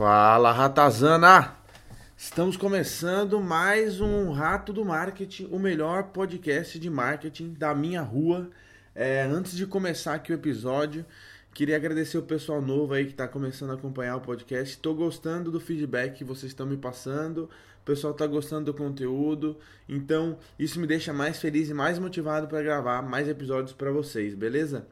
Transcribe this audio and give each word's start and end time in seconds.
Fala 0.00 0.50
Ratazana! 0.50 1.56
Estamos 2.16 2.56
começando 2.56 3.38
mais 3.38 4.00
um 4.00 4.30
Rato 4.30 4.72
do 4.72 4.82
Marketing, 4.82 5.46
o 5.52 5.58
melhor 5.58 6.04
podcast 6.04 6.78
de 6.78 6.88
marketing 6.88 7.52
da 7.52 7.74
minha 7.74 8.00
rua. 8.00 8.48
É, 8.94 9.20
antes 9.20 9.54
de 9.54 9.66
começar 9.66 10.14
aqui 10.14 10.32
o 10.32 10.34
episódio, 10.34 11.04
queria 11.52 11.76
agradecer 11.76 12.16
o 12.16 12.22
pessoal 12.22 12.62
novo 12.62 12.94
aí 12.94 13.04
que 13.04 13.10
está 13.10 13.28
começando 13.28 13.72
a 13.72 13.74
acompanhar 13.74 14.16
o 14.16 14.22
podcast. 14.22 14.74
Estou 14.74 14.94
gostando 14.94 15.50
do 15.50 15.60
feedback 15.60 16.16
que 16.16 16.24
vocês 16.24 16.50
estão 16.50 16.64
me 16.64 16.78
passando. 16.78 17.50
O 17.82 17.84
pessoal 17.84 18.14
está 18.14 18.26
gostando 18.26 18.72
do 18.72 18.74
conteúdo, 18.74 19.58
então 19.86 20.38
isso 20.58 20.80
me 20.80 20.86
deixa 20.86 21.12
mais 21.12 21.38
feliz 21.38 21.68
e 21.68 21.74
mais 21.74 21.98
motivado 21.98 22.48
para 22.48 22.62
gravar 22.62 23.02
mais 23.02 23.28
episódios 23.28 23.74
para 23.74 23.92
vocês, 23.92 24.34
beleza? 24.34 24.86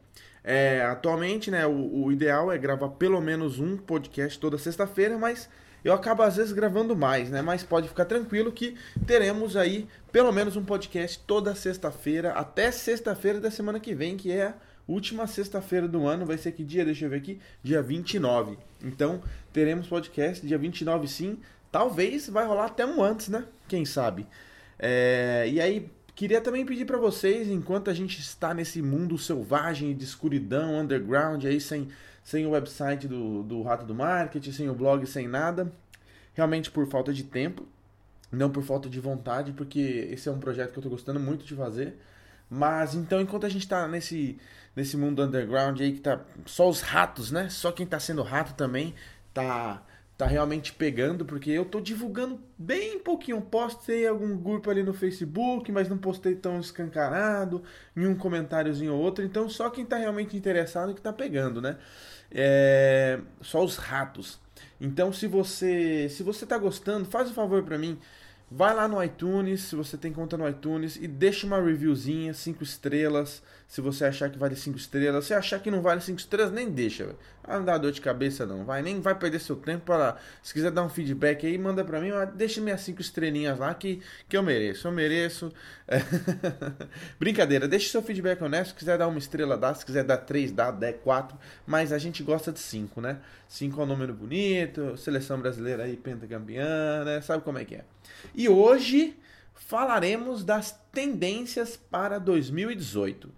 É, 0.50 0.80
atualmente, 0.80 1.50
né, 1.50 1.66
o, 1.66 2.04
o, 2.04 2.10
ideal 2.10 2.50
é 2.50 2.56
gravar 2.56 2.88
pelo 2.88 3.20
menos 3.20 3.60
um 3.60 3.76
podcast 3.76 4.38
toda 4.40 4.56
sexta-feira, 4.56 5.18
mas 5.18 5.46
eu 5.84 5.92
acabo 5.92 6.22
às 6.22 6.36
vezes 6.36 6.52
gravando 6.52 6.96
mais, 6.96 7.28
né? 7.28 7.42
Mas 7.42 7.62
pode 7.62 7.86
ficar 7.86 8.06
tranquilo 8.06 8.50
que 8.50 8.74
teremos 9.06 9.58
aí 9.58 9.86
pelo 10.10 10.32
menos 10.32 10.56
um 10.56 10.64
podcast 10.64 11.22
toda 11.26 11.54
sexta-feira, 11.54 12.32
até 12.32 12.72
sexta-feira 12.72 13.38
da 13.38 13.50
semana 13.50 13.78
que 13.78 13.94
vem, 13.94 14.16
que 14.16 14.32
é 14.32 14.46
a 14.46 14.54
última 14.88 15.26
sexta-feira 15.26 15.86
do 15.86 16.06
ano. 16.06 16.24
Vai 16.24 16.38
ser 16.38 16.52
que 16.52 16.64
dia? 16.64 16.82
Deixa 16.82 17.04
eu 17.04 17.10
ver 17.10 17.16
aqui. 17.16 17.38
Dia 17.62 17.82
29. 17.82 18.56
Então, 18.82 19.20
teremos 19.52 19.86
podcast 19.86 20.46
dia 20.46 20.56
29 20.56 21.06
sim. 21.08 21.38
Talvez 21.70 22.26
vai 22.26 22.46
rolar 22.46 22.64
até 22.64 22.86
um 22.86 23.02
antes, 23.02 23.28
né? 23.28 23.44
Quem 23.68 23.84
sabe? 23.84 24.26
É, 24.78 25.44
e 25.46 25.60
aí, 25.60 25.90
Queria 26.18 26.40
também 26.40 26.66
pedir 26.66 26.84
para 26.84 26.98
vocês, 26.98 27.48
enquanto 27.48 27.88
a 27.88 27.94
gente 27.94 28.18
está 28.18 28.52
nesse 28.52 28.82
mundo 28.82 29.16
selvagem 29.16 29.94
de 29.94 30.02
escuridão, 30.02 30.80
underground, 30.80 31.44
aí 31.44 31.60
sem, 31.60 31.86
sem 32.24 32.44
o 32.44 32.50
website 32.50 33.06
do, 33.06 33.44
do 33.44 33.62
Rato 33.62 33.86
do 33.86 33.94
Marketing, 33.94 34.50
sem 34.50 34.68
o 34.68 34.74
blog, 34.74 35.06
sem 35.06 35.28
nada, 35.28 35.72
realmente 36.34 36.72
por 36.72 36.88
falta 36.88 37.12
de 37.12 37.22
tempo, 37.22 37.64
não 38.32 38.50
por 38.50 38.64
falta 38.64 38.88
de 38.88 38.98
vontade, 38.98 39.52
porque 39.52 40.08
esse 40.10 40.28
é 40.28 40.32
um 40.32 40.40
projeto 40.40 40.72
que 40.72 40.78
eu 40.78 40.80
estou 40.80 40.90
gostando 40.90 41.20
muito 41.20 41.44
de 41.44 41.54
fazer. 41.54 41.96
Mas 42.50 42.96
então, 42.96 43.20
enquanto 43.20 43.46
a 43.46 43.48
gente 43.48 43.62
está 43.62 43.86
nesse, 43.86 44.40
nesse 44.74 44.96
mundo 44.96 45.22
underground 45.22 45.80
aí 45.80 45.92
que 45.92 46.00
tá 46.00 46.20
só 46.44 46.68
os 46.68 46.80
ratos, 46.80 47.30
né? 47.30 47.48
Só 47.48 47.70
quem 47.70 47.84
está 47.84 48.00
sendo 48.00 48.24
rato 48.24 48.54
também 48.54 48.92
tá 49.32 49.84
tá 50.18 50.26
realmente 50.26 50.72
pegando, 50.72 51.24
porque 51.24 51.48
eu 51.48 51.64
tô 51.64 51.80
divulgando 51.80 52.40
bem 52.58 52.98
pouquinho. 52.98 53.40
Postei 53.40 54.04
algum 54.04 54.36
grupo 54.36 54.68
ali 54.68 54.82
no 54.82 54.92
Facebook, 54.92 55.70
mas 55.70 55.88
não 55.88 55.96
postei 55.96 56.34
tão 56.34 56.58
escancarado, 56.58 57.62
em 57.96 58.04
um 58.04 58.16
comentáriozinho 58.16 58.92
ou 58.94 59.00
outro. 59.00 59.24
Então 59.24 59.48
só 59.48 59.70
quem 59.70 59.86
tá 59.86 59.96
realmente 59.96 60.36
interessado 60.36 60.92
que 60.92 61.00
tá 61.00 61.12
pegando, 61.12 61.62
né? 61.62 61.78
É... 62.32 63.20
Só 63.40 63.64
os 63.64 63.76
ratos. 63.76 64.40
Então 64.80 65.12
se 65.12 65.28
você 65.28 66.08
se 66.10 66.24
você 66.24 66.44
tá 66.44 66.58
gostando, 66.58 67.04
faz 67.04 67.30
um 67.30 67.34
favor 67.34 67.62
para 67.62 67.78
mim, 67.78 67.96
Vai 68.50 68.74
lá 68.74 68.88
no 68.88 69.02
iTunes, 69.02 69.60
se 69.60 69.76
você 69.76 69.98
tem 69.98 70.10
conta 70.10 70.34
no 70.38 70.48
iTunes, 70.48 70.96
e 70.96 71.06
deixa 71.06 71.46
uma 71.46 71.60
reviewzinha, 71.60 72.32
5 72.32 72.62
estrelas, 72.62 73.42
se 73.66 73.82
você 73.82 74.06
achar 74.06 74.30
que 74.30 74.38
vale 74.38 74.56
5 74.56 74.78
estrelas. 74.78 75.26
Se 75.26 75.34
achar 75.34 75.60
que 75.60 75.70
não 75.70 75.82
vale 75.82 76.00
5 76.00 76.18
estrelas, 76.18 76.50
nem 76.50 76.70
deixa, 76.70 77.14
Ah, 77.44 77.58
não 77.58 77.64
dá 77.66 77.76
dor 77.76 77.92
de 77.92 78.00
cabeça 78.00 78.46
não, 78.46 78.64
vai, 78.64 78.80
nem 78.80 79.00
vai 79.02 79.14
perder 79.14 79.38
seu 79.40 79.56
tempo 79.56 79.84
para 79.84 80.16
Se 80.42 80.54
quiser 80.54 80.70
dar 80.70 80.82
um 80.82 80.88
feedback 80.88 81.46
aí, 81.46 81.58
manda 81.58 81.84
pra 81.84 82.00
mim, 82.00 82.10
deixa 82.34 82.60
minhas 82.62 82.80
5 82.80 83.02
estrelinhas 83.02 83.58
lá 83.58 83.74
que, 83.74 84.00
que 84.26 84.36
eu 84.36 84.42
mereço, 84.42 84.88
eu 84.88 84.92
mereço. 84.92 85.52
É. 85.86 85.98
Brincadeira, 87.20 87.68
deixa 87.68 87.90
seu 87.90 88.02
feedback 88.02 88.42
honesto, 88.42 88.70
se 88.70 88.76
quiser 88.76 88.96
dar 88.96 89.08
uma 89.08 89.18
estrela, 89.18 89.58
dá, 89.58 89.74
se 89.74 89.84
quiser 89.84 90.04
dar 90.04 90.16
3, 90.16 90.52
dá, 90.52 90.70
dá 90.70 90.90
4, 90.90 91.36
mas 91.66 91.92
a 91.92 91.98
gente 91.98 92.22
gosta 92.22 92.50
de 92.50 92.60
5, 92.60 92.98
né? 93.02 93.18
5 93.46 93.78
é 93.78 93.84
um 93.84 93.86
número 93.86 94.14
bonito, 94.14 94.96
seleção 94.96 95.38
brasileira 95.38 95.84
aí, 95.84 95.98
pentacampeã, 95.98 97.04
né? 97.04 97.20
Sabe 97.20 97.42
como 97.42 97.58
é 97.58 97.64
que 97.66 97.74
é. 97.74 97.84
E 98.34 98.48
hoje 98.48 99.16
falaremos 99.54 100.44
das 100.44 100.78
tendências 100.92 101.76
para 101.76 102.18
2018. 102.18 103.30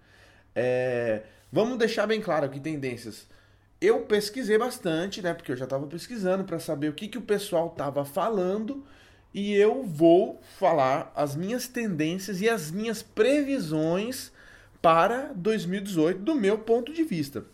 É, 0.55 1.23
vamos 1.51 1.77
deixar 1.77 2.07
bem 2.07 2.21
claro 2.21 2.45
aqui 2.45 2.59
tendências. 2.59 3.27
Eu 3.79 4.01
pesquisei 4.01 4.57
bastante, 4.57 5.21
né? 5.21 5.33
Porque 5.33 5.51
eu 5.51 5.57
já 5.57 5.65
estava 5.65 5.87
pesquisando 5.87 6.43
para 6.43 6.59
saber 6.59 6.89
o 6.89 6.93
que, 6.93 7.07
que 7.07 7.17
o 7.17 7.21
pessoal 7.21 7.67
estava 7.67 8.05
falando. 8.05 8.85
E 9.33 9.53
eu 9.53 9.83
vou 9.83 10.39
falar 10.57 11.11
as 11.15 11.35
minhas 11.35 11.67
tendências 11.67 12.41
e 12.41 12.49
as 12.49 12.69
minhas 12.69 13.01
previsões 13.01 14.31
para 14.81 15.31
2018 15.35 16.19
do 16.19 16.35
meu 16.35 16.57
ponto 16.57 16.93
de 16.93 17.03
vista. 17.03 17.45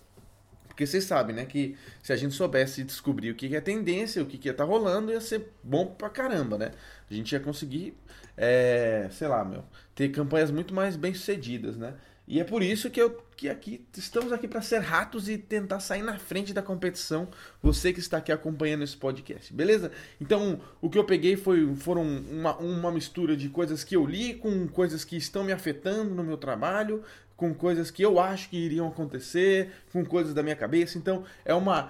Porque 0.68 0.86
vocês 0.86 1.06
sabem, 1.06 1.36
né, 1.36 1.46
que 1.46 1.76
se 2.04 2.14
a 2.14 2.16
gente 2.16 2.36
soubesse 2.36 2.84
descobrir 2.84 3.32
o 3.32 3.36
que 3.36 3.56
é 3.56 3.60
tendência, 3.60 4.22
o 4.22 4.28
que 4.28 4.48
é 4.48 4.54
tá 4.54 4.64
rolando, 4.64 5.12
ia 5.12 5.20
ser 5.20 5.52
bom 5.64 5.88
pra 5.88 6.08
caramba, 6.08 6.58
né? 6.58 6.72
A 7.10 7.14
gente 7.14 7.32
ia 7.32 7.40
conseguir, 7.40 7.98
é, 8.36 9.08
sei 9.12 9.28
lá, 9.28 9.44
meu, 9.46 9.64
ter 9.96 10.10
campanhas 10.10 10.52
muito 10.52 10.74
mais 10.74 10.96
bem 10.96 11.14
sucedidas, 11.14 11.78
né? 11.78 11.94
E 12.28 12.42
é 12.42 12.44
por 12.44 12.62
isso 12.62 12.90
que, 12.90 13.02
eu, 13.02 13.24
que 13.38 13.48
aqui 13.48 13.88
estamos 13.96 14.34
aqui 14.34 14.50
para 14.50 14.62
ser 14.62 14.80
ratos 14.80 15.30
e 15.30 15.38
tentar 15.38 15.80
sair 15.80 16.02
na 16.02 16.20
frente 16.20 16.54
da 16.54 16.62
competição. 16.62 17.30
Você 17.64 17.94
que 17.94 18.02
está 18.02 18.18
aqui 18.18 18.34
acompanhando 18.34 18.84
esse 18.84 18.98
podcast, 18.98 19.54
beleza? 19.54 19.94
Então, 20.20 20.60
o 20.82 20.90
que 20.90 20.98
eu 20.98 21.06
peguei 21.06 21.38
foi, 21.38 21.74
foram 21.78 22.04
uma, 22.04 22.58
uma 22.58 22.92
mistura 22.92 23.38
de 23.38 23.48
coisas 23.48 23.82
que 23.86 23.96
eu 23.96 24.06
li 24.06 24.34
com 24.34 24.68
coisas 24.68 25.06
que 25.06 25.16
estão 25.16 25.42
me 25.42 25.54
afetando 25.54 26.14
no 26.14 26.22
meu 26.22 26.36
trabalho, 26.36 27.02
com 27.38 27.54
coisas 27.54 27.90
que 27.90 28.04
eu 28.04 28.20
acho 28.20 28.50
que 28.50 28.58
iriam 28.58 28.90
acontecer, 28.90 29.72
com 29.94 30.04
coisas 30.04 30.34
da 30.34 30.44
minha 30.44 30.56
cabeça. 30.56 30.98
Então, 30.98 31.24
é 31.46 31.54
uma 31.54 31.88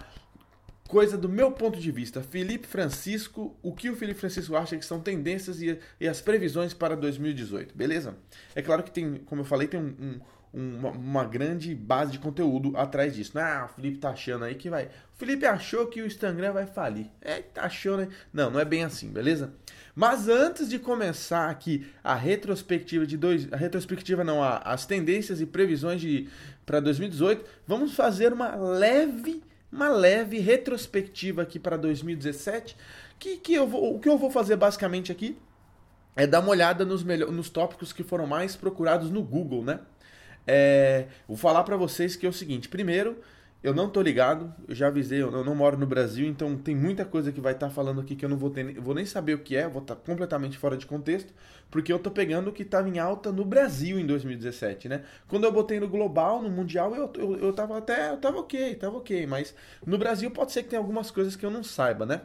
coisa 0.88 1.18
do 1.18 1.30
meu 1.30 1.52
ponto 1.52 1.80
de 1.80 1.92
vista. 1.92 2.22
Felipe 2.22 2.66
Francisco, 2.66 3.56
o 3.62 3.74
que 3.74 3.90
o 3.90 3.96
Felipe 3.96 4.20
Francisco 4.20 4.56
acha 4.56 4.78
que 4.78 4.86
são 4.86 5.00
tendências 5.00 5.62
e, 5.62 5.78
e 6.00 6.08
as 6.08 6.22
previsões 6.22 6.74
para 6.74 6.96
2018, 6.96 7.75
beleza? 7.75 8.16
É 8.56 8.62
claro 8.62 8.84
que 8.84 8.92
tem, 8.92 9.16
como 9.25 9.42
eu 9.42 9.46
falei, 9.46 9.68
tem 9.68 9.80
um, 9.80 10.20
um, 10.53 10.78
uma, 10.78 10.90
uma, 10.92 11.25
grande 11.25 11.75
base 11.75 12.14
de 12.14 12.20
conteúdo 12.20 12.75
atrás 12.78 13.14
disso. 13.14 13.38
Ah, 13.38 13.70
o 13.70 13.75
Felipe 13.75 13.98
tá 13.98 14.09
achando 14.09 14.46
aí 14.46 14.56
que 14.56 14.70
vai. 14.70 14.86
O 14.86 15.18
Felipe 15.18 15.46
achou 15.46 15.88
que 15.88 16.02
o 16.02 16.08
Instagram 16.08 16.53
vai 16.53 16.66
falir. 16.66 17.08
É, 17.22 17.42
tá 17.42 17.64
achando? 17.64 18.08
Não, 18.31 18.50
não 18.50 18.59
é 18.59 18.66
bem 18.66 18.84
assim, 18.84 19.09
beleza? 19.09 19.54
Mas 19.94 20.28
antes 20.28 20.69
de 20.69 20.80
começar 20.80 21.50
aqui 21.50 21.88
a 22.04 22.16
retrospectiva 22.16 23.06
de 23.06 23.18
dois, 23.18 23.52
a 23.52 23.58
retrospectiva 23.58 24.24
não, 24.24 24.44
a, 24.44 24.58
as 24.58 24.86
tendências 24.86 25.42
e 25.42 25.46
previsões 25.46 26.00
de 26.00 26.30
para 26.66 26.80
2018, 26.80 27.46
vamos 27.66 27.94
fazer 27.94 28.34
uma 28.34 28.56
leve, 28.56 29.42
uma 29.72 29.89
leve 29.89 30.39
retrospectiva 30.39 31.41
aqui 31.41 31.59
para 31.59 31.78
2017, 31.78 32.75
que, 33.19 33.38
que 33.38 33.53
eu 33.53 33.67
vou, 33.67 33.95
o 33.95 34.00
que 34.00 34.09
eu 34.09 34.17
vou 34.17 34.31
fazer 34.31 34.55
basicamente 34.55 35.11
aqui 35.11 35.38
é 36.16 36.25
dar 36.25 36.39
uma 36.39 36.50
olhada 36.50 36.83
nos, 36.83 37.03
melhor, 37.03 37.31
nos 37.31 37.50
tópicos 37.50 37.94
que 37.94 38.03
foram 38.03 38.25
mais 38.25 38.56
procurados 38.56 39.09
no 39.09 39.22
Google, 39.22 39.63
né? 39.63 39.79
É, 40.45 41.07
vou 41.27 41.38
falar 41.38 41.63
para 41.63 41.75
vocês 41.75 42.16
que 42.16 42.25
é 42.25 42.29
o 42.29 42.33
seguinte, 42.33 42.69
primeiro, 42.69 43.22
eu 43.63 43.73
não 43.73 43.90
tô 43.90 44.01
ligado, 44.01 44.53
eu 44.68 44.75
já 44.75 44.88
avisei, 44.88 45.22
eu 45.22 45.44
não 45.44 45.56
moro 45.56 45.78
no 45.78 45.88
Brasil, 45.88 46.28
então 46.28 46.56
tem 46.56 46.75
muita 46.75 47.03
coisa 47.03 47.31
que 47.31 47.41
vai 47.41 47.53
estar 47.53 47.68
tá 47.68 47.73
falando 47.73 48.00
aqui 48.00 48.16
que 48.16 48.23
eu 48.23 48.29
não 48.29 48.38
vou 48.38 48.51
ter, 48.51 48.79
vou 48.79 48.94
nem 48.94 49.06
saber 49.06 49.34
o 49.34 49.40
que 49.40 49.56
é, 49.56 49.68
vou 49.68 49.81
estar 49.81 49.95
tá 49.95 50.01
completamente 50.01 50.57
fora 50.57 50.78
de 50.78 50.85
contexto, 50.85 51.34
porque 51.72 51.91
eu 51.91 51.97
tô 51.97 52.12
pegando 52.12 52.50
o 52.50 52.53
que 52.53 52.62
estava 52.62 52.88
em 52.88 53.00
alta 53.00 53.31
no 53.31 53.44
Brasil 53.44 54.00
em 54.00 54.06
2017, 54.06 54.88
né? 54.88 55.03
Quando 55.28 55.45
eu 55.45 55.51
botei 55.51 55.79
no 55.79 55.88
global, 55.90 56.41
no 56.41 56.50
mundial, 56.50 56.95
eu, 56.95 57.12
eu, 57.16 57.38
eu 57.40 57.53
tava 57.53 57.78
até, 57.78 58.12
eu 58.12 58.18
tava 58.18 58.40
ok, 58.40 58.75
tava 58.75 58.97
ok, 58.97 59.25
mas 59.25 59.56
no 59.85 59.97
Brasil 59.97 60.29
pode 60.29 60.51
ser 60.51 60.63
que 60.63 60.69
tenha 60.69 60.79
algumas 60.79 61.09
coisas 61.09 61.35
que 61.35 61.45
eu 61.45 61.51
não 61.51 61.63
saiba, 61.63 62.06
né? 62.06 62.22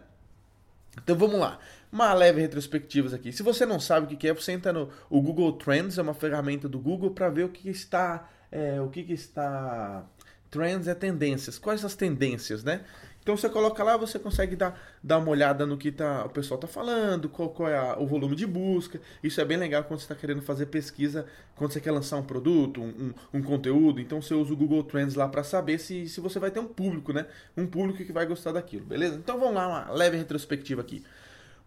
Então 1.02 1.16
vamos 1.16 1.40
lá, 1.40 1.58
uma 1.90 2.12
leve 2.12 2.42
retrospectiva 2.42 3.16
aqui. 3.16 3.32
Se 3.32 3.42
você 3.42 3.64
não 3.64 3.80
sabe 3.80 4.14
o 4.14 4.16
que 4.18 4.28
é, 4.28 4.34
você 4.34 4.52
entra 4.52 4.72
no 4.72 4.90
o 5.08 5.22
Google 5.22 5.52
Trends, 5.54 5.96
é 5.96 6.02
uma 6.02 6.12
ferramenta 6.12 6.68
do 6.68 6.78
Google 6.78 7.10
para 7.12 7.30
ver 7.30 7.44
o 7.44 7.48
que 7.48 7.70
está, 7.70 8.28
é, 8.50 8.78
o 8.80 8.90
que, 8.90 9.02
que 9.02 9.14
está 9.14 10.04
Trends 10.52 10.86
é 10.86 10.94
tendências. 10.94 11.58
Quais 11.58 11.82
as 11.82 11.96
tendências, 11.96 12.62
né? 12.62 12.84
Então 13.22 13.34
você 13.34 13.48
coloca 13.48 13.82
lá, 13.82 13.96
você 13.96 14.18
consegue 14.18 14.54
dar, 14.54 14.78
dar 15.02 15.18
uma 15.18 15.30
olhada 15.30 15.64
no 15.64 15.78
que 15.78 15.90
tá, 15.90 16.26
o 16.26 16.28
pessoal 16.28 16.56
está 16.56 16.68
falando, 16.68 17.26
qual, 17.28 17.48
qual 17.48 17.68
é 17.68 17.78
a, 17.78 17.98
o 17.98 18.06
volume 18.06 18.36
de 18.36 18.46
busca. 18.46 19.00
Isso 19.22 19.40
é 19.40 19.44
bem 19.46 19.56
legal 19.56 19.82
quando 19.84 20.00
você 20.00 20.04
está 20.04 20.14
querendo 20.14 20.42
fazer 20.42 20.66
pesquisa, 20.66 21.24
quando 21.56 21.72
você 21.72 21.80
quer 21.80 21.92
lançar 21.92 22.18
um 22.18 22.22
produto, 22.22 22.82
um, 22.82 22.88
um, 23.32 23.38
um 23.38 23.42
conteúdo. 23.42 23.98
Então 23.98 24.20
você 24.20 24.34
usa 24.34 24.52
o 24.52 24.56
Google 24.56 24.82
Trends 24.82 25.14
lá 25.14 25.26
para 25.26 25.42
saber 25.42 25.78
se, 25.78 26.06
se 26.06 26.20
você 26.20 26.38
vai 26.38 26.50
ter 26.50 26.60
um 26.60 26.68
público, 26.68 27.14
né? 27.14 27.26
Um 27.56 27.66
público 27.66 28.04
que 28.04 28.12
vai 28.12 28.26
gostar 28.26 28.52
daquilo, 28.52 28.84
beleza? 28.84 29.16
Então 29.16 29.38
vamos 29.40 29.54
lá, 29.54 29.68
uma 29.68 29.90
leve 29.90 30.18
retrospectiva 30.18 30.82
aqui. 30.82 31.02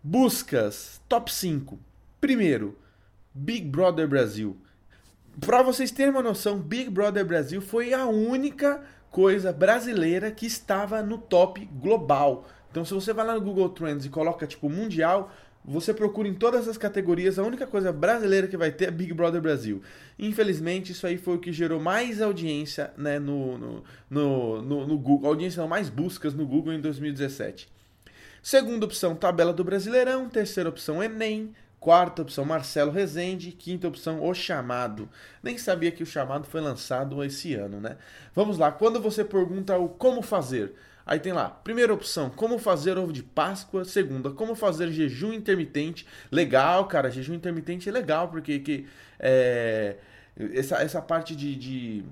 Buscas, 0.03 1.01
top 1.09 1.33
5. 1.33 1.79
Primeiro, 2.21 2.77
Big 3.33 3.65
Brother 3.65 4.07
Brasil. 4.07 4.55
Para 5.39 5.61
vocês 5.61 5.91
terem 5.91 6.11
uma 6.11 6.21
noção, 6.21 6.59
Big 6.59 6.89
Brother 6.89 7.25
Brasil 7.25 7.61
foi 7.61 7.93
a 7.93 8.05
única 8.05 8.81
coisa 9.11 9.51
brasileira 9.51 10.31
que 10.31 10.45
estava 10.45 11.01
no 11.01 11.17
top 11.17 11.65
global. 11.73 12.47
Então, 12.71 12.85
se 12.85 12.93
você 12.93 13.11
vai 13.13 13.25
lá 13.25 13.33
no 13.33 13.41
Google 13.41 13.69
Trends 13.69 14.05
e 14.05 14.09
coloca 14.09 14.47
tipo 14.47 14.69
mundial, 14.69 15.31
você 15.63 15.93
procura 15.93 16.27
em 16.27 16.33
todas 16.33 16.67
as 16.67 16.77
categorias, 16.77 17.37
a 17.37 17.43
única 17.43 17.67
coisa 17.67 17.91
brasileira 17.91 18.47
que 18.47 18.55
vai 18.55 18.71
ter 18.71 18.87
é 18.87 18.91
Big 18.91 19.13
Brother 19.13 19.41
Brasil. 19.41 19.81
Infelizmente, 20.17 20.91
isso 20.91 21.05
aí 21.05 21.17
foi 21.17 21.35
o 21.35 21.39
que 21.39 21.51
gerou 21.51 21.79
mais 21.79 22.21
audiência 22.21 22.93
né, 22.97 23.19
no, 23.19 23.57
no, 23.57 23.83
no, 24.09 24.61
no, 24.61 24.87
no 24.87 24.97
Google, 24.97 25.29
audiência 25.29 25.61
não, 25.61 25.67
mais 25.67 25.89
buscas 25.89 26.33
no 26.33 26.45
Google 26.45 26.73
em 26.73 26.79
2017. 26.79 27.67
Segunda 28.41 28.85
opção, 28.85 29.15
tabela 29.15 29.51
do 29.51 29.63
Brasileirão. 29.63 30.29
Terceira 30.29 30.69
opção, 30.69 31.03
Enem. 31.03 31.51
Quarta 31.85 32.23
opção, 32.23 32.43
Marcelo 32.43 32.89
Rezende. 32.89 33.51
Quinta 33.51 33.87
opção, 33.87 34.23
O 34.23 34.33
Chamado. 34.33 35.07
Nem 35.43 35.55
sabia 35.55 35.91
que 35.91 36.01
o 36.01 36.05
Chamado 36.05 36.47
foi 36.47 36.59
lançado 36.59 37.23
esse 37.23 37.53
ano, 37.53 37.79
né? 37.79 37.97
Vamos 38.33 38.57
lá, 38.57 38.71
quando 38.71 38.99
você 38.99 39.23
pergunta 39.23 39.77
o 39.77 39.87
como 39.87 40.23
fazer, 40.23 40.73
aí 41.05 41.19
tem 41.19 41.31
lá, 41.31 41.47
primeira 41.47 41.93
opção, 41.93 42.27
como 42.31 42.57
fazer 42.57 42.97
ovo 42.97 43.13
de 43.13 43.21
Páscoa. 43.21 43.85
Segunda, 43.85 44.31
como 44.31 44.55
fazer 44.55 44.91
jejum 44.91 45.31
intermitente. 45.31 46.07
Legal, 46.31 46.87
cara, 46.87 47.11
jejum 47.11 47.35
intermitente 47.35 47.87
é 47.87 47.91
legal, 47.91 48.29
porque 48.29 48.57
que, 48.57 48.87
é, 49.19 49.97
essa, 50.55 50.77
essa 50.77 50.99
parte 51.03 51.35
de, 51.35 51.55
de 51.55 52.03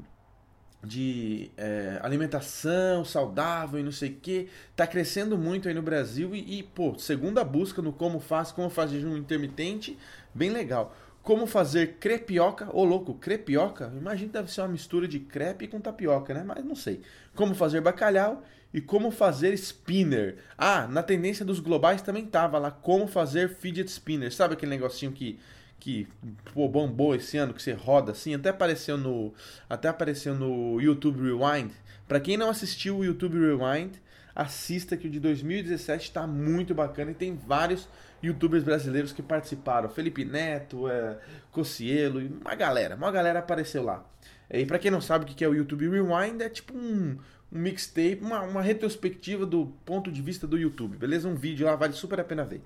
de 0.83 1.50
é, 1.56 2.00
alimentação 2.01 3.06
saudável 3.06 3.80
e 3.80 3.83
não 3.83 3.91
sei 3.91 4.09
o 4.09 4.15
que, 4.15 4.50
tá 4.75 4.85
crescendo 4.85 5.38
muito 5.38 5.68
aí 5.68 5.74
no 5.74 5.81
Brasil 5.81 6.35
e, 6.35 6.59
e, 6.59 6.63
pô, 6.63 6.97
segunda 6.97 7.44
busca 7.44 7.81
no 7.81 7.94
como 7.94 8.19
faz, 8.19 8.51
como 8.51 8.69
fazer 8.69 8.95
jejum 8.95 9.15
intermitente, 9.15 9.97
bem 10.33 10.50
legal. 10.50 10.95
Como 11.21 11.47
fazer 11.47 12.00
crepioca, 12.01 12.68
ô 12.74 12.83
louco, 12.83 13.13
crepioca? 13.13 13.94
Imagina 13.95 14.27
que 14.27 14.33
deve 14.33 14.51
ser 14.51 14.59
uma 14.59 14.68
mistura 14.68 15.07
de 15.07 15.21
crepe 15.21 15.69
com 15.69 15.80
tapioca, 15.80 16.33
né? 16.33 16.44
Mas 16.45 16.65
não 16.65 16.75
sei. 16.75 17.00
Como 17.33 17.56
fazer 17.56 17.79
bacalhau 17.79 18.44
e 18.74 18.81
como 18.81 19.09
fazer 19.09 19.53
spinner. 19.53 20.36
Ah, 20.57 20.86
na 20.86 21.01
tendência 21.01 21.45
dos 21.45 21.62
globais 21.62 22.01
também 22.01 22.25
tava 22.25 22.57
lá, 22.57 22.71
como 22.71 23.07
fazer 23.07 23.56
fidget 23.56 23.89
spinner. 23.89 24.33
Sabe 24.33 24.56
aquele 24.56 24.71
negocinho 24.71 25.13
que 25.13 25.39
que 25.83 26.07
pô, 26.53 26.69
bombou 26.69 27.13
esse 27.13 27.38
ano, 27.38 27.53
que 27.53 27.62
você 27.62 27.74
roda 27.74 28.13
assim, 28.13 28.33
até 28.33 28.47
apareceu 28.47 28.97
no 28.97 29.33
até 29.69 29.89
apareceu 29.89 30.33
no 30.33 30.80
YouTube 30.80 31.21
Rewind. 31.21 31.74
Para 32.07 32.21
quem 32.21 32.38
não 32.38 32.50
assistiu 32.50 33.00
o 33.00 33.03
YouTube 33.03 33.38
Rewind, 33.38 33.95
assista 34.33 34.95
que 34.95 35.07
o 35.07 35.12
de 35.12 35.19
2017 35.19 36.06
está 36.06 36.25
muito 36.25 36.74
bacana 36.74 37.12
e 37.12 37.13
tem 37.13 37.35
vários 37.35 37.89
youtubers 38.24 38.63
brasileiros 38.63 39.12
que 39.12 39.21
participaram. 39.21 39.89
Felipe 39.89 40.24
Neto, 40.24 40.88
é, 40.88 41.18
Cocielo, 41.51 42.21
uma 42.39 42.56
galera, 42.56 42.95
uma 42.95 43.12
galera 43.12 43.39
apareceu 43.39 43.83
lá. 43.83 44.06
E 44.50 44.65
para 44.65 44.79
quem 44.79 44.89
não 44.89 45.01
sabe 45.01 45.25
o 45.25 45.27
que 45.27 45.44
é 45.44 45.50
o 45.50 45.53
YouTube 45.53 45.89
Rewind, 45.89 46.41
é 46.41 46.47
tipo 46.47 46.77
um, 46.77 47.18
um 47.51 47.59
mixtape, 47.59 48.19
uma, 48.21 48.41
uma 48.44 48.62
retrospectiva 48.62 49.45
do 49.45 49.65
ponto 49.83 50.09
de 50.09 50.21
vista 50.21 50.47
do 50.47 50.57
YouTube, 50.57 50.95
beleza? 50.95 51.27
Um 51.27 51.36
vídeo 51.36 51.65
lá, 51.65 51.75
vale 51.75 51.91
super 51.91 52.21
a 52.21 52.24
pena 52.24 52.45
ver. 52.45 52.62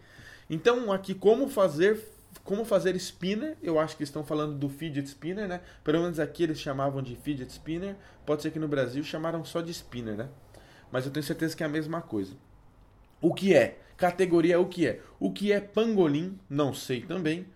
Então, 0.48 0.92
aqui, 0.92 1.16
como 1.16 1.50
fazer 1.50 1.98
como 2.44 2.64
fazer 2.66 2.96
spinner, 2.96 3.58
eu 3.62 3.80
acho 3.80 3.98
que 3.98 4.04
estão 4.04 4.24
falando 4.24 4.56
do 4.56 4.70
fidget 4.70 5.08
spinner, 5.08 5.48
né? 5.48 5.62
Pelo 5.84 6.02
menos 6.02 6.20
aqui 6.20 6.44
eles 6.44 6.60
chamavam 6.60 7.02
de 7.02 7.16
fidget 7.16 7.52
spinner. 7.52 7.96
Pode 8.26 8.42
ser 8.42 8.52
que 8.52 8.60
no 8.60 8.68
Brasil 8.68 9.04
chamaram 9.04 9.44
só 9.44 9.62
de 9.62 9.72
spinner, 9.72 10.16
né? 10.16 10.30
Mas 10.92 11.06
eu 11.06 11.12
tenho 11.12 11.24
certeza 11.24 11.56
que 11.56 11.64
é 11.64 11.66
a 11.66 11.70
mesma 11.70 12.02
coisa. 12.02 12.36
O 13.22 13.34
que 13.34 13.54
é? 13.54 13.80
Categoria 13.98 14.60
o 14.60 14.68
que 14.68 14.88
é? 14.88 15.02
O 15.20 15.32
que 15.32 15.52
é 15.52 15.60
pangolim? 15.60 16.40
Não 16.50 16.74
sei 16.74 17.02
também. 17.02 17.48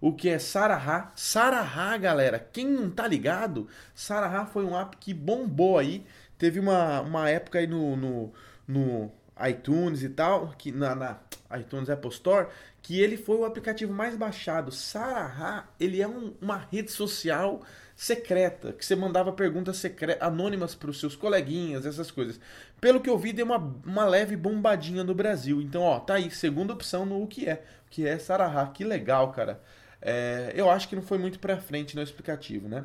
O 0.00 0.12
que 0.12 0.28
é 0.28 0.38
Sarahá? 0.38 1.12
Sarahá, 1.16 1.96
galera, 1.96 2.38
quem 2.38 2.66
não 2.66 2.90
tá 2.90 3.06
ligado? 3.06 3.68
Sarahá 3.94 4.44
foi 4.44 4.64
um 4.64 4.78
app 4.78 4.96
que 4.98 5.14
bombou 5.14 5.78
aí. 5.78 6.04
Teve 6.36 6.60
uma, 6.60 7.00
uma 7.00 7.30
época 7.30 7.58
aí 7.58 7.66
no, 7.66 7.96
no, 7.96 8.32
no 8.66 9.12
iTunes 9.48 10.02
e 10.02 10.08
tal, 10.08 10.54
que 10.56 10.70
na, 10.70 10.94
na 10.94 11.18
iTunes 11.58 11.90
Apple 11.90 12.10
Store, 12.10 12.48
que 12.82 13.00
ele 13.00 13.16
foi 13.16 13.36
o 13.36 13.44
aplicativo 13.44 13.92
mais 13.92 14.16
baixado. 14.16 14.70
Sarahá, 14.70 15.68
ele 15.78 16.00
é 16.00 16.08
um, 16.08 16.34
uma 16.40 16.56
rede 16.56 16.90
social 16.90 17.62
secreta, 17.96 18.72
que 18.72 18.84
você 18.84 18.96
mandava 18.96 19.32
perguntas 19.32 19.82
anônimas 20.20 20.74
para 20.74 20.90
os 20.90 20.98
seus 20.98 21.14
coleguinhas, 21.14 21.86
essas 21.86 22.10
coisas. 22.10 22.40
Pelo 22.80 23.00
que 23.00 23.08
eu 23.08 23.16
vi, 23.16 23.32
deu 23.32 23.46
uma, 23.46 23.58
uma 23.84 24.04
leve 24.04 24.36
bombadinha 24.36 25.04
no 25.04 25.14
Brasil. 25.14 25.62
Então, 25.62 25.82
ó, 25.82 26.00
tá 26.00 26.14
aí, 26.14 26.30
segunda 26.30 26.72
opção 26.72 27.06
no 27.06 27.22
o 27.22 27.26
que 27.26 27.48
é, 27.48 27.62
que 27.88 28.06
é 28.06 28.18
Sarahá. 28.18 28.66
Que 28.66 28.84
legal, 28.84 29.32
cara. 29.32 29.60
É, 30.02 30.52
eu 30.54 30.68
acho 30.68 30.88
que 30.88 30.96
não 30.96 31.02
foi 31.02 31.18
muito 31.18 31.38
para 31.38 31.56
frente 31.56 31.96
no 31.96 32.02
explicativo, 32.02 32.68
né? 32.68 32.84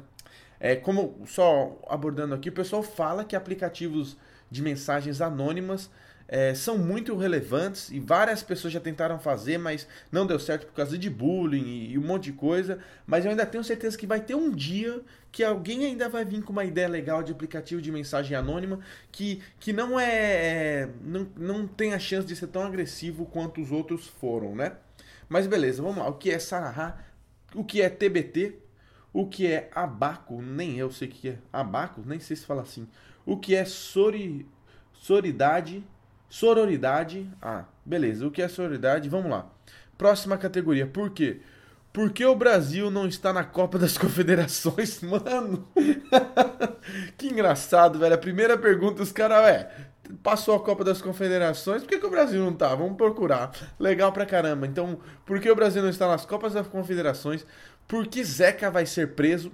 É, 0.60 0.76
como 0.76 1.22
só 1.26 1.78
abordando 1.88 2.36
aqui, 2.36 2.50
o 2.50 2.54
pessoal 2.54 2.84
fala 2.84 3.26
que 3.26 3.36
aplicativos 3.36 4.16
de 4.52 4.62
mensagens 4.62 5.22
anônimas 5.22 5.90
é, 6.32 6.54
são 6.54 6.78
muito 6.78 7.16
relevantes 7.16 7.90
e 7.90 8.00
várias 8.00 8.44
pessoas 8.44 8.72
já 8.72 8.80
tentaram 8.80 9.18
fazer, 9.18 9.58
mas 9.58 9.88
não 10.12 10.28
deu 10.28 10.40
certo 10.40 10.68
por 10.68 10.74
causa 10.74 10.96
de 10.96 11.10
bullying 11.10 11.66
e, 11.66 11.94
e, 11.94 11.98
um 11.98 12.04
monte 12.04 12.26
de 12.26 12.34
coisa. 12.34 12.78
Mas 13.08 13.26
eu 13.26 13.32
ainda 13.32 13.48
tenho 13.48 13.64
certeza 13.64 13.98
que 13.98 14.06
vai 14.06 14.22
ter 14.22 14.36
um 14.36 14.52
dia 14.52 15.02
que 15.32 15.44
alguém 15.44 15.86
ainda 15.86 16.08
vai 16.08 16.24
vir 16.24 16.44
com 16.44 16.54
uma 16.54 16.64
ideia 16.64 16.88
legal 16.88 17.24
de 17.24 17.32
aplicativo 17.32 17.82
de 17.82 17.92
mensagem 17.92 18.38
anônima 18.38 18.80
que, 19.12 19.42
que 19.60 19.74
não 19.74 20.00
é, 20.00 20.14
é 20.14 20.90
não, 21.02 21.28
não 21.36 21.68
tem 21.68 21.96
a 21.96 22.00
chance 22.00 22.28
de 22.28 22.36
ser 22.36 22.48
tão 22.48 22.62
agressivo 22.62 23.26
quanto 23.26 23.60
os 23.60 23.72
outros 23.72 24.06
foram, 24.06 24.56
né? 24.56 24.74
Mas 25.28 25.48
beleza, 25.48 25.82
vamos 25.82 25.98
lá. 25.98 26.08
O 26.08 26.14
que 26.14 26.30
é 26.30 26.38
Sarahá? 26.38 27.00
O 27.56 27.64
que 27.64 27.82
é 27.82 27.90
TBT? 27.90 28.54
O 29.12 29.26
que 29.28 29.48
é 29.48 29.72
abaco? 29.74 30.44
Nem 30.44 30.78
eu 30.78 30.92
sei 30.92 31.08
o 31.08 31.12
que 31.12 31.30
é 31.30 31.38
abaco, 31.52 32.04
nem 32.06 32.20
sei 32.20 32.36
se 32.36 32.46
fala 32.46 32.62
assim. 32.62 32.88
O 33.26 33.36
que 33.36 33.56
é 33.56 33.66
sori, 33.66 34.46
soridade? 34.94 35.84
Sororidade. 36.30 37.30
Ah, 37.42 37.66
beleza. 37.84 38.28
O 38.28 38.32
que 38.32 38.42
é 38.42 38.48
sororidade? 38.48 39.10
Vamos 39.10 39.32
lá. 39.32 39.50
Próxima 39.98 40.38
categoria. 40.38 40.86
Por 40.86 41.10
quê? 41.10 41.42
Por 41.92 42.12
que 42.12 42.24
o 42.24 42.36
Brasil 42.36 42.92
não 42.92 43.08
está 43.08 43.34
na 43.34 43.44
Copa 43.44 43.80
das 43.80 43.98
Confederações? 44.00 45.02
Mano, 45.02 45.68
que 47.18 47.28
engraçado, 47.28 47.98
velho. 47.98 48.14
A 48.14 48.18
primeira 48.18 48.58
pergunta, 48.58 49.02
os 49.02 49.12
caras, 49.12 49.44
é, 49.48 49.72
passou 50.22 50.56
a 50.56 50.60
Copa 50.60 50.84
das 50.84 51.02
Confederações, 51.02 51.82
por 51.82 51.90
que, 51.90 52.00
que, 52.00 52.06
o 52.06 52.12
Brasil 52.12 52.44
não 52.44 52.54
tá? 52.54 52.74
Vamos 52.76 52.96
procurar. 52.96 53.52
Legal 53.80 54.12
pra 54.12 54.26
caramba. 54.26 54.68
Então, 54.68 55.00
por 55.26 55.40
que 55.40 55.50
o 55.50 55.56
Brasil 55.56 55.82
não 55.82 55.90
está 55.90 56.08
nas 56.08 56.26
Copas 56.26 56.54
das 56.54 56.68
Confederações? 56.68 57.46
Por 57.88 58.08
que 58.08 58.24
Zeca 58.24 58.70
vai 58.70 58.86
ser 58.86 59.16
preso? 59.16 59.52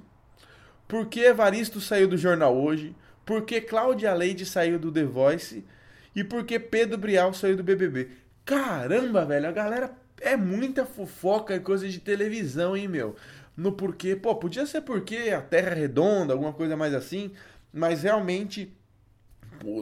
Por 0.88 1.08
que 1.08 1.22
Evaristo 1.22 1.82
saiu 1.82 2.08
do 2.08 2.18
jornal 2.18 2.56
hoje? 2.56 2.96
Por 3.26 3.42
que 3.44 3.60
Cláudia 3.60 4.14
Leide 4.14 4.46
saiu 4.46 4.78
do 4.78 4.92
The 4.92 5.04
Voice? 5.04 5.66
E 6.16 6.24
porque 6.24 6.60
Pedro 6.60 6.98
Brial 6.98 7.34
saiu 7.34 7.58
do 7.58 7.64
BBB. 7.64 8.10
Caramba, 8.46 9.26
velho, 9.26 9.48
a 9.48 9.52
galera 9.52 9.92
é 10.22 10.38
muita 10.38 10.86
fofoca 10.86 11.56
e 11.56 11.60
coisa 11.60 11.88
de 11.90 12.00
televisão, 12.00 12.76
hein, 12.78 12.88
meu? 12.88 13.16
No 13.58 13.72
porquê, 13.72 14.16
pô, 14.16 14.36
podia 14.36 14.66
ser 14.66 14.82
porque 14.82 15.32
a 15.32 15.42
Terra 15.42 15.72
é 15.72 15.74
redonda, 15.74 16.34
alguma 16.34 16.54
coisa 16.54 16.76
mais 16.76 16.94
assim, 16.94 17.32
mas 17.74 18.04
realmente 18.04 18.74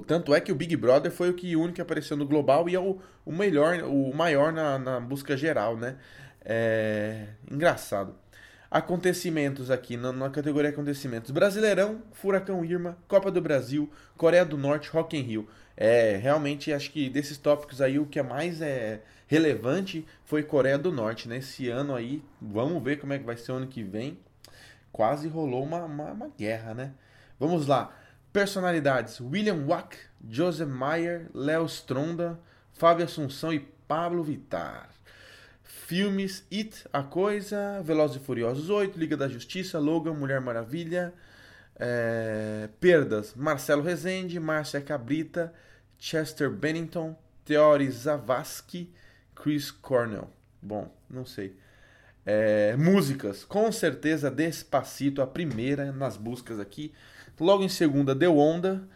tanto 0.06 0.33
é 0.33 0.39
que 0.39 0.51
o 0.51 0.56
Big 0.56 0.75
Brother 0.75 1.12
foi 1.12 1.30
o 1.30 1.33
que 1.33 1.56
único 1.56 1.75
que 1.75 1.81
apareceu 1.81 2.15
no 2.15 2.25
global 2.25 2.69
e 2.69 2.75
é 2.75 2.79
o, 2.79 3.00
o 3.25 3.31
melhor, 3.31 3.83
o 3.83 4.13
maior 4.13 4.53
na, 4.53 4.77
na 4.77 5.00
busca 5.00 5.36
geral, 5.36 5.75
né? 5.77 5.98
É 6.46 7.27
engraçado. 7.50 8.15
Acontecimentos 8.74 9.70
aqui, 9.70 9.96
na, 9.96 10.12
na, 10.12 10.32
categoria 10.32 10.72
acontecimentos. 10.72 11.30
Brasileirão, 11.30 12.01
Furacão 12.12 12.65
Irma, 12.65 12.98
Copa 13.08 13.30
do 13.30 13.39
Brasil, 13.39 13.88
Coreia 14.18 14.44
do 14.44 14.58
Norte, 14.58 14.89
Rock 14.89 15.15
in 15.15 15.22
Rio. 15.22 15.48
É, 15.77 16.18
realmente 16.18 16.74
acho 16.74 16.89
que 16.89 17.08
desses 17.08 17.38
tópicos 17.38 17.82
aí 17.82 18.00
o 18.00 18.08
que 18.08 18.18
é 18.18 18.24
mais 18.24 18.63
é 18.63 19.01
relevante 19.27 20.08
foi 20.25 20.42
Coreia 20.42 20.75
do 20.75 20.92
Norte, 20.92 21.30
né? 21.30 21.38
Esse 21.38 21.70
ano 21.70 21.94
aí, 21.94 22.24
vamos 22.42 22.82
ver 22.82 23.00
como 23.00 23.13
é 23.13 23.20
que 23.20 23.24
vai 23.24 23.38
ser 23.38 23.51
o 23.51 23.58
ano 23.58 23.68
que 23.68 23.84
vem. 23.84 24.18
Quase 24.92 25.27
rolou 25.27 25.62
uma, 25.62 25.84
uma, 25.86 26.12
uma 26.12 26.32
guerra, 26.36 26.74
né? 26.74 26.94
Vamos 27.39 27.68
lá. 27.68 27.96
Personalidades: 28.32 29.22
William 29.22 29.68
Wack, 29.68 29.96
Joseph 30.27 30.68
Meyer, 30.68 31.30
Léo 31.32 31.68
Stronda, 31.68 32.39
Fábio 32.72 33.06
Assunção 33.06 33.53
e 33.53 33.60
Pablo 33.88 34.24
Vittar. 34.24 34.89
Filmes: 35.86 36.46
It, 36.52 36.86
A 36.94 37.04
Coisa, 37.04 37.82
Velozes 37.84 38.16
e 38.16 38.20
Furiosos 38.20 38.70
8, 38.70 38.98
Liga 38.98 39.18
da 39.18 39.28
Justiça, 39.28 39.80
Logan, 39.80 40.13
Mulher 40.13 40.40
Maravilha, 40.40 41.13
é, 41.75 42.70
perdas: 42.80 43.34
Marcelo 43.36 43.82
Rezende, 43.84 44.40
Márcia 44.40 44.80
Cabrita, 44.80 45.54
Chester 46.00 46.50
Bennington, 46.50 47.16
Theory 47.44 47.92
Zavasky, 47.92 48.94
Chris 49.36 49.72
Cornell. 49.72 50.30
Bom, 50.62 50.90
não 51.10 51.25
sei. 51.25 51.58
É, 52.25 52.78
músicas, 52.78 53.44
com 53.44 53.70
certeza 53.70 54.32
Despacito, 54.32 55.22
a 55.22 55.28
primeira 55.28 55.92
nas 55.92 56.16
buscas 56.16 56.62
aqui. 56.62 56.94
Logo 57.38 57.62
em 57.62 57.70
segunda, 57.70 58.16
Deu 58.16 58.38
Onda. 58.38 58.88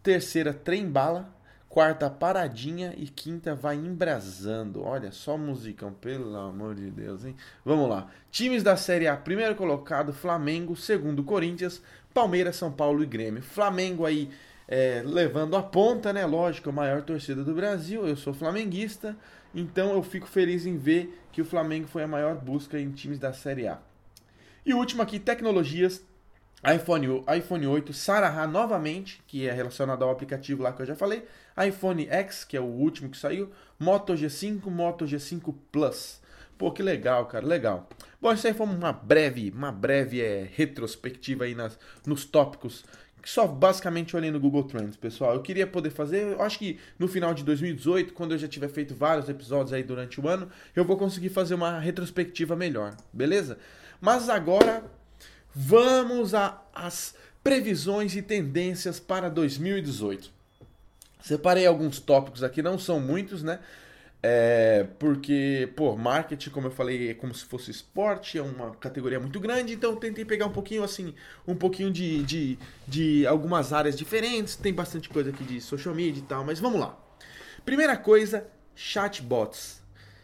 Terceira, 0.00 0.54
Trem 0.54 0.88
Bala. 0.88 1.28
Quarta, 1.70 2.10
Paradinha. 2.10 2.92
E 2.96 3.06
quinta, 3.06 3.54
Vai 3.54 3.76
Embrasando. 3.76 4.82
Olha 4.82 5.12
só 5.12 5.38
musicão, 5.38 5.92
pelo 5.92 6.36
amor 6.36 6.74
de 6.74 6.90
Deus, 6.90 7.24
hein? 7.24 7.36
Vamos 7.64 7.88
lá. 7.88 8.10
Times 8.28 8.64
da 8.64 8.76
Série 8.76 9.06
A: 9.06 9.16
primeiro 9.16 9.54
colocado, 9.54 10.12
Flamengo. 10.12 10.74
Segundo, 10.74 11.22
Corinthians. 11.22 11.80
Palmeiras, 12.12 12.56
São 12.56 12.72
Paulo 12.72 13.04
e 13.04 13.06
Grêmio. 13.06 13.40
Flamengo 13.40 14.04
aí 14.04 14.28
é, 14.66 15.00
levando 15.06 15.56
a 15.56 15.62
ponta, 15.62 16.12
né? 16.12 16.26
Lógico, 16.26 16.70
a 16.70 16.72
maior 16.72 17.02
torcida 17.02 17.44
do 17.44 17.54
Brasil. 17.54 18.04
Eu 18.04 18.16
sou 18.16 18.34
flamenguista, 18.34 19.16
então 19.54 19.92
eu 19.92 20.02
fico 20.02 20.26
feliz 20.26 20.66
em 20.66 20.76
ver 20.76 21.22
que 21.30 21.40
o 21.40 21.44
Flamengo 21.44 21.86
foi 21.86 22.02
a 22.02 22.08
maior 22.08 22.34
busca 22.34 22.80
em 22.80 22.90
times 22.90 23.20
da 23.20 23.32
Série 23.32 23.68
A. 23.68 23.78
E 24.66 24.74
último 24.74 25.02
aqui, 25.02 25.20
tecnologias. 25.20 26.04
iPhone, 26.62 27.24
iPhone 27.36 27.66
8, 27.66 27.92
Saraha 27.92 28.46
novamente, 28.46 29.22
que 29.26 29.48
é 29.48 29.52
relacionado 29.52 30.02
ao 30.02 30.10
aplicativo 30.10 30.62
lá 30.62 30.72
que 30.72 30.82
eu 30.82 30.86
já 30.86 30.94
falei, 30.94 31.24
iPhone 31.66 32.06
X, 32.08 32.44
que 32.44 32.56
é 32.56 32.60
o 32.60 32.64
último 32.64 33.08
que 33.08 33.16
saiu, 33.16 33.50
Moto 33.78 34.12
G5, 34.12 34.66
Moto 34.66 35.04
G5 35.06 35.54
Plus. 35.72 36.20
Pô, 36.58 36.70
que 36.70 36.82
legal, 36.82 37.24
cara, 37.24 37.46
legal. 37.46 37.88
Bom, 38.20 38.32
isso 38.32 38.46
aí 38.46 38.52
foi 38.52 38.66
uma 38.66 38.92
breve, 38.92 39.50
uma 39.50 39.72
breve 39.72 40.20
é, 40.20 40.46
retrospectiva 40.54 41.44
aí 41.44 41.54
nas, 41.54 41.78
nos 42.04 42.26
tópicos 42.26 42.84
só 43.24 43.46
basicamente 43.46 44.16
olhei 44.16 44.30
no 44.30 44.40
Google 44.40 44.64
Trends, 44.64 44.96
pessoal. 44.96 45.34
Eu 45.34 45.42
queria 45.42 45.66
poder 45.66 45.90
fazer, 45.90 46.32
eu 46.32 46.42
acho 46.42 46.58
que 46.58 46.78
no 46.98 47.06
final 47.08 47.34
de 47.34 47.44
2018, 47.44 48.14
quando 48.14 48.32
eu 48.32 48.38
já 48.38 48.48
tiver 48.48 48.68
feito 48.68 48.94
vários 48.94 49.28
episódios 49.28 49.72
aí 49.72 49.82
durante 49.82 50.20
o 50.20 50.28
ano, 50.28 50.48
eu 50.74 50.84
vou 50.84 50.96
conseguir 50.96 51.28
fazer 51.28 51.54
uma 51.54 51.78
retrospectiva 51.78 52.56
melhor, 52.56 52.96
beleza? 53.12 53.58
Mas 54.00 54.28
agora 54.28 54.82
vamos 55.54 56.32
às 56.34 57.14
previsões 57.42 58.14
e 58.16 58.22
tendências 58.22 59.00
para 59.00 59.28
2018. 59.28 60.30
Separei 61.22 61.66
alguns 61.66 62.00
tópicos 62.00 62.42
aqui, 62.42 62.62
não 62.62 62.78
são 62.78 63.00
muitos, 63.00 63.42
né? 63.42 63.60
É, 64.22 64.86
porque, 64.98 65.72
pô, 65.74 65.96
marketing, 65.96 66.50
como 66.50 66.66
eu 66.66 66.70
falei, 66.70 67.10
é 67.10 67.14
como 67.14 67.34
se 67.34 67.44
fosse 67.44 67.70
esporte, 67.70 68.36
é 68.36 68.42
uma 68.42 68.72
categoria 68.72 69.18
muito 69.18 69.40
grande, 69.40 69.72
então 69.72 69.96
tentei 69.96 70.26
pegar 70.26 70.44
um 70.44 70.52
pouquinho 70.52 70.84
assim, 70.84 71.14
um 71.48 71.54
pouquinho 71.54 71.90
de, 71.90 72.22
de, 72.24 72.58
de 72.86 73.26
algumas 73.26 73.72
áreas 73.72 73.96
diferentes, 73.96 74.56
tem 74.56 74.74
bastante 74.74 75.08
coisa 75.08 75.30
aqui 75.30 75.42
de 75.42 75.60
social 75.60 75.94
media 75.94 76.20
e 76.20 76.26
tal, 76.26 76.44
mas 76.44 76.60
vamos 76.60 76.80
lá. 76.80 76.98
Primeira 77.64 77.96
coisa, 77.96 78.46
chatbots. 78.74 79.79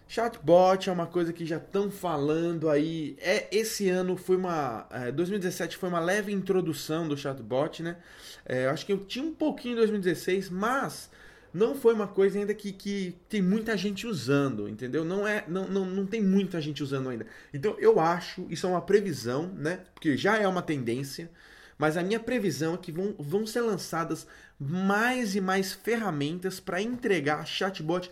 Chatbot 0.09 0.89
é 0.89 0.93
uma 0.93 1.07
coisa 1.07 1.33
que 1.33 1.45
já 1.45 1.57
estão 1.57 1.91
falando 1.91 2.71
aí. 2.71 3.17
É 3.21 3.49
esse 3.51 3.89
ano 3.89 4.17
foi 4.17 4.37
uma, 4.37 4.87
é, 4.91 5.11
2017 5.11 5.77
foi 5.77 5.89
uma 5.89 5.99
leve 5.99 6.33
introdução 6.33 7.09
do 7.09 7.17
chatbot, 7.17 7.83
né? 7.83 7.97
É, 8.45 8.69
acho 8.69 8.87
que 8.87 8.93
eu 8.93 8.99
tinha 8.99 9.25
um 9.25 9.35
pouquinho 9.35 9.73
em 9.73 9.77
2016, 9.77 10.49
mas 10.49 11.11
não 11.53 11.75
foi 11.75 11.93
uma 11.93 12.07
coisa 12.07 12.39
ainda 12.39 12.55
que, 12.55 12.71
que 12.71 13.17
tem 13.29 13.43
muita 13.43 13.77
gente 13.77 14.07
usando, 14.07 14.69
entendeu? 14.69 15.05
Não 15.05 15.27
é, 15.27 15.45
não, 15.49 15.67
não, 15.67 15.85
não 15.85 16.07
tem 16.07 16.23
muita 16.23 16.61
gente 16.61 16.83
usando 16.83 17.09
ainda. 17.09 17.27
Então 17.53 17.75
eu 17.79 17.99
acho, 17.99 18.47
isso 18.49 18.67
é 18.67 18.71
uma 18.71 18.83
previsão, 18.83 19.49
né? 19.57 19.81
Porque 19.93 20.17
já 20.17 20.39
é 20.39 20.47
uma 20.47 20.63
tendência, 20.63 21.29
mas 21.77 21.97
a 21.97 22.03
minha 22.03 22.21
previsão 22.21 22.75
é 22.75 22.77
que 22.77 22.93
vão, 22.93 23.15
vão 23.19 23.45
ser 23.45 23.63
lançadas 23.63 24.27
mais 24.59 25.35
e 25.35 25.41
mais 25.41 25.73
ferramentas 25.73 26.59
para 26.61 26.81
entregar 26.81 27.47
chatbot 27.47 28.11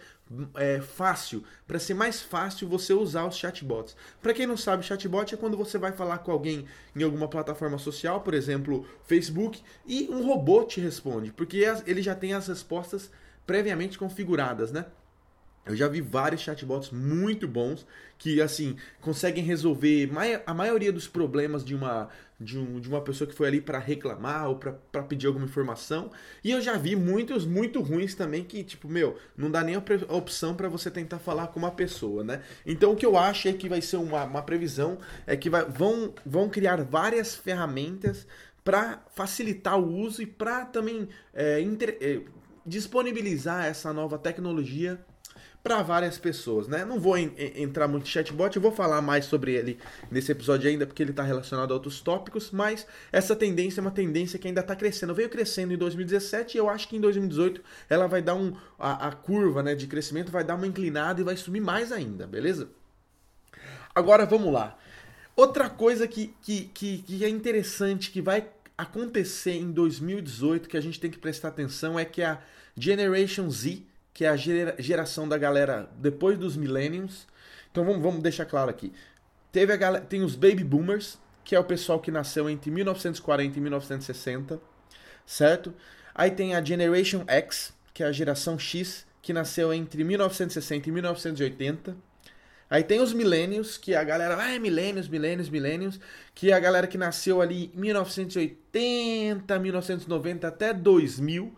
é, 0.55 0.81
fácil, 0.81 1.45
para 1.67 1.79
ser 1.79 1.95
mais 1.95 2.21
fácil 2.21 2.69
você 2.69 2.93
usar 2.93 3.27
os 3.27 3.37
chatbots. 3.37 3.97
Para 4.23 4.35
quem 4.35 4.47
não 4.47 4.57
sabe, 4.57 4.85
chatbot 4.85 5.35
é 5.35 5.37
quando 5.37 5.57
você 5.57 5.79
vai 5.79 5.93
falar 5.93 6.19
com 6.19 6.33
alguém 6.33 6.67
em 6.95 7.03
alguma 7.03 7.29
plataforma 7.29 7.79
social, 7.79 8.21
por 8.21 8.35
exemplo, 8.35 8.87
Facebook, 9.05 9.63
e 9.87 10.09
um 10.11 10.27
robô 10.27 10.65
te 10.65 10.81
responde, 10.81 11.33
porque 11.33 11.65
ele 11.87 12.03
já 12.03 12.15
tem 12.15 12.33
as 12.33 12.49
respostas 12.49 13.11
previamente 13.47 13.99
configuradas, 13.99 14.73
né? 14.73 14.87
Eu 15.67 15.75
já 15.75 15.89
vi 15.89 16.03
vários 16.03 16.43
chatbots 16.43 16.91
muito 16.91 17.49
bons 17.49 17.87
que 18.19 18.41
assim 18.41 18.77
conseguem 19.01 19.43
resolver 19.43 20.11
a 20.45 20.53
maioria 20.53 20.93
dos 20.93 21.09
problemas 21.09 21.65
de 21.65 21.75
uma 21.75 22.11
de, 22.41 22.59
um, 22.59 22.81
de 22.81 22.89
uma 22.89 23.01
pessoa 23.01 23.29
que 23.29 23.35
foi 23.35 23.49
ali 23.49 23.61
para 23.61 23.79
reclamar 23.79 24.49
ou 24.49 24.57
para 24.57 25.03
pedir 25.03 25.27
alguma 25.27 25.47
informação. 25.47 26.11
E 26.43 26.51
eu 26.51 26.61
já 26.61 26.77
vi 26.77 26.97
muitos 26.97 27.47
muito 27.47 27.81
ruins 27.81 28.15
também 28.15 28.45
que 28.45 28.63
tipo 28.65 28.89
meu 28.89 29.17
não 29.37 29.51
dá 29.51 29.63
nem 29.63 29.77
a 29.77 29.83
opção 30.15 30.55
para 30.55 30.69
você 30.69 30.91
tentar 30.91 31.19
falar 31.19 31.49
com 31.49 31.59
uma 31.59 31.71
pessoa, 31.71 32.25
né? 32.25 32.43
Então 32.67 32.93
o 32.93 32.97
que 32.97 33.07
eu 33.07 33.17
acho 33.17 33.49
é 33.49 33.53
que 33.53 33.69
vai 33.69 33.81
ser 33.81 33.97
uma, 33.97 34.25
uma 34.25 34.43
previsão 34.43 34.99
é 35.27 35.37
que 35.37 35.49
vai, 35.49 35.65
vão 35.65 36.15
vão 36.25 36.49
criar 36.49 36.83
várias 36.83 37.35
ferramentas 37.35 38.27
para 38.65 39.05
facilitar 39.15 39.79
o 39.79 39.87
uso 39.87 40.23
e 40.23 40.27
para 40.27 40.65
também 40.65 41.09
é, 41.33 41.61
inter, 41.61 41.99
é, 42.01 42.21
disponibilizar 42.67 43.67
essa 43.67 43.93
nova 43.93 44.19
tecnologia 44.19 44.99
para 45.65 45.83
várias 45.83 46.19
pessoas, 46.19 46.69
né? 46.69 46.85
Não 46.85 47.01
vou 47.01 47.17
en 47.17 47.33
entrar 47.39 47.89
muito 47.89 48.05
em 48.05 48.11
chatbot, 48.11 48.55
eu 48.55 48.61
vou 48.61 48.71
falar 48.71 49.01
mais 49.01 49.25
sobre 49.25 49.55
ele 49.55 49.79
nesse 50.11 50.31
episódio 50.31 50.69
ainda, 50.69 50.87
porque 50.87 51.03
ele 51.03 51.11
está 51.11 51.23
relacionado 51.23 51.71
a 51.71 51.75
outros 51.75 52.03
tópicos, 52.03 52.51
mas 52.51 52.87
essa 53.11 53.35
tendência 53.35 53.81
é 53.81 53.83
uma 53.83 53.91
tendência 53.91 54.39
que 54.39 54.47
ainda 54.47 54.61
está 54.61 54.77
crescendo. 54.77 55.15
Veio 55.15 55.31
crescendo 55.31 55.73
em 55.73 55.79
2017 55.79 56.55
e 56.55 56.59
eu 56.59 56.69
acho 56.69 56.87
que 56.87 56.97
em 56.99 57.01
2018 57.01 57.63
ela 57.89 58.07
vai 58.07 58.21
dar 58.21 58.35
um. 58.35 58.55
A, 58.79 59.09
a 59.09 59.13
curva 59.13 59.63
né, 59.63 59.75
de 59.75 59.87
crescimento 59.87 60.31
vai 60.31 60.45
dar 60.45 60.57
uma 60.57 60.67
inclinada 60.67 61.23
e 61.23 61.25
vai 61.25 61.35
subir 61.35 61.61
mais 61.61 61.91
ainda, 61.91 62.27
beleza? 62.27 62.69
Agora 63.95 64.27
vamos 64.27 64.53
lá. 64.53 64.77
Outra 65.35 65.71
coisa 65.71 66.07
que, 66.07 66.35
que, 66.43 66.67
que, 66.75 66.99
que 66.99 67.25
é 67.25 67.29
interessante, 67.29 68.11
que 68.11 68.21
vai 68.21 68.47
acontecer 68.77 69.55
em 69.55 69.73
2018 69.73 70.69
que 70.69 70.77
a 70.77 70.81
gente 70.81 71.01
tem 71.01 71.11
que 71.11 71.19
prestar 71.19 71.49
atenção 71.49 71.99
é 71.99 72.05
que 72.05 72.23
a 72.23 72.39
Generation 72.77 73.49
Z, 73.49 73.83
que 74.15 74.25
é 74.25 74.29
a 74.29 74.37
geração 74.37 75.29
da 75.29 75.37
galera 75.37 75.91
depois 75.97 76.39
dos 76.39 76.57
millennials. 76.57 77.27
Então 77.71 77.85
vamos, 77.85 78.01
vamos 78.01 78.23
deixar 78.23 78.47
claro 78.47 78.71
aqui. 78.71 78.93
Teve 79.51 79.73
a 79.73 79.77
galera, 79.77 80.05
tem 80.05 80.23
os 80.23 80.37
baby 80.37 80.63
boomers, 80.63 81.19
que 81.43 81.55
é 81.55 81.59
o 81.59 81.65
pessoal 81.65 81.99
que 81.99 82.13
nasceu 82.13 82.49
entre 82.49 82.71
1940 82.71 83.59
e 83.59 83.61
1960, 83.61 84.61
certo? 85.27 85.75
Aí 86.15 86.31
tem 86.31 86.55
a 86.55 86.65
Generation 86.65 87.25
X, 87.27 87.75
que 87.93 88.05
é 88.05 88.07
a 88.07 88.13
geração 88.13 88.57
X, 88.57 89.05
que 89.21 89.33
nasceu 89.33 89.75
entre 89.75 90.05
1960 90.05 90.89
e 90.89 90.93
1980. 90.93 91.97
Aí 92.71 92.85
tem 92.85 93.01
os 93.01 93.13
milênios, 93.13 93.77
que 93.77 93.95
a 93.95 94.05
galera, 94.05 94.37
ah, 94.41 94.55
é 94.55 94.59
milênios, 94.59 95.09
milênios, 95.09 95.49
milênios, 95.49 96.01
que 96.35 96.51
é 96.51 96.55
a 96.55 96.61
galera 96.61 96.87
que 96.87 96.97
nasceu 96.97 97.41
ali 97.41 97.71
em 97.75 97.81
1980, 97.81 99.59
1990 99.59 100.49
até 100.49 100.73
2000, 100.73 101.55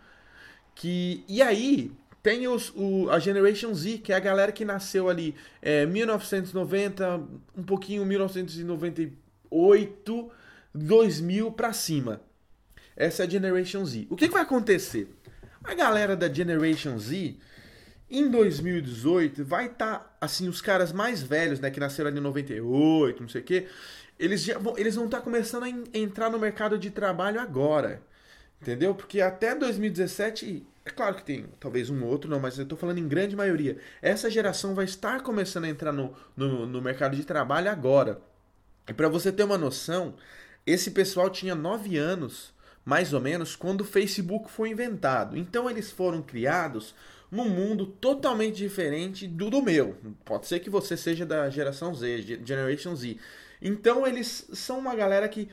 que 0.75 1.25
e 1.29 1.41
aí 1.41 1.93
tem 2.27 2.49
os, 2.49 2.73
o, 2.75 3.09
a 3.09 3.21
Generation 3.21 3.73
Z, 3.73 3.99
que 3.99 4.13
é 4.13 4.17
a 4.17 4.19
galera 4.19 4.51
que 4.51 4.65
nasceu 4.65 5.09
ali 5.09 5.33
é, 5.63 5.87
1990, 5.87 7.21
um 7.57 7.63
pouquinho 7.63 8.05
1998, 8.05 10.33
2000 10.75 11.53
para 11.53 11.73
cima. 11.73 12.21
Essa 12.97 13.23
é 13.23 13.27
a 13.27 13.31
Generation 13.31 13.85
Z. 13.85 14.09
O 14.11 14.17
que, 14.17 14.27
que 14.27 14.35
vai 14.35 14.43
acontecer? 14.43 15.09
A 15.63 15.73
galera 15.75 16.17
da 16.17 16.29
Generation 16.29 16.99
Z 16.99 17.37
em 18.11 18.29
2018 18.29 19.45
vai 19.45 19.67
estar, 19.67 19.99
tá, 20.01 20.17
assim, 20.21 20.49
os 20.49 20.61
caras 20.61 20.93
mais 20.93 21.23
velhos, 21.23 21.61
né, 21.61 21.71
que 21.71 21.79
nasceram 21.79 22.11
ali 22.11 22.19
em 22.19 22.23
98, 22.23 23.23
não 23.23 23.29
sei 23.29 23.41
o 23.41 23.45
quê, 23.45 23.69
eles, 24.19 24.43
já 24.43 24.59
vão, 24.59 24.77
eles 24.77 24.97
vão 24.97 25.05
estar 25.05 25.19
tá 25.19 25.23
começando 25.23 25.63
a 25.63 25.69
entrar 25.97 26.29
no 26.29 26.41
mercado 26.41 26.77
de 26.77 26.91
trabalho 26.91 27.39
agora. 27.39 28.03
Entendeu? 28.61 28.97
Porque 28.97 29.21
até 29.21 29.55
2017, 29.55 30.67
é 30.87 30.91
claro 30.91 31.17
que 31.17 31.25
tem 31.25 31.47
talvez 31.59 31.91
um 31.91 32.05
outro, 32.05 32.31
não, 32.31 32.39
mas 32.39 32.57
eu 32.57 32.63
estou 32.63 32.79
falando 32.79 32.99
em 32.99 33.09
grande 33.09 33.35
maioria. 33.35 33.77
Essa 34.01 34.31
geração 34.31 34.73
vai 34.73 34.85
estar 34.85 35.21
começando 35.21 35.65
a 35.65 35.69
entrar 35.69 35.93
no, 35.93 36.15
no, 36.37 36.65
no 36.65 36.81
mercado 36.81 37.17
de 37.17 37.25
trabalho 37.25 37.69
agora. 37.69 38.21
E 38.89 38.95
para 38.95 39.09
você 39.09 39.33
ter 39.33 39.43
uma 39.43 39.59
noção, 39.59 40.15
esse 40.65 40.93
pessoal 40.93 41.29
tinha 41.29 41.57
9 41.57 41.97
anos, 41.97 42.55
mais 42.85 43.13
ou 43.13 43.21
menos, 43.21 43.57
quando 43.57 43.81
o 43.81 43.85
Facebook 43.85 44.49
foi 44.49 44.71
inventado. 44.71 45.37
Então 45.37 45.69
eles 45.69 45.91
foram 45.91 46.23
criados 46.23 46.95
num 47.33 47.49
mundo 47.49 47.87
totalmente 47.87 48.55
diferente 48.55 49.27
do 49.27 49.51
do 49.51 49.61
meu. 49.61 49.97
Pode 50.25 50.47
ser 50.47 50.61
que 50.61 50.71
você 50.71 50.97
seja 50.97 51.27
da 51.27 51.51
geração 51.51 51.93
Z, 51.97 52.23
Generation 52.45 52.95
Z. 52.95 53.19
Então 53.61 54.07
eles 54.07 54.49
são 54.53 54.79
uma 54.79 54.95
galera 54.95 55.29
que 55.29 55.49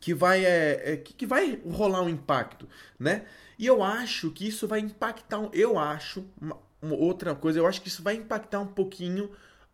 que 0.00 0.12
vai 0.12 0.44
é, 0.44 0.94
é 0.94 0.96
que, 0.96 1.14
que 1.14 1.26
vai 1.26 1.60
rolar 1.64 2.02
um 2.02 2.08
impacto, 2.08 2.68
né? 2.98 3.24
E 3.58 3.66
eu 3.66 3.82
acho 3.82 4.30
que 4.30 4.46
isso 4.46 4.68
vai 4.68 4.80
impactar, 4.80 5.48
eu 5.52 5.78
acho 5.78 6.24
uma, 6.40 6.56
uma 6.80 6.94
outra 6.94 7.34
coisa, 7.34 7.58
eu 7.58 7.66
acho 7.66 7.82
que 7.82 7.88
isso 7.88 8.02
vai 8.02 8.14
impactar 8.14 8.60
um 8.60 8.66
pouquinho 8.66 9.30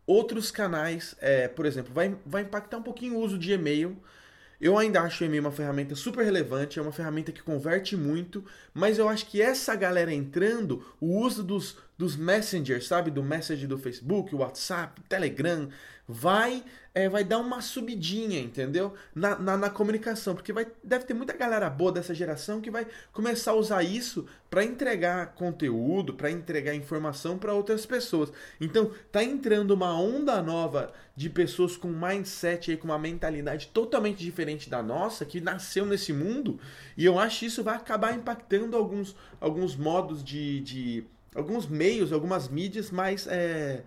outros 0.07 0.51
canais, 0.51 1.15
é, 1.21 1.49
por 1.49 1.67
exemplo, 1.67 1.93
vai, 1.93 2.17
vai 2.25 2.43
impactar 2.43 2.79
um 2.79 2.83
pouquinho 2.83 3.17
o 3.17 3.21
uso 3.21 3.39
de 3.39 3.53
e-mail 3.53 4.01
eu 4.65 4.79
ainda 4.79 5.03
acho 5.03 5.23
o 5.23 5.27
e-mail 5.27 5.43
uma 5.43 5.53
ferramenta 5.53 5.95
super 5.95 6.25
relevante, 6.25 6.79
é 6.79 6.83
uma 6.83 6.91
ferramenta 6.91 7.33
que 7.33 7.43
converte 7.43 7.97
muito, 7.97 8.45
mas 8.73 8.99
eu 8.99 9.09
acho 9.09 9.27
que 9.27 9.43
essa 9.43 9.75
galera 9.75 10.11
entrando, 10.13 10.83
o 11.01 11.19
uso 11.21 11.43
dos, 11.43 11.77
dos 11.99 12.17
messengers, 12.17 12.87
sabe? 12.87 13.11
Do 13.11 13.23
message 13.23 13.67
do 13.67 13.77
Facebook, 13.77 14.35
WhatsApp, 14.35 15.03
Telegram, 15.09 15.69
vai 16.09 16.65
é, 16.95 17.09
vai 17.09 17.25
dar 17.25 17.39
uma 17.39 17.61
subidinha, 17.61 18.39
entendeu? 18.39 18.95
Na, 19.13 19.37
na, 19.37 19.57
na, 19.57 19.71
comunicação, 19.71 20.33
porque 20.35 20.53
vai, 20.53 20.65
deve 20.83 21.05
ter 21.05 21.13
muita 21.13 21.33
galera 21.33 21.69
boa 21.69 21.91
dessa 21.91 22.15
geração 22.15 22.61
que 22.61 22.71
vai 22.71 22.87
começar 23.13 23.51
a 23.51 23.55
usar 23.55 23.83
isso 23.83 24.27
para 24.49 24.65
entregar 24.65 25.35
conteúdo, 25.35 26.15
para 26.15 26.31
entregar 26.31 26.73
informação 26.73 27.37
para 27.37 27.53
outras 27.53 27.85
pessoas. 27.85 28.33
Então, 28.61 28.93
tá 29.11 29.25
entrando 29.25 29.73
uma 29.73 29.99
onda 30.01 30.41
nova 30.41 30.93
de 31.17 31.29
pessoas 31.29 31.77
com 31.77 31.89
mindset 31.89 32.71
aí, 32.71 32.77
com 32.77 32.87
uma 32.87 32.99
mentalidade 32.99 33.67
totalmente 33.75 34.23
diferente 34.23 34.71
da 34.71 34.81
nossa, 34.81 35.25
que 35.25 35.41
nasceu 35.41 35.85
nesse 35.85 36.13
mundo, 36.13 36.61
e 36.97 37.05
eu 37.05 37.19
acho 37.19 37.41
que 37.41 37.47
isso 37.47 37.65
vai 37.65 37.75
acabar 37.75 38.15
impactando 38.15 38.77
alguns, 38.77 39.17
alguns 39.41 39.75
modos 39.75 40.23
de, 40.23 40.61
de 40.61 41.05
alguns 41.35 41.67
meios, 41.67 42.13
algumas 42.13 42.49
mídias 42.49 42.93
mais. 42.93 43.27
É, 43.27 43.83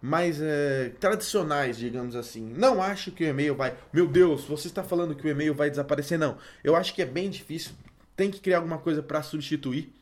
mais 0.00 0.40
é, 0.40 0.90
tradicionais, 1.00 1.78
digamos 1.78 2.14
assim. 2.14 2.52
Não 2.56 2.82
acho 2.82 3.10
que 3.10 3.24
o 3.24 3.26
e-mail 3.26 3.54
vai. 3.54 3.76
Meu 3.92 4.06
Deus, 4.06 4.44
você 4.44 4.68
está 4.68 4.82
falando 4.84 5.14
que 5.14 5.26
o 5.26 5.30
e-mail 5.30 5.54
vai 5.54 5.70
desaparecer? 5.70 6.18
Não. 6.18 6.36
Eu 6.62 6.76
acho 6.76 6.94
que 6.94 7.02
é 7.02 7.06
bem 7.06 7.30
difícil. 7.30 7.72
Tem 8.14 8.30
que 8.30 8.40
criar 8.40 8.58
alguma 8.58 8.78
coisa 8.78 9.02
para 9.02 9.22
substituir. 9.22 9.92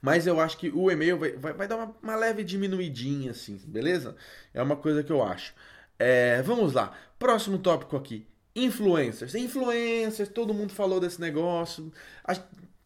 Mas 0.00 0.26
eu 0.26 0.40
acho 0.40 0.58
que 0.58 0.68
o 0.68 0.90
e-mail 0.90 1.18
vai, 1.18 1.32
vai, 1.32 1.52
vai 1.52 1.68
dar 1.68 1.76
uma, 1.76 1.96
uma, 2.02 2.16
leve 2.16 2.44
diminuidinha, 2.44 3.30
assim, 3.30 3.58
beleza? 3.66 4.14
É 4.52 4.62
uma 4.62 4.76
coisa 4.76 5.02
que 5.02 5.10
eu 5.10 5.22
acho. 5.22 5.54
É, 5.98 6.42
vamos 6.42 6.72
lá. 6.72 6.92
Próximo 7.18 7.58
tópico 7.58 7.96
aqui. 7.96 8.26
Influencers. 8.54 9.34
Influencers, 9.34 10.28
todo 10.28 10.54
mundo 10.54 10.72
falou 10.72 11.00
desse 11.00 11.20
negócio. 11.20 11.92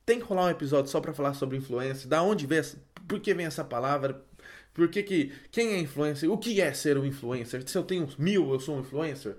Tem 0.07 0.19
que 0.19 0.25
rolar 0.25 0.47
um 0.47 0.51
episódio 0.51 0.91
só 0.91 1.01
para 1.01 1.13
falar 1.13 1.35
sobre 1.35 1.57
influência. 1.57 2.09
Da 2.09 2.23
onde 2.23 2.47
vem 2.47 2.59
essa, 2.59 2.79
por 3.07 3.21
que 3.21 3.35
vem 3.35 3.47
essa 3.47 3.65
palavra? 3.65 4.25
Por 4.79 4.87
que, 4.89 5.03
que 5.03 5.33
quem 5.51 5.73
é 5.73 5.81
influencer? 5.81 6.31
O 6.31 6.39
que 6.39 6.61
é 6.61 6.73
ser 6.73 6.97
um 6.97 7.05
influencer? 7.05 7.69
Se 7.69 7.77
eu 7.77 7.83
tenho 7.83 8.09
mil, 8.17 8.53
eu 8.53 8.61
sou 8.61 8.77
um 8.77 8.81
influencer? 8.81 9.37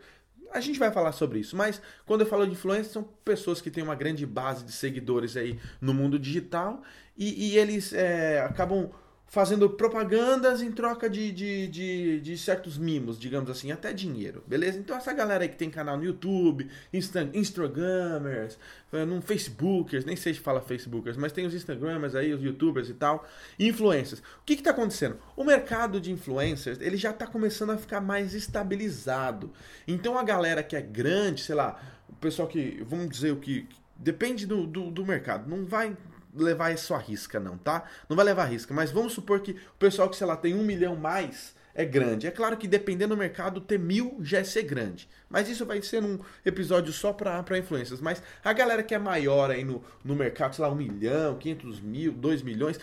A 0.51 0.59
gente 0.59 0.77
vai 0.77 0.91
falar 0.91 1.13
sobre 1.13 1.39
isso, 1.39 1.55
mas 1.55 1.81
quando 2.05 2.21
eu 2.21 2.27
falo 2.27 2.45
de 2.45 2.51
influencer, 2.51 2.91
são 2.91 3.03
pessoas 3.23 3.61
que 3.61 3.71
têm 3.71 3.81
uma 3.81 3.95
grande 3.95 4.25
base 4.25 4.65
de 4.65 4.73
seguidores 4.73 5.37
aí 5.37 5.57
no 5.79 5.93
mundo 5.93 6.19
digital 6.19 6.83
e, 7.17 7.51
e 7.51 7.57
eles 7.57 7.93
é, 7.93 8.41
acabam 8.41 8.91
fazendo 9.29 9.69
propagandas 9.69 10.59
em 10.59 10.71
troca 10.71 11.07
de, 11.07 11.31
de, 11.31 11.67
de, 11.67 12.19
de, 12.19 12.37
certos 12.37 12.79
mimos, 12.79 13.19
digamos 13.19 13.47
assim, 13.47 13.71
até 13.71 13.93
dinheiro, 13.93 14.43
beleza? 14.47 14.79
Então 14.79 14.97
essa 14.97 15.13
galera 15.13 15.43
aí 15.43 15.49
que 15.49 15.55
tem 15.55 15.69
canal 15.69 15.97
no 15.97 16.03
YouTube, 16.03 16.67
Insta 16.91 17.29
Instagramers, 17.31 18.57
eh, 18.91 19.05
no 19.05 19.21
Facebookers, 19.21 20.03
nem 20.03 20.15
sei 20.15 20.33
se 20.33 20.39
fala 20.39 20.59
Facebookers, 20.59 21.15
mas 21.15 21.31
tem 21.31 21.45
os 21.45 21.53
Instagramers 21.53 22.15
aí, 22.15 22.33
os 22.33 22.41
YouTubers 22.41 22.89
e 22.89 22.95
tal, 22.95 23.23
influencers. 23.59 24.19
O 24.19 24.43
que 24.43 24.55
que 24.55 24.63
tá 24.63 24.71
acontecendo? 24.71 25.19
O 25.37 25.43
mercado 25.43 26.01
de 26.01 26.11
influencers, 26.11 26.81
ele 26.81 26.97
já 26.97 27.13
tá 27.13 27.27
começando 27.27 27.69
a 27.69 27.77
ficar 27.77 28.01
mais 28.01 28.33
estabilizado. 28.33 29.53
Então 29.87 30.17
a 30.17 30.23
galera 30.23 30.63
que 30.63 30.75
é 30.75 30.81
grande, 30.81 31.43
sei 31.43 31.53
lá, 31.53 31.79
o 32.09 32.15
pessoal 32.15 32.47
que, 32.47 32.83
vamos 32.83 33.07
dizer 33.09 33.31
o 33.31 33.37
que, 33.37 33.67
depende 33.95 34.47
do, 34.47 34.65
do, 34.65 34.89
do 34.89 35.05
mercado, 35.05 35.47
não 35.47 35.65
vai 35.65 35.95
levar 36.33 36.71
isso 36.71 36.93
à 36.93 36.97
risca, 36.97 37.39
não, 37.39 37.57
tá? 37.57 37.83
Não 38.07 38.15
vai 38.15 38.25
levar 38.25 38.43
a 38.43 38.47
risca, 38.47 38.73
mas 38.73 38.91
vamos 38.91 39.13
supor 39.13 39.39
que 39.39 39.51
o 39.51 39.77
pessoal 39.79 40.09
que, 40.09 40.15
sei 40.15 40.27
lá, 40.27 40.35
tem 40.35 40.53
um 40.53 40.63
milhão 40.63 40.95
mais 40.95 41.55
é 41.73 41.85
grande. 41.85 42.27
É 42.27 42.31
claro 42.31 42.57
que 42.57 42.67
dependendo 42.67 43.15
do 43.15 43.19
mercado, 43.19 43.61
ter 43.61 43.79
mil 43.79 44.17
já 44.21 44.39
é 44.39 44.43
ser 44.43 44.63
grande. 44.63 45.07
Mas 45.29 45.47
isso 45.47 45.65
vai 45.65 45.81
ser 45.81 46.03
um 46.03 46.19
episódio 46.45 46.91
só 46.91 47.13
para 47.13 47.57
influências. 47.57 48.01
Mas 48.01 48.21
a 48.43 48.51
galera 48.51 48.83
que 48.83 48.93
é 48.93 48.99
maior 48.99 49.49
aí 49.49 49.63
no, 49.63 49.81
no 50.03 50.15
mercado, 50.15 50.55
sei 50.55 50.63
lá, 50.63 50.71
um 50.71 50.75
milhão, 50.75 51.37
quinhentos 51.37 51.79
mil, 51.79 52.11
dois 52.11 52.41
milhões, 52.41 52.79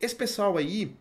esse 0.00 0.14
pessoal 0.14 0.56
aí 0.56 0.96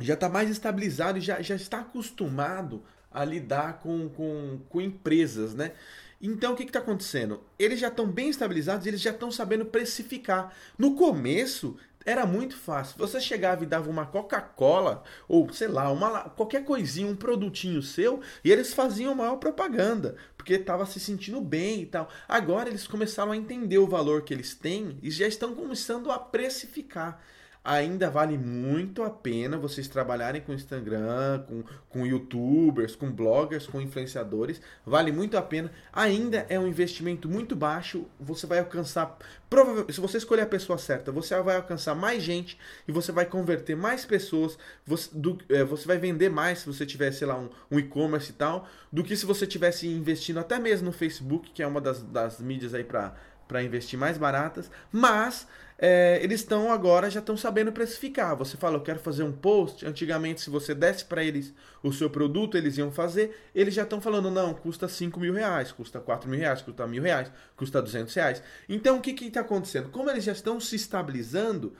já 0.00 0.14
está 0.14 0.28
mais 0.28 0.50
estabilizado 0.50 1.18
e 1.18 1.20
já, 1.20 1.40
já 1.42 1.54
está 1.54 1.80
acostumado 1.80 2.82
a 3.10 3.24
lidar 3.24 3.78
com, 3.78 4.08
com, 4.08 4.60
com 4.68 4.80
empresas, 4.80 5.54
né? 5.54 5.72
Então 6.20 6.52
o 6.52 6.56
que 6.56 6.64
está 6.64 6.80
acontecendo? 6.80 7.40
Eles 7.58 7.78
já 7.78 7.88
estão 7.88 8.06
bem 8.06 8.28
estabilizados, 8.28 8.86
eles 8.86 9.00
já 9.00 9.10
estão 9.10 9.30
sabendo 9.30 9.64
precificar. 9.66 10.52
No 10.76 10.94
começo 10.96 11.76
era 12.04 12.26
muito 12.26 12.56
fácil. 12.56 12.96
Você 12.98 13.20
chegava 13.20 13.62
e 13.62 13.66
dava 13.66 13.90
uma 13.90 14.06
Coca-Cola 14.06 15.04
ou 15.28 15.52
sei 15.52 15.68
lá, 15.68 15.90
uma 15.92 16.30
qualquer 16.30 16.64
coisinha, 16.64 17.06
um 17.06 17.14
produtinho 17.14 17.82
seu 17.82 18.20
e 18.42 18.50
eles 18.50 18.74
faziam 18.74 19.14
maior 19.14 19.36
propaganda 19.36 20.16
porque 20.36 20.54
estava 20.54 20.86
se 20.86 20.98
sentindo 20.98 21.40
bem 21.40 21.82
e 21.82 21.86
tal. 21.86 22.08
Agora 22.26 22.68
eles 22.68 22.86
começaram 22.86 23.32
a 23.32 23.36
entender 23.36 23.78
o 23.78 23.86
valor 23.86 24.22
que 24.22 24.32
eles 24.32 24.54
têm 24.54 24.98
e 25.02 25.10
já 25.10 25.26
estão 25.26 25.54
começando 25.54 26.10
a 26.10 26.18
precificar 26.18 27.22
ainda 27.68 28.08
vale 28.08 28.38
muito 28.38 29.02
a 29.02 29.10
pena 29.10 29.58
vocês 29.58 29.86
trabalharem 29.86 30.40
com 30.40 30.54
Instagram, 30.54 31.44
com, 31.46 31.62
com 31.90 32.06
youtubers, 32.06 32.96
com 32.96 33.12
bloggers, 33.12 33.66
com 33.66 33.78
influenciadores. 33.78 34.58
Vale 34.86 35.12
muito 35.12 35.36
a 35.36 35.42
pena. 35.42 35.70
Ainda 35.92 36.46
é 36.48 36.58
um 36.58 36.66
investimento 36.66 37.28
muito 37.28 37.54
baixo. 37.54 38.06
Você 38.18 38.46
vai 38.46 38.60
alcançar, 38.60 39.18
provavelmente, 39.50 39.92
se 39.92 40.00
você 40.00 40.16
escolher 40.16 40.42
a 40.42 40.46
pessoa 40.46 40.78
certa, 40.78 41.12
você 41.12 41.38
vai 41.42 41.56
alcançar 41.56 41.94
mais 41.94 42.22
gente 42.22 42.58
e 42.86 42.92
você 42.92 43.12
vai 43.12 43.26
converter 43.26 43.76
mais 43.76 44.06
pessoas. 44.06 44.56
Você, 44.86 45.10
do, 45.12 45.36
é, 45.50 45.62
você 45.62 45.86
vai 45.86 45.98
vender 45.98 46.30
mais 46.30 46.60
se 46.60 46.66
você 46.66 46.86
tiver, 46.86 47.12
sei 47.12 47.26
lá, 47.26 47.38
um, 47.38 47.50
um 47.70 47.78
e-commerce 47.78 48.30
e 48.30 48.34
tal, 48.34 48.66
do 48.90 49.04
que 49.04 49.14
se 49.14 49.26
você 49.26 49.46
tivesse 49.46 49.86
investindo 49.86 50.40
até 50.40 50.58
mesmo 50.58 50.86
no 50.86 50.92
Facebook, 50.92 51.50
que 51.50 51.62
é 51.62 51.66
uma 51.66 51.82
das, 51.82 52.02
das 52.02 52.40
mídias 52.40 52.72
aí 52.72 52.84
para 52.84 53.62
investir 53.62 53.98
mais 53.98 54.16
baratas. 54.16 54.70
Mas 54.90 55.46
é, 55.80 56.18
eles 56.22 56.40
estão 56.40 56.72
agora 56.72 57.08
já 57.08 57.20
estão 57.20 57.36
sabendo 57.36 57.70
precificar. 57.70 58.34
Você 58.36 58.56
fala, 58.56 58.76
eu 58.76 58.80
quero 58.80 58.98
fazer 58.98 59.22
um 59.22 59.30
post. 59.30 59.86
Antigamente, 59.86 60.40
se 60.40 60.50
você 60.50 60.74
desse 60.74 61.04
para 61.04 61.22
eles 61.22 61.54
o 61.82 61.92
seu 61.92 62.10
produto, 62.10 62.56
eles 62.56 62.76
iam 62.78 62.90
fazer. 62.90 63.48
Eles 63.54 63.74
já 63.74 63.84
estão 63.84 64.00
falando, 64.00 64.28
não, 64.28 64.52
custa 64.52 64.88
5 64.88 65.20
mil 65.20 65.32
reais, 65.32 65.70
custa 65.70 66.00
4 66.00 66.28
mil 66.28 66.40
reais, 66.40 66.60
custa 66.62 66.84
mil 66.86 67.02
reais, 67.02 67.30
custa 67.56 67.80
200 67.80 68.12
reais. 68.12 68.42
Então, 68.68 68.98
o 68.98 69.00
que 69.00 69.10
está 69.24 69.40
acontecendo? 69.40 69.88
Como 69.90 70.10
eles 70.10 70.24
já 70.24 70.32
estão 70.32 70.58
se 70.58 70.74
estabilizando, 70.74 71.72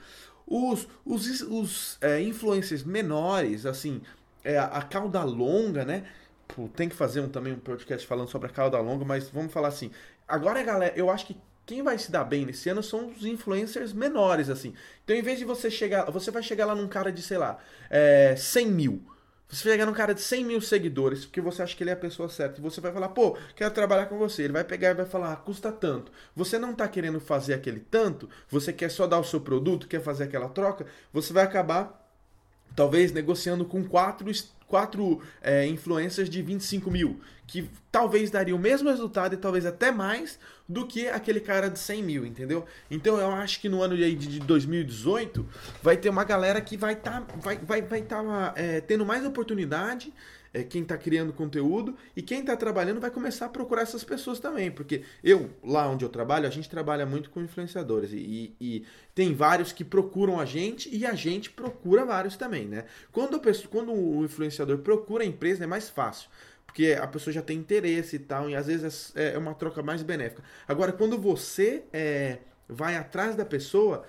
os, 0.47 0.87
os, 1.05 1.41
os 1.41 1.97
é, 1.99 2.21
influencers 2.21 2.83
menores, 2.83 3.65
assim, 3.65 4.01
é, 4.45 4.57
a 4.57 4.81
cauda 4.81 5.23
longa, 5.23 5.83
né? 5.83 6.05
Pô, 6.47 6.69
tem 6.69 6.87
que 6.87 6.95
fazer 6.95 7.19
um, 7.19 7.27
também 7.27 7.53
um 7.53 7.59
podcast 7.59 8.07
falando 8.07 8.29
sobre 8.29 8.47
a 8.47 8.51
cauda 8.51 8.79
longa, 8.79 9.03
mas 9.03 9.29
vamos 9.29 9.51
falar 9.51 9.67
assim. 9.67 9.91
Agora, 10.27 10.63
galera, 10.63 10.93
eu 10.95 11.09
acho 11.09 11.27
que 11.27 11.37
quem 11.69 11.83
vai 11.83 11.99
se 11.99 12.11
dar 12.11 12.23
bem 12.23 12.47
nesse 12.47 12.67
ano 12.67 12.81
são 12.81 13.11
os 13.11 13.23
influencers 13.23 13.93
menores, 13.93 14.49
assim. 14.49 14.73
Então, 15.03 15.15
em 15.15 15.21
vez 15.21 15.37
de 15.37 15.45
você 15.45 15.69
chegar, 15.69 16.09
você 16.09 16.31
vai 16.31 16.41
chegar 16.41 16.65
lá 16.65 16.73
num 16.73 16.87
cara 16.87 17.11
de, 17.11 17.21
sei 17.21 17.37
lá, 17.37 17.59
é, 17.91 18.35
100 18.35 18.71
mil. 18.71 19.03
Você 19.47 19.65
vai 19.65 19.73
chegar 19.73 19.85
num 19.85 19.93
cara 19.93 20.15
de 20.15 20.21
100 20.21 20.45
mil 20.45 20.61
seguidores, 20.61 21.25
porque 21.25 21.39
você 21.39 21.61
acha 21.61 21.77
que 21.77 21.83
ele 21.83 21.91
é 21.91 21.93
a 21.93 21.95
pessoa 21.95 22.27
certa. 22.27 22.59
E 22.59 22.63
você 22.63 22.81
vai 22.81 22.91
falar, 22.91 23.09
pô, 23.09 23.37
quero 23.55 23.71
trabalhar 23.71 24.07
com 24.07 24.17
você. 24.17 24.41
Ele 24.41 24.53
vai 24.53 24.63
pegar 24.63 24.89
e 24.89 24.93
vai 24.95 25.05
falar, 25.05 25.31
ah, 25.31 25.35
custa 25.35 25.71
tanto. 25.71 26.11
Você 26.35 26.57
não 26.57 26.73
tá 26.73 26.87
querendo 26.87 27.19
fazer 27.19 27.53
aquele 27.53 27.81
tanto, 27.81 28.27
você 28.49 28.73
quer 28.73 28.89
só 28.89 29.05
dar 29.05 29.19
o 29.19 29.23
seu 29.23 29.39
produto, 29.39 29.87
quer 29.87 30.01
fazer 30.01 30.23
aquela 30.23 30.49
troca, 30.49 30.87
você 31.13 31.31
vai 31.31 31.43
acabar, 31.43 32.03
talvez, 32.75 33.11
negociando 33.11 33.63
com 33.63 33.83
quatro 33.83 34.27
quatro 34.69 35.19
é, 35.41 35.65
de 35.65 36.41
25 36.43 36.91
mil, 36.91 37.19
que 37.47 37.69
talvez 37.91 38.29
daria 38.29 38.55
o 38.55 38.59
mesmo 38.59 38.87
resultado 38.87 39.33
e 39.33 39.37
talvez 39.37 39.65
até 39.65 39.91
mais 39.91 40.39
do 40.69 40.85
que 40.85 41.07
aquele 41.07 41.39
cara 41.39 41.67
de 41.67 41.79
100 41.79 42.03
mil, 42.03 42.25
entendeu? 42.27 42.63
Então 42.91 43.17
eu 43.17 43.31
acho 43.31 43.59
que 43.59 43.67
no 43.67 43.81
ano 43.81 43.97
de 43.97 44.39
2018 44.39 45.43
vai 45.81 45.97
ter 45.97 46.09
uma 46.09 46.23
galera 46.23 46.61
que 46.61 46.77
vai 46.77 46.93
estar 46.93 47.21
tá, 47.21 47.35
vai, 47.37 47.57
vai, 47.57 47.81
vai 47.81 48.01
tá, 48.03 48.53
é, 48.55 48.79
tendo 48.79 49.03
mais 49.03 49.25
oportunidade 49.25 50.13
é, 50.53 50.63
quem 50.63 50.81
está 50.81 50.97
criando 50.97 51.33
conteúdo 51.33 51.95
e 52.15 52.21
quem 52.21 52.41
está 52.41 52.55
trabalhando 52.55 52.99
vai 52.99 53.11
começar 53.11 53.47
a 53.47 53.49
procurar 53.49 53.83
essas 53.83 54.03
pessoas 54.03 54.39
também, 54.39 54.71
porque 54.71 55.03
eu, 55.23 55.49
lá 55.63 55.87
onde 55.87 56.03
eu 56.03 56.09
trabalho, 56.09 56.47
a 56.47 56.51
gente 56.51 56.69
trabalha 56.69 57.05
muito 57.05 57.29
com 57.29 57.41
influenciadores 57.41 58.11
e, 58.13 58.55
e 58.59 58.85
tem 59.13 59.33
vários 59.33 59.71
que 59.71 59.83
procuram 59.83 60.39
a 60.39 60.45
gente 60.45 60.89
e 60.95 61.05
a 61.05 61.13
gente 61.13 61.49
procura 61.49 62.05
vários 62.05 62.35
também, 62.35 62.65
né? 62.65 62.85
Quando, 63.11 63.39
pessoa, 63.39 63.69
quando 63.69 63.93
o 63.93 64.23
influenciador 64.23 64.79
procura 64.79 65.23
a 65.23 65.27
empresa 65.27 65.63
é 65.63 65.67
mais 65.67 65.89
fácil, 65.89 66.29
porque 66.69 66.93
a 66.93 67.07
pessoa 67.07 67.33
já 67.33 67.41
tem 67.41 67.57
interesse 67.57 68.17
e 68.17 68.19
tal, 68.19 68.47
e 68.47 68.55
às 68.55 68.67
vezes 68.67 69.11
é, 69.15 69.33
é 69.33 69.37
uma 69.39 69.55
troca 69.55 69.81
mais 69.81 70.03
benéfica. 70.03 70.43
Agora, 70.67 70.93
quando 70.93 71.17
você 71.17 71.83
é, 71.91 72.37
vai 72.67 72.95
atrás 72.95 73.35
da 73.35 73.43
pessoa, 73.43 74.05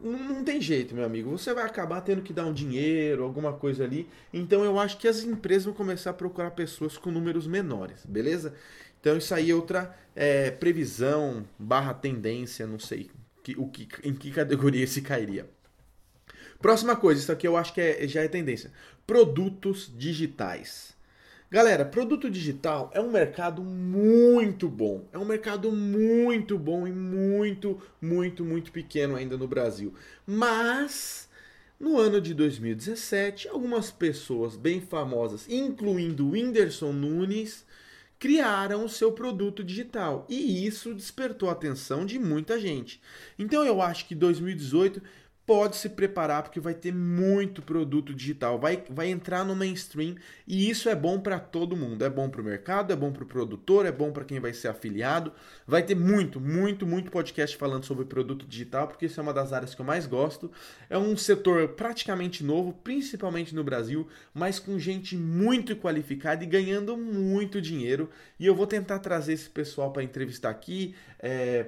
não 0.00 0.44
tem 0.44 0.60
jeito, 0.60 0.94
meu 0.94 1.04
amigo. 1.04 1.28
Você 1.30 1.52
vai 1.52 1.64
acabar 1.64 2.00
tendo 2.00 2.22
que 2.22 2.32
dar 2.32 2.46
um 2.46 2.52
dinheiro, 2.52 3.24
alguma 3.24 3.52
coisa 3.52 3.82
ali. 3.82 4.08
Então 4.32 4.64
eu 4.64 4.78
acho 4.78 4.96
que 4.96 5.08
as 5.08 5.24
empresas 5.24 5.64
vão 5.64 5.74
começar 5.74 6.10
a 6.10 6.14
procurar 6.14 6.52
pessoas 6.52 6.96
com 6.96 7.10
números 7.10 7.48
menores, 7.48 8.06
beleza? 8.06 8.54
Então 9.00 9.16
isso 9.16 9.34
aí 9.34 9.50
é 9.50 9.54
outra 9.54 9.92
é, 10.14 10.52
previsão 10.52 11.44
barra 11.58 11.92
tendência, 11.92 12.64
não 12.64 12.78
sei 12.78 13.10
que, 13.42 13.58
o 13.58 13.66
que, 13.66 13.88
em 14.04 14.14
que 14.14 14.30
categoria 14.30 14.86
se 14.86 15.02
cairia. 15.02 15.50
Próxima 16.60 16.94
coisa, 16.94 17.20
isso 17.20 17.32
aqui 17.32 17.46
eu 17.46 17.56
acho 17.56 17.74
que 17.74 17.80
é, 17.80 18.06
já 18.06 18.22
é 18.22 18.28
tendência. 18.28 18.70
Produtos 19.04 19.92
digitais. 19.92 20.96
Galera, 21.52 21.84
produto 21.84 22.30
digital 22.30 22.90
é 22.94 23.00
um 23.02 23.10
mercado 23.10 23.62
muito 23.62 24.70
bom. 24.70 25.06
É 25.12 25.18
um 25.18 25.24
mercado 25.26 25.70
muito 25.70 26.58
bom 26.58 26.88
e 26.88 26.90
muito, 26.90 27.78
muito, 28.00 28.42
muito 28.42 28.72
pequeno 28.72 29.16
ainda 29.16 29.36
no 29.36 29.46
Brasil. 29.46 29.92
Mas 30.26 31.28
no 31.78 31.98
ano 31.98 32.22
de 32.22 32.32
2017, 32.32 33.48
algumas 33.48 33.90
pessoas 33.90 34.56
bem 34.56 34.80
famosas, 34.80 35.46
incluindo 35.46 36.30
Whindersson 36.30 36.90
Nunes, 36.90 37.66
criaram 38.18 38.86
o 38.86 38.88
seu 38.88 39.12
produto 39.12 39.62
digital. 39.62 40.24
E 40.30 40.66
isso 40.66 40.94
despertou 40.94 41.50
a 41.50 41.52
atenção 41.52 42.06
de 42.06 42.18
muita 42.18 42.58
gente. 42.58 42.98
Então 43.38 43.62
eu 43.62 43.82
acho 43.82 44.06
que 44.06 44.14
2018 44.14 45.02
pode 45.44 45.76
se 45.76 45.88
preparar 45.88 46.42
porque 46.42 46.60
vai 46.60 46.74
ter 46.74 46.94
muito 46.94 47.62
produto 47.62 48.14
digital, 48.14 48.58
vai, 48.58 48.82
vai 48.88 49.08
entrar 49.08 49.44
no 49.44 49.56
mainstream 49.56 50.14
e 50.46 50.70
isso 50.70 50.88
é 50.88 50.94
bom 50.94 51.18
para 51.20 51.38
todo 51.38 51.76
mundo. 51.76 52.04
É 52.04 52.10
bom 52.10 52.28
para 52.28 52.40
o 52.40 52.44
mercado, 52.44 52.92
é 52.92 52.96
bom 52.96 53.12
para 53.12 53.24
o 53.24 53.26
produtor, 53.26 53.84
é 53.84 53.92
bom 53.92 54.12
para 54.12 54.24
quem 54.24 54.38
vai 54.38 54.52
ser 54.52 54.68
afiliado. 54.68 55.32
Vai 55.66 55.82
ter 55.82 55.94
muito, 55.94 56.40
muito, 56.40 56.86
muito 56.86 57.10
podcast 57.10 57.56
falando 57.56 57.84
sobre 57.84 58.04
produto 58.04 58.46
digital 58.46 58.86
porque 58.86 59.06
isso 59.06 59.18
é 59.18 59.22
uma 59.22 59.34
das 59.34 59.52
áreas 59.52 59.74
que 59.74 59.80
eu 59.80 59.84
mais 59.84 60.06
gosto. 60.06 60.50
É 60.88 60.96
um 60.96 61.16
setor 61.16 61.68
praticamente 61.68 62.44
novo, 62.44 62.72
principalmente 62.72 63.54
no 63.54 63.64
Brasil, 63.64 64.08
mas 64.32 64.58
com 64.58 64.78
gente 64.78 65.16
muito 65.16 65.74
qualificada 65.76 66.44
e 66.44 66.46
ganhando 66.46 66.96
muito 66.96 67.60
dinheiro. 67.60 68.08
E 68.38 68.46
eu 68.46 68.54
vou 68.54 68.66
tentar 68.66 69.00
trazer 69.00 69.32
esse 69.32 69.50
pessoal 69.50 69.92
para 69.92 70.02
entrevistar 70.02 70.50
aqui. 70.50 70.94
É, 71.18 71.66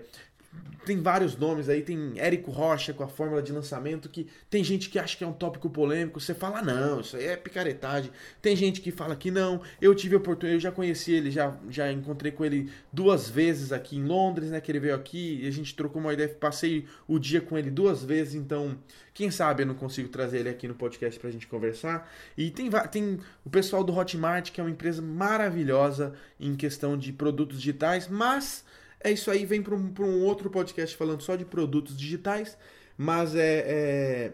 tem 0.85 1.01
vários 1.01 1.37
nomes 1.37 1.69
aí, 1.69 1.83
tem 1.83 2.13
Érico 2.17 2.51
Rocha 2.51 2.93
com 2.93 3.03
a 3.03 3.09
fórmula 3.09 3.43
de 3.43 3.53
lançamento, 3.53 4.09
que 4.09 4.27
tem 4.51 4.63
gente 4.63 4.91
que 4.91 4.99
acha 4.99 5.17
que 5.17 5.25
é 5.25 5.27
um 5.27 5.33
tópico 5.33 5.71
polêmico, 5.71 6.21
você 6.21 6.35
fala, 6.35 6.61
não, 6.61 7.01
isso 7.01 7.17
aí 7.17 7.25
é 7.25 7.37
picaretagem. 7.37 8.11
Tem 8.43 8.55
gente 8.55 8.81
que 8.81 8.91
fala 8.91 9.17
que 9.17 9.31
não, 9.31 9.63
eu 9.81 9.95
tive 9.95 10.15
a 10.15 10.19
oportunidade, 10.19 10.57
eu 10.57 10.61
já 10.61 10.71
conheci 10.71 11.13
ele, 11.13 11.31
já, 11.31 11.57
já 11.71 11.91
encontrei 11.91 12.31
com 12.31 12.45
ele 12.45 12.71
duas 12.93 13.29
vezes 13.29 13.73
aqui 13.73 13.97
em 13.97 14.05
Londres, 14.05 14.51
né, 14.51 14.61
que 14.61 14.71
ele 14.71 14.81
veio 14.81 14.95
aqui, 14.95 15.41
e 15.43 15.49
a 15.49 15.51
gente 15.51 15.75
trocou 15.75 16.01
uma 16.01 16.13
ideia, 16.13 16.29
passei 16.29 16.87
o 17.09 17.19
dia 17.19 17.41
com 17.41 17.57
ele 17.57 17.71
duas 17.71 18.05
vezes, 18.05 18.35
então, 18.35 18.77
quem 19.15 19.31
sabe 19.31 19.63
eu 19.63 19.67
não 19.67 19.75
consigo 19.75 20.09
trazer 20.09 20.41
ele 20.41 20.49
aqui 20.51 20.69
no 20.69 20.75
podcast 20.75 21.19
pra 21.19 21.31
gente 21.31 21.47
conversar. 21.47 22.11
E 22.37 22.51
tem, 22.51 22.69
tem 22.91 23.19
o 23.45 23.51
pessoal 23.51 23.83
do 23.83 23.97
Hotmart, 23.97 24.51
que 24.51 24.61
é 24.61 24.65
uma 24.65 24.71
empresa 24.71 25.01
maravilhosa 25.01 26.13
em 26.39 26.55
questão 26.55 26.99
de 26.99 27.13
produtos 27.13 27.59
digitais, 27.59 28.09
mas 28.09 28.65
é 29.05 29.13
isso 29.13 29.31
aí, 29.31 29.45
vem 29.45 29.63
para 29.63 29.75
um, 29.75 29.93
um 30.01 30.25
outro 30.25 30.51
podcast 30.51 30.97
falando 30.97 31.21
só 31.21 31.37
de 31.37 31.45
produtos 31.45 31.97
digitais, 31.97 32.57
mas 32.97 33.37
é, 33.37 33.65
é 33.67 34.33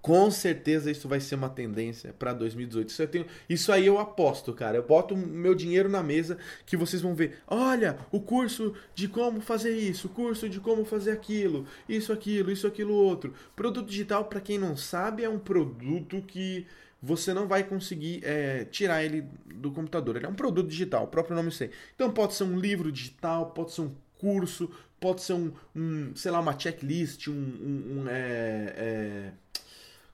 com 0.00 0.30
certeza 0.30 0.90
isso 0.90 1.08
vai 1.08 1.20
ser 1.20 1.34
uma 1.34 1.48
tendência 1.48 2.14
para 2.18 2.32
2018. 2.32 2.88
Isso, 2.88 3.06
tenho, 3.08 3.26
isso 3.48 3.70
aí 3.70 3.86
eu 3.86 3.98
aposto, 3.98 4.52
cara. 4.52 4.78
Eu 4.78 4.82
boto 4.82 5.16
meu 5.16 5.54
dinheiro 5.54 5.88
na 5.88 6.02
mesa 6.02 6.38
que 6.64 6.76
vocês 6.76 7.02
vão 7.02 7.14
ver. 7.14 7.38
Olha, 7.46 7.98
o 8.10 8.20
curso 8.20 8.74
de 8.94 9.08
como 9.08 9.40
fazer 9.40 9.76
isso, 9.76 10.06
o 10.06 10.10
curso 10.10 10.48
de 10.48 10.58
como 10.58 10.84
fazer 10.84 11.10
aquilo, 11.10 11.66
isso, 11.88 12.12
aquilo, 12.12 12.50
isso, 12.50 12.66
aquilo, 12.66 12.94
outro. 12.94 13.34
Produto 13.54 13.88
digital, 13.88 14.24
para 14.24 14.40
quem 14.40 14.58
não 14.58 14.76
sabe, 14.76 15.22
é 15.22 15.28
um 15.28 15.38
produto 15.38 16.22
que 16.22 16.66
você 17.02 17.32
não 17.32 17.46
vai 17.46 17.64
conseguir 17.64 18.20
é, 18.24 18.64
tirar 18.64 19.04
ele 19.04 19.22
do 19.46 19.70
computador. 19.70 20.16
Ele 20.16 20.26
é 20.26 20.28
um 20.28 20.34
produto 20.34 20.68
digital, 20.68 21.04
o 21.04 21.08
próprio 21.08 21.34
nome 21.34 21.50
sei. 21.50 21.70
Então 21.94 22.10
pode 22.10 22.34
ser 22.34 22.44
um 22.44 22.58
livro 22.58 22.92
digital, 22.92 23.50
pode 23.50 23.72
ser 23.72 23.82
um 23.82 23.94
curso, 24.18 24.70
pode 25.00 25.22
ser 25.22 25.32
um, 25.32 25.52
um 25.74 26.14
sei 26.14 26.30
lá, 26.30 26.40
uma 26.40 26.58
checklist, 26.58 27.28
um, 27.28 27.32
um, 27.32 28.02
um 28.02 28.08
é, 28.08 28.74
é, 28.76 29.32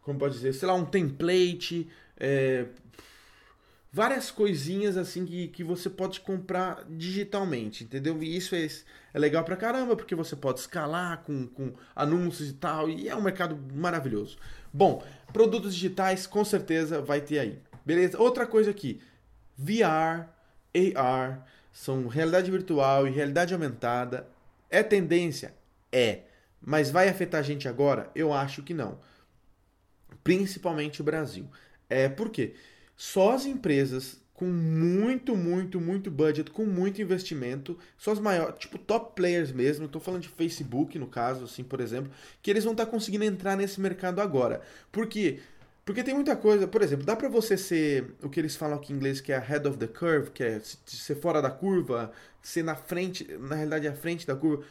como 0.00 0.18
pode 0.18 0.34
dizer, 0.34 0.54
sei 0.54 0.68
lá, 0.68 0.74
um 0.74 0.84
template, 0.84 1.88
é, 2.16 2.66
várias 3.92 4.30
coisinhas 4.30 4.96
assim 4.96 5.24
que, 5.24 5.48
que 5.48 5.64
você 5.64 5.90
pode 5.90 6.20
comprar 6.20 6.84
digitalmente, 6.88 7.82
entendeu? 7.82 8.22
E 8.22 8.36
isso 8.36 8.54
é, 8.54 8.68
é 9.14 9.18
legal 9.18 9.42
pra 9.42 9.56
caramba, 9.56 9.96
porque 9.96 10.14
você 10.14 10.36
pode 10.36 10.60
escalar 10.60 11.22
com, 11.24 11.46
com 11.48 11.72
anúncios 11.94 12.50
e 12.50 12.52
tal, 12.52 12.88
e 12.88 13.08
é 13.08 13.16
um 13.16 13.22
mercado 13.22 13.58
maravilhoso. 13.74 14.36
Bom, 14.72 15.02
produtos 15.36 15.74
digitais 15.74 16.26
com 16.26 16.42
certeza 16.46 17.02
vai 17.02 17.20
ter 17.20 17.38
aí. 17.38 17.58
Beleza? 17.84 18.18
Outra 18.18 18.46
coisa 18.46 18.70
aqui, 18.70 19.02
VR, 19.54 20.30
AR, 20.96 21.46
são 21.70 22.08
realidade 22.08 22.50
virtual 22.50 23.06
e 23.06 23.10
realidade 23.10 23.52
aumentada. 23.52 24.26
É 24.70 24.82
tendência? 24.82 25.54
É. 25.92 26.20
Mas 26.58 26.90
vai 26.90 27.10
afetar 27.10 27.40
a 27.40 27.44
gente 27.44 27.68
agora? 27.68 28.10
Eu 28.14 28.32
acho 28.32 28.62
que 28.62 28.72
não. 28.72 28.98
Principalmente 30.24 31.02
o 31.02 31.04
Brasil. 31.04 31.46
É, 31.86 32.08
por 32.08 32.30
quê? 32.30 32.54
Só 32.96 33.32
as 33.32 33.44
empresas 33.44 34.18
com 34.36 34.44
muito, 34.44 35.34
muito, 35.34 35.80
muito 35.80 36.10
budget, 36.10 36.50
com 36.50 36.66
muito 36.66 37.00
investimento, 37.00 37.78
só 37.96 38.12
as 38.12 38.18
maiores, 38.18 38.58
tipo 38.58 38.76
top 38.76 39.16
players 39.16 39.50
mesmo, 39.50 39.86
estou 39.86 40.00
falando 40.00 40.22
de 40.22 40.28
Facebook 40.28 40.98
no 40.98 41.06
caso, 41.06 41.44
assim, 41.44 41.64
por 41.64 41.80
exemplo, 41.80 42.12
que 42.42 42.50
eles 42.50 42.62
vão 42.62 42.74
estar 42.74 42.84
tá 42.84 42.90
conseguindo 42.90 43.24
entrar 43.24 43.56
nesse 43.56 43.80
mercado 43.80 44.20
agora. 44.20 44.60
Por 44.92 45.06
quê? 45.06 45.40
Porque 45.86 46.02
tem 46.02 46.14
muita 46.14 46.36
coisa, 46.36 46.68
por 46.68 46.82
exemplo, 46.82 47.06
dá 47.06 47.16
para 47.16 47.28
você 47.28 47.56
ser 47.56 48.12
o 48.22 48.28
que 48.28 48.38
eles 48.38 48.54
falam 48.56 48.76
aqui 48.76 48.92
em 48.92 48.96
inglês 48.96 49.20
que 49.20 49.32
é 49.32 49.38
head 49.38 49.66
of 49.66 49.78
the 49.78 49.86
curve, 49.86 50.30
que 50.30 50.42
é 50.42 50.60
ser 50.60 51.14
fora 51.14 51.40
da 51.40 51.50
curva, 51.50 52.12
ser 52.42 52.62
na 52.62 52.74
frente, 52.74 53.24
na 53.38 53.54
realidade 53.54 53.88
à 53.88 53.94
frente 53.94 54.26
da 54.26 54.36
curva 54.36 54.64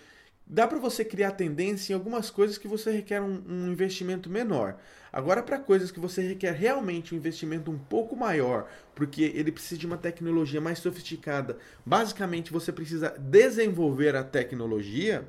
dá 0.47 0.67
para 0.67 0.77
você 0.77 1.03
criar 1.03 1.31
tendência 1.31 1.93
em 1.93 1.95
algumas 1.95 2.29
coisas 2.29 2.57
que 2.57 2.67
você 2.67 2.91
requer 2.91 3.21
um, 3.21 3.41
um 3.47 3.71
investimento 3.71 4.29
menor. 4.29 4.77
Agora, 5.11 5.41
para 5.41 5.57
coisas 5.57 5.91
que 5.91 5.99
você 5.99 6.21
requer 6.21 6.51
realmente 6.51 7.15
um 7.15 7.17
investimento 7.17 7.71
um 7.71 7.77
pouco 7.77 8.15
maior, 8.15 8.69
porque 8.93 9.23
ele 9.33 9.51
precisa 9.51 9.79
de 9.79 9.85
uma 9.85 9.97
tecnologia 9.97 10.59
mais 10.59 10.79
sofisticada, 10.79 11.57
basicamente 11.85 12.51
você 12.51 12.71
precisa 12.71 13.15
desenvolver 13.17 14.15
a 14.15 14.23
tecnologia 14.23 15.25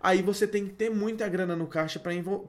aí 0.00 0.22
você 0.22 0.46
tem 0.46 0.66
que 0.66 0.74
ter 0.74 0.90
muita 0.90 1.28
grana 1.28 1.56
no 1.56 1.66
caixa 1.66 2.00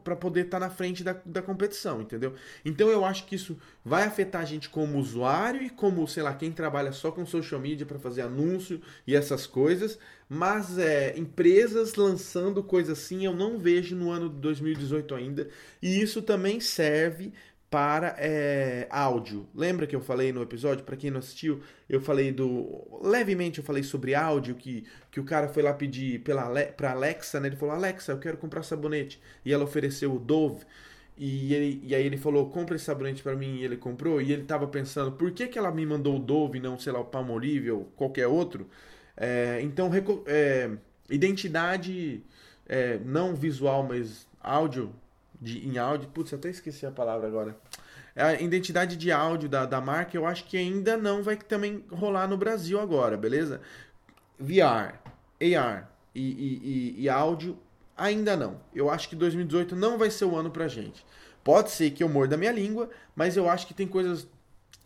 para 0.04 0.16
poder 0.16 0.46
estar 0.46 0.60
tá 0.60 0.68
na 0.68 0.72
frente 0.72 1.04
da, 1.04 1.16
da 1.26 1.42
competição, 1.42 2.02
entendeu? 2.02 2.34
Então 2.64 2.90
eu 2.90 3.04
acho 3.04 3.26
que 3.26 3.36
isso 3.36 3.58
vai 3.84 4.04
afetar 4.04 4.42
a 4.42 4.46
gente 4.46 4.70
como 4.70 5.00
usuário 5.00 5.62
e 5.62 5.70
como, 5.70 6.08
sei 6.08 6.24
lá, 6.24 6.34
quem 6.34 6.52
trabalha 6.52 6.92
só 6.92 7.12
com 7.12 7.26
social 7.26 7.60
media 7.60 7.86
para 7.86 8.00
fazer 8.00 8.22
anúncio 8.22 8.82
e 9.06 9.16
essas 9.16 9.48
coisas, 9.48 9.98
mas 10.28 10.78
é, 10.78 11.18
empresas 11.18 11.96
lançando 11.96 12.62
coisa 12.62 12.94
assim 12.94 13.26
eu 13.26 13.34
não 13.34 13.58
vejo 13.58 13.96
no 13.96 14.12
ano 14.12 14.30
de 14.30 14.36
2018 14.36 15.16
ainda, 15.16 15.50
e 15.82 16.00
isso 16.00 16.22
também 16.22 16.60
serve 16.60 17.34
para 17.70 18.16
é, 18.18 18.88
áudio. 18.90 19.48
Lembra 19.54 19.86
que 19.86 19.96
eu 19.96 20.02
falei 20.02 20.34
no 20.34 20.42
episódio, 20.42 20.84
para 20.84 20.98
quem 20.98 21.12
não 21.12 21.20
assistiu, 21.20 21.62
eu 21.88 22.02
falei 22.02 22.32
do. 22.32 23.00
Levemente 23.04 23.60
eu 23.60 23.64
falei 23.64 23.84
sobre 23.84 24.16
áudio, 24.16 24.56
que, 24.56 24.86
que 25.12 25.20
o 25.20 25.24
cara 25.24 25.48
foi 25.48 25.62
lá 25.62 25.74
pedir 25.74 26.22
pela, 26.22 26.50
pra 26.76 26.92
Alexa, 26.92 27.40
né? 27.40 27.48
Ele 27.48 27.56
falou, 27.56 27.76
Alexa, 27.76 28.12
eu 28.12 28.20
quero 28.20 28.38
comprar 28.38 28.64
sabonete. 28.64 29.22
E 29.46 29.54
ela 29.54 29.64
ofereceu 29.64 30.14
o 30.14 30.20
Dove. 30.20 30.66
E, 31.18 31.54
ele, 31.54 31.82
e 31.84 31.94
aí 31.94 32.06
ele 32.06 32.18
falou, 32.18 32.50
compra 32.50 32.76
esse 32.76 32.86
sabonete 32.86 33.22
para 33.22 33.36
mim, 33.36 33.58
e 33.58 33.64
ele 33.66 33.78
comprou. 33.78 34.22
E 34.22 34.32
ele 34.32 34.44
tava 34.44 34.68
pensando, 34.68 35.12
por 35.12 35.32
que, 35.32 35.48
que 35.48 35.60
ela 35.60 35.72
me 35.72 35.86
mandou 35.86 36.16
o 36.16 36.20
Dove 36.20 36.58
e 36.58 36.62
não, 36.62 36.80
sei 36.80 36.94
lá, 36.94 37.00
o 37.00 37.06
Palmolive 37.06 37.72
ou 37.72 37.86
qualquer 37.96 38.28
outro? 38.28 38.68
É, 39.18 39.60
então, 39.62 39.92
é, 40.26 40.72
identidade 41.10 42.24
não 43.04 43.36
visual, 43.36 43.84
mas 43.84 44.28
áudio 44.42 44.94
de, 45.42 45.68
em 45.68 45.78
áudio. 45.78 46.10
Putz, 46.10 46.34
até 46.34 46.50
esqueci 46.50 46.86
a 46.86 46.92
palavra 46.92 47.28
agora. 47.28 47.58
É 48.16 48.24
a 48.24 48.42
identidade 48.42 48.98
de 48.98 49.12
áudio 49.12 49.48
da, 49.48 49.66
da 49.66 49.80
marca, 49.80 50.18
eu 50.18 50.26
acho 50.26 50.46
que 50.46 50.58
ainda 50.58 50.98
não 50.98 51.24
vai 51.24 51.38
também 51.38 51.84
rolar 51.90 52.28
no 52.28 52.38
Brasil 52.38 52.80
agora, 52.80 53.16
beleza? 53.16 53.62
VR, 54.38 55.00
AR 55.40 55.90
e, 56.14 56.22
e, 56.22 56.62
e, 56.64 57.04
e 57.04 57.10
áudio, 57.10 57.58
ainda 57.96 58.36
não. 58.36 58.60
Eu 58.74 58.90
acho 58.90 59.08
que 59.08 59.16
2018 59.16 59.76
não 59.76 59.98
vai 59.98 60.10
ser 60.10 60.26
o 60.26 60.36
ano 60.36 60.50
pra 60.50 60.68
gente. 60.68 61.06
Pode 61.44 61.72
ser 61.72 61.92
que 61.92 62.04
eu 62.04 62.10
morda 62.10 62.36
a 62.36 62.38
minha 62.38 62.52
língua, 62.52 62.90
mas 63.16 63.38
eu 63.38 63.50
acho 63.50 63.68
que 63.68 63.74
tem 63.74 63.88
coisas 63.88 64.28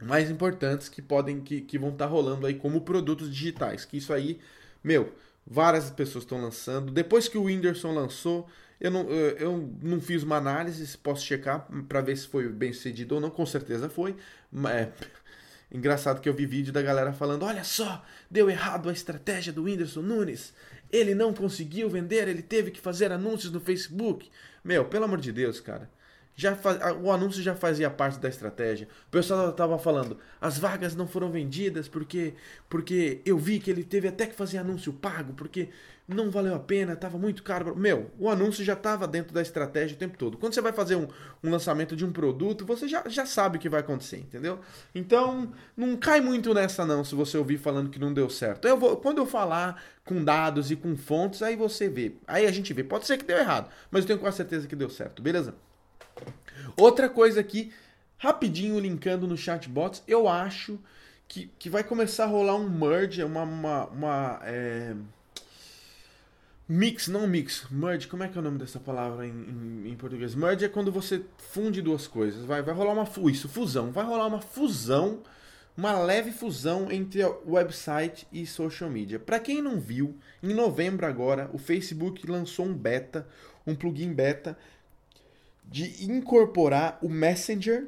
mais 0.02 0.30
importantes 0.30 0.90
que 0.90 1.02
podem 1.02 1.42
que, 1.42 1.62
que 1.62 1.78
vão 1.78 1.90
estar 1.90 2.06
tá 2.06 2.12
rolando 2.12 2.46
aí 2.46 2.56
como 2.56 2.82
produtos 2.82 3.34
digitais. 3.34 3.86
Que 3.86 3.98
isso 3.98 4.14
aí, 4.14 4.40
meu, 4.84 5.14
várias 5.46 5.90
pessoas 5.90 6.24
estão 6.24 6.42
lançando. 6.42 6.92
Depois 6.92 7.28
que 7.28 7.38
o 7.38 7.44
Whindersson 7.44 7.94
lançou, 7.94 8.48
eu 8.80 8.92
não, 8.92 9.10
eu 9.10 9.74
não 9.82 10.02
fiz 10.02 10.24
uma 10.24 10.38
análise, 10.38 10.98
posso 10.98 11.26
checar 11.26 11.68
para 11.88 12.02
ver 12.02 12.18
se 12.18 12.28
foi 12.28 12.50
bem 12.50 12.74
sucedido 12.74 13.16
ou 13.16 13.22
não, 13.22 13.30
com 13.30 13.46
certeza 13.46 13.90
foi. 13.90 14.16
É, 14.70 14.90
engraçado 15.72 16.22
que 16.22 16.28
eu 16.28 16.34
vi 16.34 16.46
vídeo 16.46 16.74
da 16.74 16.82
galera 16.82 17.14
falando: 17.14 17.44
olha 17.44 17.64
só, 17.64 18.04
deu 18.30 18.50
errado 18.50 18.90
a 18.90 18.94
estratégia 18.94 19.54
do 19.54 19.64
Whindersson 19.64 20.02
Nunes. 20.02 20.54
Ele 20.92 21.16
não 21.16 21.34
conseguiu 21.34 21.90
vender, 21.90 22.28
ele 22.28 22.44
teve 22.44 22.70
que 22.70 22.80
fazer 22.80 23.12
anúncios 23.12 23.52
no 23.52 23.60
Facebook. 23.60 24.30
Meu, 24.64 24.86
pelo 24.86 25.06
amor 25.06 25.20
de 25.20 25.32
Deus, 25.32 25.60
cara 25.60 25.90
já 26.36 26.56
faz, 26.56 26.80
o 27.02 27.12
anúncio 27.12 27.42
já 27.42 27.56
fazia 27.56 27.90
parte 27.90 28.20
da 28.20 28.28
estratégia. 28.28 28.88
O 29.08 29.12
pessoal 29.12 29.50
estava 29.50 29.78
falando, 29.78 30.18
as 30.42 30.58
vagas 30.58 30.96
não 30.96 31.08
foram 31.08 31.32
vendidas 31.32 31.88
porque 31.88 32.34
porque 32.70 33.22
eu 33.26 33.38
vi 33.38 33.60
que 33.60 33.70
ele 33.70 33.84
teve 33.84 34.08
até 34.08 34.26
que 34.26 34.36
fazer 34.36 34.58
anúncio 34.58 34.92
pago, 34.94 35.34
porque 35.34 35.70
não 36.08 36.30
valeu 36.30 36.54
a 36.54 36.60
pena, 36.60 36.94
estava 36.94 37.18
muito 37.18 37.44
caro. 37.44 37.76
Meu, 37.76 38.12
o 38.20 38.30
anúncio 38.30 38.64
já 38.64 38.74
estava 38.74 39.08
dentro 39.08 39.34
da 39.34 39.42
estratégia 39.42 39.96
o 39.96 40.00
tempo 40.00 40.18
todo. 40.18 40.38
Quando 40.38 40.54
você 40.54 40.62
vai 40.62 40.74
fazer 40.74 40.96
um, 40.96 41.08
um 41.44 41.50
lançamento 41.50 41.96
de 41.96 42.06
um 42.06 42.12
produto, 42.12 42.66
você 42.66 42.88
já, 42.88 43.08
já 43.08 43.26
sabe 43.26 43.58
o 43.58 43.60
que 43.60 43.70
vai 43.70 43.80
acontecer, 43.80 44.18
entendeu? 44.18 44.60
Então, 44.94 45.52
não 45.78 45.96
cai 45.96 46.20
muito 46.20 46.54
nessa 46.54 46.86
não, 46.86 47.04
se 47.04 47.16
você 47.16 47.38
ouvir 47.38 47.58
falando 47.58 47.90
que 47.90 48.00
não 48.00 48.14
deu 48.14 48.30
certo. 48.30 48.68
Eu 48.68 48.78
vou, 48.78 48.98
quando 48.98 49.20
eu 49.20 49.26
falar 49.26 49.82
com 50.04 50.24
dados 50.24 50.72
e 50.72 50.76
com 50.76 50.96
fontes, 50.98 51.42
aí 51.42 51.56
você 51.56 51.88
vê. 51.88 52.14
Aí 52.28 52.46
a 52.46 52.52
gente 52.52 52.74
vê. 52.74 52.84
Pode 52.84 53.06
ser 53.06 53.18
que 53.18 53.26
deu 53.26 53.38
errado, 53.38 53.70
mas 53.90 54.04
eu 54.04 54.08
tenho 54.08 54.20
quase 54.20 54.38
certeza 54.38 54.68
que 54.68 54.76
deu 54.76 54.90
certo, 54.90 55.22
beleza? 55.22 55.56
Outra 56.76 57.10
coisa 57.10 57.40
aqui, 57.40 57.72
rapidinho 58.18 58.80
linkando 58.80 59.28
no 59.28 59.38
chatbots, 59.38 60.04
eu 60.08 60.28
acho 60.28 60.80
que, 61.28 61.50
que 61.58 61.70
vai 61.70 61.84
começar 61.84 62.26
a 62.26 62.28
rolar 62.28 62.56
um 62.56 62.70
merge, 62.70 63.24
uma. 63.24 63.44
uma, 63.44 63.86
uma 63.88 64.40
é... 64.44 64.96
Mix, 66.68 67.10
não 67.10 67.28
mix, 67.28 67.68
merge, 67.70 68.08
como 68.08 68.24
é 68.24 68.30
que 68.30 68.38
é 68.38 68.40
o 68.40 68.44
nome 68.44 68.58
dessa 68.58 68.80
palavra 68.80 69.28
em, 69.28 69.32
em, 69.32 69.92
em 69.92 69.96
português? 69.98 70.34
Merge 70.34 70.64
é 70.64 70.70
quando 70.70 70.94
você 70.94 71.22
funde 71.38 71.82
duas 71.82 72.08
coisas. 72.08 72.46
Vai, 72.46 72.62
vai 72.62 72.74
rolar 72.74 72.94
uma 72.94 73.30
isso, 73.30 73.50
fusão. 73.50 73.92
Vai 73.92 74.06
rolar 74.06 74.28
uma 74.28 74.40
fusão, 74.40 75.22
uma 75.76 76.00
leve 76.00 76.32
fusão 76.32 76.90
entre 76.90 77.22
website 77.46 78.26
e 78.32 78.46
social 78.46 78.90
media. 78.90 79.20
Para 79.20 79.42
quem 79.42 79.62
não 79.62 79.78
viu, 79.78 80.16
em 80.42 80.54
novembro 80.54 81.06
agora, 81.06 81.50
o 81.52 81.58
Facebook 81.58 82.26
lançou 82.32 82.66
um 82.66 82.74
beta, 82.74 83.28
um 83.68 83.76
plugin 83.76 84.14
beta 84.14 84.58
de 85.66 86.06
incorporar 86.06 86.98
o 87.02 87.10
Messenger 87.10 87.88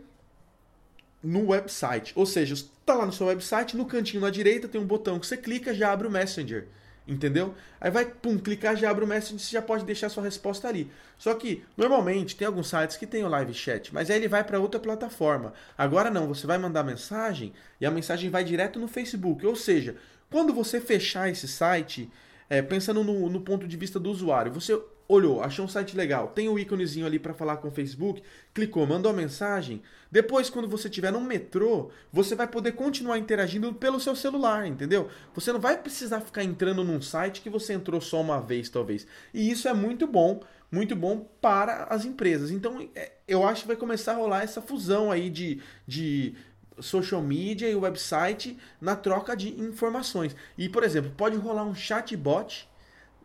no 1.23 1.47
website. 1.47 2.11
Ou 2.13 2.25
seja, 2.25 2.55
está 2.55 2.93
lá 2.93 3.05
no 3.05 3.13
seu 3.13 3.27
website, 3.27 3.77
no 3.77 3.85
cantinho 3.85 4.21
na 4.21 4.29
direita 4.29 4.67
tem 4.67 4.81
um 4.81 4.85
botão 4.85 5.17
que 5.17 5.25
você 5.25 5.37
clica 5.37 5.73
já 5.73 5.93
abre 5.93 6.07
o 6.07 6.11
Messenger. 6.11 6.67
Entendeu? 7.07 7.53
Aí 7.79 7.91
vai, 7.91 8.05
pum, 8.05 8.37
clicar, 8.37 8.75
já 8.75 8.89
abre 8.89 9.03
o 9.03 9.07
Messenger, 9.07 9.39
você 9.39 9.51
já 9.51 9.61
pode 9.61 9.85
deixar 9.85 10.09
sua 10.09 10.23
resposta 10.23 10.67
ali. 10.67 10.91
Só 11.19 11.35
que, 11.35 11.63
normalmente, 11.77 12.35
tem 12.35 12.47
alguns 12.47 12.67
sites 12.67 12.97
que 12.97 13.05
tem 13.05 13.23
o 13.23 13.29
live 13.29 13.53
chat, 13.53 13.93
mas 13.93 14.09
aí 14.09 14.17
ele 14.17 14.27
vai 14.27 14.43
para 14.43 14.59
outra 14.59 14.79
plataforma. 14.79 15.53
Agora 15.77 16.09
não, 16.09 16.27
você 16.27 16.47
vai 16.47 16.57
mandar 16.57 16.83
mensagem 16.83 17.53
e 17.79 17.85
a 17.85 17.91
mensagem 17.91 18.29
vai 18.29 18.43
direto 18.43 18.79
no 18.79 18.87
Facebook. 18.87 19.45
Ou 19.45 19.55
seja, 19.55 19.95
quando 20.31 20.51
você 20.51 20.81
fechar 20.81 21.29
esse 21.29 21.47
site, 21.47 22.09
é, 22.49 22.61
pensando 22.61 23.03
no, 23.03 23.29
no 23.29 23.41
ponto 23.41 23.67
de 23.67 23.77
vista 23.77 23.99
do 23.99 24.09
usuário, 24.09 24.51
você 24.51 24.79
olhou, 25.07 25.41
achou 25.41 25.65
um 25.65 25.67
site 25.67 25.95
legal, 25.95 26.29
tem 26.29 26.49
um 26.49 26.57
íconezinho 26.57 27.05
ali 27.05 27.19
para 27.19 27.33
falar 27.33 27.57
com 27.57 27.67
o 27.67 27.71
Facebook, 27.71 28.23
clicou, 28.53 28.85
mandou 28.87 29.11
a 29.11 29.15
mensagem. 29.15 29.81
Depois, 30.11 30.49
quando 30.49 30.67
você 30.67 30.87
estiver 30.87 31.11
no 31.11 31.21
metrô, 31.21 31.91
você 32.11 32.35
vai 32.35 32.47
poder 32.47 32.71
continuar 32.71 33.17
interagindo 33.17 33.73
pelo 33.73 33.99
seu 33.99 34.15
celular, 34.15 34.65
entendeu? 34.65 35.09
Você 35.33 35.51
não 35.51 35.59
vai 35.59 35.77
precisar 35.77 36.21
ficar 36.21 36.43
entrando 36.43 36.83
num 36.83 37.01
site 37.01 37.41
que 37.41 37.49
você 37.49 37.73
entrou 37.73 38.01
só 38.01 38.21
uma 38.21 38.39
vez, 38.39 38.69
talvez. 38.69 39.05
E 39.33 39.49
isso 39.51 39.67
é 39.67 39.73
muito 39.73 40.07
bom, 40.07 40.41
muito 40.71 40.95
bom 40.95 41.27
para 41.39 41.83
as 41.85 42.05
empresas. 42.05 42.49
Então, 42.49 42.89
é, 42.95 43.11
eu 43.27 43.45
acho 43.45 43.61
que 43.61 43.67
vai 43.67 43.77
começar 43.77 44.13
a 44.13 44.17
rolar 44.17 44.43
essa 44.43 44.61
fusão 44.61 45.11
aí 45.11 45.29
de, 45.29 45.61
de 45.85 46.35
social 46.79 47.21
media 47.21 47.69
e 47.69 47.75
website 47.75 48.57
na 48.81 48.95
troca 48.95 49.35
de 49.35 49.49
informações. 49.61 50.35
E, 50.57 50.67
por 50.67 50.83
exemplo, 50.83 51.11
pode 51.15 51.35
rolar 51.37 51.63
um 51.63 51.75
chatbot 51.75 52.67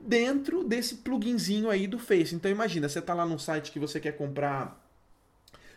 dentro 0.01 0.65
desse 0.65 0.97
pluginzinho 0.97 1.69
aí 1.69 1.87
do 1.87 1.99
Face. 1.99 2.35
Então 2.35 2.51
imagina, 2.51 2.89
você 2.89 2.99
está 2.99 3.15
lá 3.15 3.27
num 3.27 3.39
site 3.39 3.71
que 3.71 3.79
você 3.79 4.01
quer 4.01 4.13
comprar, 4.13 4.81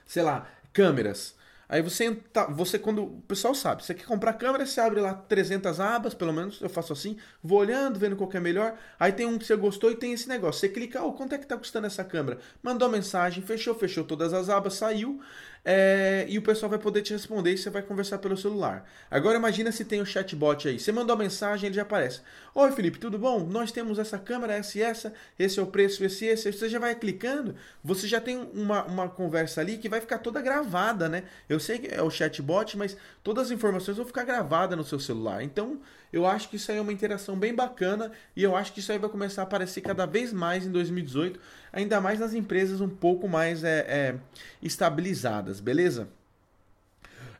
sei 0.05 0.23
lá, 0.23 0.47
câmeras. 0.71 1.35
Aí 1.67 1.81
você, 1.81 2.13
tá, 2.31 2.45
você 2.45 2.77
quando 2.77 3.03
o 3.03 3.21
pessoal 3.21 3.55
sabe, 3.55 3.83
você 3.83 3.93
quer 3.93 4.05
comprar 4.05 4.33
câmera, 4.33 4.65
você 4.65 4.79
abre 4.79 4.99
lá 4.99 5.13
300 5.13 5.79
abas, 5.79 6.13
pelo 6.13 6.31
menos 6.31 6.61
eu 6.61 6.69
faço 6.69 6.93
assim, 6.93 7.17
vou 7.41 7.59
olhando, 7.59 7.97
vendo 7.97 8.15
qual 8.15 8.29
que 8.29 8.37
é 8.37 8.39
melhor. 8.39 8.77
Aí 8.99 9.11
tem 9.11 9.25
um 9.25 9.39
que 9.39 9.45
você 9.45 9.55
gostou 9.55 9.89
e 9.89 9.95
tem 9.95 10.13
esse 10.13 10.29
negócio. 10.29 10.59
Você 10.59 10.69
clica, 10.69 11.01
oh, 11.01 11.13
quanto 11.13 11.33
é 11.33 11.37
que 11.37 11.47
tá 11.47 11.57
custando 11.57 11.87
essa 11.87 12.03
câmera? 12.03 12.37
Mandou 12.61 12.89
mensagem, 12.89 13.43
fechou, 13.43 13.73
fechou 13.73 14.03
todas 14.03 14.33
as 14.33 14.49
abas, 14.49 14.75
saiu 14.75 15.19
é, 15.65 16.25
e 16.27 16.37
o 16.37 16.41
pessoal 16.41 16.69
vai 16.69 16.77
poder 16.77 17.01
te 17.01 17.13
responder 17.13 17.53
e 17.53 17.57
você 17.57 17.69
vai 17.69 17.81
conversar 17.81 18.17
pelo 18.17 18.35
celular. 18.35 18.85
Agora 19.09 19.37
imagina 19.37 19.71
se 19.71 19.85
tem 19.85 20.01
o 20.01 20.05
chatbot 20.05 20.67
aí. 20.67 20.77
Você 20.77 20.91
mandou 20.91 21.13
a 21.13 21.17
mensagem, 21.17 21.67
ele 21.67 21.75
já 21.75 21.83
aparece. 21.83 22.21
Oi 22.53 22.71
Felipe, 22.73 22.99
tudo 22.99 23.17
bom? 23.17 23.39
Nós 23.39 23.71
temos 23.71 23.97
essa 23.97 24.19
câmera, 24.19 24.53
essa 24.53 24.77
e 24.77 24.81
essa, 24.81 25.13
esse 25.39 25.59
é 25.59 25.63
o 25.63 25.67
preço, 25.67 26.03
esse 26.03 26.25
e 26.25 26.27
esse. 26.27 26.51
Você 26.51 26.67
já 26.67 26.79
vai 26.79 26.93
clicando, 26.95 27.55
você 27.81 28.07
já 28.07 28.19
tem 28.19 28.37
uma, 28.53 28.83
uma 28.83 29.07
conversa 29.07 29.61
ali 29.61 29.77
que 29.77 29.87
vai 29.87 30.01
ficar 30.01 30.17
toda 30.17 30.41
gravada, 30.41 31.07
né? 31.07 31.23
Eu 31.47 31.59
sei 31.59 31.79
que 31.79 31.93
é 31.93 32.01
o 32.01 32.11
chatbot, 32.11 32.77
mas 32.77 32.97
todas 33.23 33.45
as 33.45 33.51
informações 33.51 33.95
vão 33.95 34.05
ficar 34.05 34.23
gravadas 34.23 34.77
no 34.77 34.83
seu 34.83 34.99
celular. 34.99 35.43
Então, 35.43 35.79
eu 36.13 36.27
acho 36.27 36.47
que 36.47 36.57
isso 36.57 36.71
aí 36.71 36.77
é 36.77 36.81
uma 36.81 36.93
interação 36.93 37.35
bem 37.35 37.55
bacana 37.55 38.11
e 38.35 38.43
eu 38.43 38.55
acho 38.55 38.71
que 38.71 38.79
isso 38.79 38.91
aí 38.91 38.99
vai 38.99 39.09
começar 39.09 39.41
a 39.41 39.45
aparecer 39.45 39.81
cada 39.81 40.05
vez 40.05 40.31
mais 40.31 40.63
em 40.63 40.71
2018, 40.71 41.39
ainda 41.71 41.99
mais 41.99 42.19
nas 42.19 42.35
empresas 42.35 42.79
um 42.79 42.87
pouco 42.87 43.27
mais 43.27 43.63
é, 43.63 43.79
é 43.79 44.15
estabilizadas, 44.61 45.59
beleza? 45.59 46.07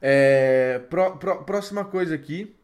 É, 0.01 0.81
pro, 0.89 1.17
próxima 1.45 1.85
coisa 1.85 2.15
aqui 2.15 2.55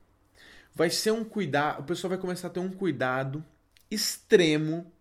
vai 0.74 0.90
ser 0.90 1.12
um 1.12 1.24
cuidado, 1.24 1.82
o 1.82 1.84
pessoal 1.84 2.10
vai 2.10 2.18
começar 2.18 2.48
a 2.48 2.52
ter 2.52 2.60
um 2.60 2.72
cuidado 2.72 3.46
extremo. 3.92 4.92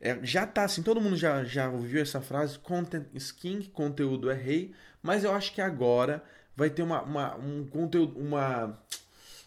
É, 0.00 0.18
já 0.22 0.46
tá 0.46 0.64
assim, 0.64 0.82
todo 0.82 1.00
mundo 1.00 1.16
já, 1.16 1.44
já 1.44 1.70
ouviu 1.70 2.02
essa 2.02 2.20
frase, 2.20 2.58
content 2.58 3.06
is 3.14 3.30
king, 3.30 3.68
conteúdo 3.68 4.28
é 4.28 4.34
rei, 4.34 4.74
mas 5.00 5.22
eu 5.22 5.32
acho 5.32 5.54
que 5.54 5.60
agora 5.60 6.24
vai 6.56 6.70
ter 6.70 6.82
uma, 6.82 7.02
uma 7.02 7.36
um 7.36 7.64
conteúdo, 7.66 8.18
uma 8.18 8.78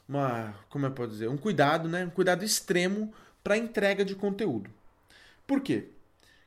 uma, 0.07 0.53
como 0.69 0.85
eu 0.85 0.91
posso 0.91 1.11
dizer, 1.11 1.29
um 1.29 1.37
cuidado, 1.37 1.89
né? 1.89 2.05
Um 2.05 2.09
cuidado 2.09 2.43
extremo 2.43 3.13
para 3.43 3.57
entrega 3.57 4.05
de 4.05 4.15
conteúdo. 4.15 4.69
Por 5.45 5.61
quê? 5.61 5.89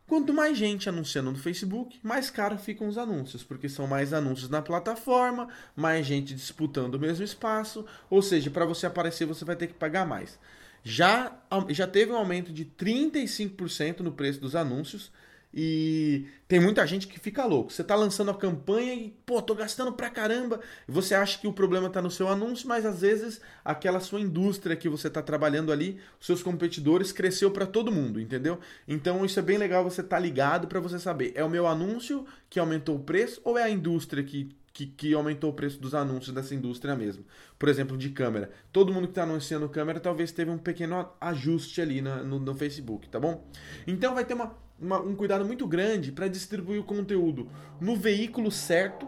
Quanto 0.06 0.34
mais 0.34 0.58
gente 0.58 0.88
anunciando 0.88 1.30
no 1.30 1.38
Facebook, 1.38 2.00
mais 2.02 2.30
caro 2.30 2.58
ficam 2.58 2.88
os 2.88 2.98
anúncios, 2.98 3.44
porque 3.44 3.68
são 3.68 3.86
mais 3.86 4.12
anúncios 4.12 4.50
na 4.50 4.60
plataforma, 4.60 5.48
mais 5.76 6.04
gente 6.04 6.34
disputando 6.34 6.96
o 6.96 6.98
mesmo 6.98 7.24
espaço, 7.24 7.86
ou 8.10 8.20
seja, 8.20 8.50
para 8.50 8.64
você 8.64 8.86
aparecer 8.86 9.24
você 9.24 9.44
vai 9.44 9.54
ter 9.54 9.68
que 9.68 9.74
pagar 9.74 10.04
mais. 10.04 10.36
Já, 10.82 11.38
já 11.68 11.86
teve 11.86 12.10
um 12.10 12.16
aumento 12.16 12.52
de 12.52 12.64
35% 12.64 14.00
no 14.00 14.10
preço 14.10 14.40
dos 14.40 14.56
anúncios, 14.56 15.12
e 15.52 16.26
tem 16.46 16.60
muita 16.60 16.86
gente 16.86 17.08
que 17.08 17.18
fica 17.18 17.44
louco. 17.44 17.72
Você 17.72 17.82
está 17.82 17.96
lançando 17.96 18.30
a 18.30 18.34
campanha 18.34 18.94
e, 18.94 19.10
pô, 19.26 19.42
tô 19.42 19.54
gastando 19.54 19.92
pra 19.92 20.08
caramba. 20.08 20.60
Você 20.86 21.14
acha 21.14 21.38
que 21.38 21.48
o 21.48 21.52
problema 21.52 21.88
está 21.88 22.00
no 22.00 22.10
seu 22.10 22.28
anúncio, 22.28 22.68
mas 22.68 22.86
às 22.86 23.00
vezes 23.00 23.40
aquela 23.64 23.98
sua 23.98 24.20
indústria 24.20 24.76
que 24.76 24.88
você 24.88 25.08
está 25.08 25.20
trabalhando 25.20 25.72
ali, 25.72 25.98
seus 26.20 26.42
competidores, 26.42 27.10
cresceu 27.10 27.50
para 27.50 27.66
todo 27.66 27.90
mundo, 27.90 28.20
entendeu? 28.20 28.60
Então 28.86 29.24
isso 29.24 29.38
é 29.40 29.42
bem 29.42 29.58
legal 29.58 29.82
você 29.82 30.02
tá 30.02 30.18
ligado 30.18 30.68
para 30.68 30.78
você 30.78 30.98
saber: 30.98 31.32
é 31.34 31.44
o 31.44 31.50
meu 31.50 31.66
anúncio 31.66 32.24
que 32.48 32.60
aumentou 32.60 32.96
o 32.96 33.00
preço 33.00 33.40
ou 33.44 33.58
é 33.58 33.64
a 33.64 33.70
indústria 33.70 34.22
que 34.22 34.54
que, 34.72 34.86
que, 34.86 35.14
aumentou 35.14 35.50
o 35.50 35.52
preço 35.52 35.80
dos 35.80 35.94
anúncios 35.94 36.34
dessa 36.34 36.54
indústria 36.54 36.94
mesmo. 36.94 37.24
Por 37.58 37.68
exemplo, 37.68 37.98
de 37.98 38.10
câmera. 38.10 38.50
Todo 38.72 38.92
mundo 38.92 39.04
que 39.04 39.10
está 39.10 39.24
anunciando 39.24 39.68
câmera 39.68 40.00
talvez 40.00 40.32
teve 40.32 40.50
um 40.50 40.58
pequeno 40.58 41.10
ajuste 41.20 41.80
ali 41.80 42.00
na, 42.00 42.22
no, 42.22 42.38
no, 42.38 42.54
Facebook, 42.54 43.08
tá 43.08 43.18
bom? 43.18 43.46
Então 43.86 44.14
vai 44.14 44.24
ter 44.24 44.34
uma, 44.34 44.56
uma, 44.80 45.00
um 45.00 45.14
cuidado 45.14 45.44
muito 45.44 45.66
grande 45.66 46.10
para 46.10 46.28
distribuir 46.28 46.80
o 46.80 46.84
conteúdo 46.84 47.48
no 47.80 47.96
veículo 47.96 48.50
certo 48.50 49.06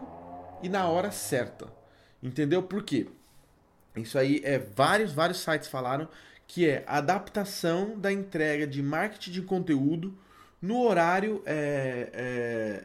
e 0.61 0.69
na 0.69 0.87
hora 0.87 1.11
certa. 1.11 1.67
Entendeu? 2.21 2.63
Por 2.63 2.83
quê? 2.83 3.07
Isso 3.95 4.17
aí 4.17 4.41
é 4.43 4.57
vários, 4.57 5.11
vários 5.11 5.39
sites 5.39 5.67
falaram 5.67 6.07
que 6.47 6.67
é 6.67 6.83
adaptação 6.87 7.97
da 7.97 8.11
entrega 8.11 8.67
de 8.67 8.81
marketing 8.81 9.31
de 9.31 9.41
conteúdo 9.41 10.17
no 10.61 10.81
horário 10.81 11.41
é, 11.45 12.09
é, 12.13 12.83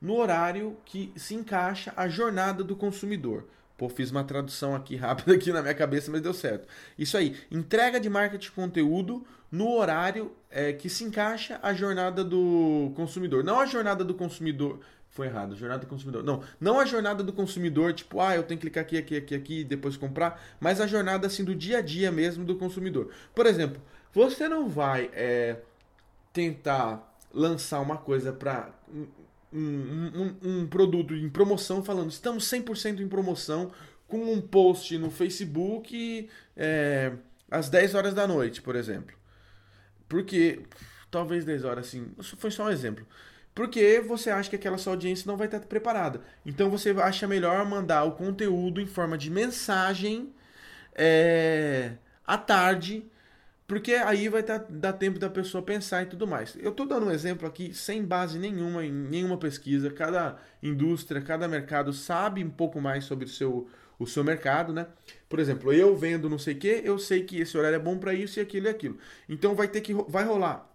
no 0.00 0.16
horário 0.16 0.76
que 0.84 1.12
se 1.16 1.34
encaixa 1.34 1.92
a 1.96 2.08
jornada 2.08 2.64
do 2.64 2.74
consumidor. 2.74 3.46
Pô, 3.76 3.88
fiz 3.88 4.10
uma 4.10 4.24
tradução 4.24 4.74
aqui 4.74 4.96
rápida 4.96 5.34
aqui 5.34 5.52
na 5.52 5.60
minha 5.60 5.74
cabeça, 5.74 6.10
mas 6.10 6.22
deu 6.22 6.32
certo. 6.32 6.66
Isso 6.98 7.16
aí, 7.16 7.36
entrega 7.50 8.00
de 8.00 8.08
marketing 8.08 8.44
de 8.44 8.52
conteúdo 8.52 9.26
no 9.50 9.72
horário 9.72 10.32
é, 10.50 10.72
que 10.72 10.88
se 10.88 11.04
encaixa 11.04 11.58
a 11.62 11.74
jornada 11.74 12.22
do 12.22 12.92
consumidor. 12.94 13.42
Não 13.42 13.60
a 13.60 13.66
jornada 13.66 14.04
do 14.04 14.14
consumidor. 14.14 14.80
Foi 15.10 15.26
errado, 15.26 15.56
jornada 15.56 15.80
do 15.80 15.88
consumidor. 15.88 16.22
Não, 16.22 16.42
não 16.60 16.78
a 16.78 16.84
jornada 16.84 17.22
do 17.24 17.32
consumidor, 17.32 17.92
tipo, 17.92 18.20
ah, 18.20 18.36
eu 18.36 18.44
tenho 18.44 18.60
que 18.60 18.66
clicar 18.66 18.82
aqui, 18.82 18.96
aqui, 18.96 19.16
aqui, 19.16 19.34
aqui 19.34 19.60
e 19.60 19.64
depois 19.64 19.96
comprar, 19.96 20.40
mas 20.60 20.80
a 20.80 20.86
jornada 20.86 21.26
assim 21.26 21.42
do 21.42 21.54
dia 21.54 21.78
a 21.78 21.80
dia 21.80 22.12
mesmo 22.12 22.44
do 22.44 22.54
consumidor. 22.54 23.10
Por 23.34 23.44
exemplo, 23.44 23.82
você 24.12 24.48
não 24.48 24.68
vai 24.68 25.10
é, 25.12 25.56
tentar 26.32 27.16
lançar 27.32 27.80
uma 27.80 27.96
coisa 27.96 28.32
para 28.32 28.70
um, 28.92 29.06
um, 29.52 30.36
um 30.42 30.66
produto 30.68 31.14
em 31.14 31.28
promoção 31.28 31.82
falando 31.82 32.10
estamos 32.10 32.44
100% 32.44 33.00
em 33.00 33.08
promoção 33.08 33.72
com 34.06 34.32
um 34.32 34.40
post 34.40 34.96
no 34.98 35.10
Facebook 35.10 36.28
é, 36.56 37.12
às 37.50 37.68
10 37.68 37.94
horas 37.94 38.14
da 38.14 38.26
noite, 38.26 38.60
por 38.60 38.76
exemplo. 38.76 39.16
Porque, 40.10 40.60
talvez 41.10 41.46
10 41.46 41.64
horas 41.64 41.86
assim, 41.86 42.12
foi 42.36 42.50
só 42.50 42.66
um 42.66 42.70
exemplo. 42.70 43.06
Porque 43.54 44.00
você 44.00 44.30
acha 44.30 44.50
que 44.50 44.56
aquela 44.56 44.76
sua 44.76 44.92
audiência 44.92 45.26
não 45.26 45.36
vai 45.36 45.46
estar 45.46 45.60
preparada. 45.60 46.20
Então 46.44 46.68
você 46.68 46.90
acha 46.90 47.26
melhor 47.26 47.64
mandar 47.64 48.04
o 48.04 48.12
conteúdo 48.12 48.80
em 48.80 48.86
forma 48.86 49.16
de 49.16 49.30
mensagem 49.30 50.34
é, 50.94 51.92
à 52.26 52.36
tarde 52.36 53.08
porque 53.70 53.94
aí 53.94 54.28
vai 54.28 54.42
tá, 54.42 54.58
dar 54.68 54.94
tempo 54.94 55.16
da 55.16 55.30
pessoa 55.30 55.62
pensar 55.62 56.02
e 56.02 56.06
tudo 56.06 56.26
mais. 56.26 56.56
Eu 56.58 56.72
estou 56.72 56.84
dando 56.84 57.06
um 57.06 57.10
exemplo 57.12 57.46
aqui 57.46 57.72
sem 57.72 58.04
base 58.04 58.36
nenhuma 58.36 58.84
em 58.84 58.90
nenhuma 58.90 59.38
pesquisa. 59.38 59.88
Cada 59.90 60.38
indústria, 60.60 61.20
cada 61.22 61.46
mercado 61.46 61.92
sabe 61.92 62.42
um 62.42 62.50
pouco 62.50 62.80
mais 62.80 63.04
sobre 63.04 63.26
o 63.26 63.28
seu, 63.28 63.68
o 64.00 64.06
seu 64.06 64.24
mercado, 64.24 64.72
né? 64.72 64.86
Por 65.28 65.38
exemplo, 65.38 65.72
eu 65.72 65.94
vendo 65.94 66.28
não 66.28 66.38
sei 66.38 66.54
o 66.54 66.58
que, 66.58 66.82
eu 66.82 66.98
sei 66.98 67.22
que 67.22 67.38
esse 67.40 67.56
horário 67.56 67.76
é 67.76 67.78
bom 67.78 67.98
para 67.98 68.14
isso 68.14 68.40
e 68.40 68.42
aquilo 68.42 68.66
e 68.66 68.70
aquilo. 68.70 68.98
Então 69.28 69.54
vai 69.54 69.68
ter 69.68 69.82
que 69.82 69.92
vai 69.92 70.24
rolar 70.24 70.68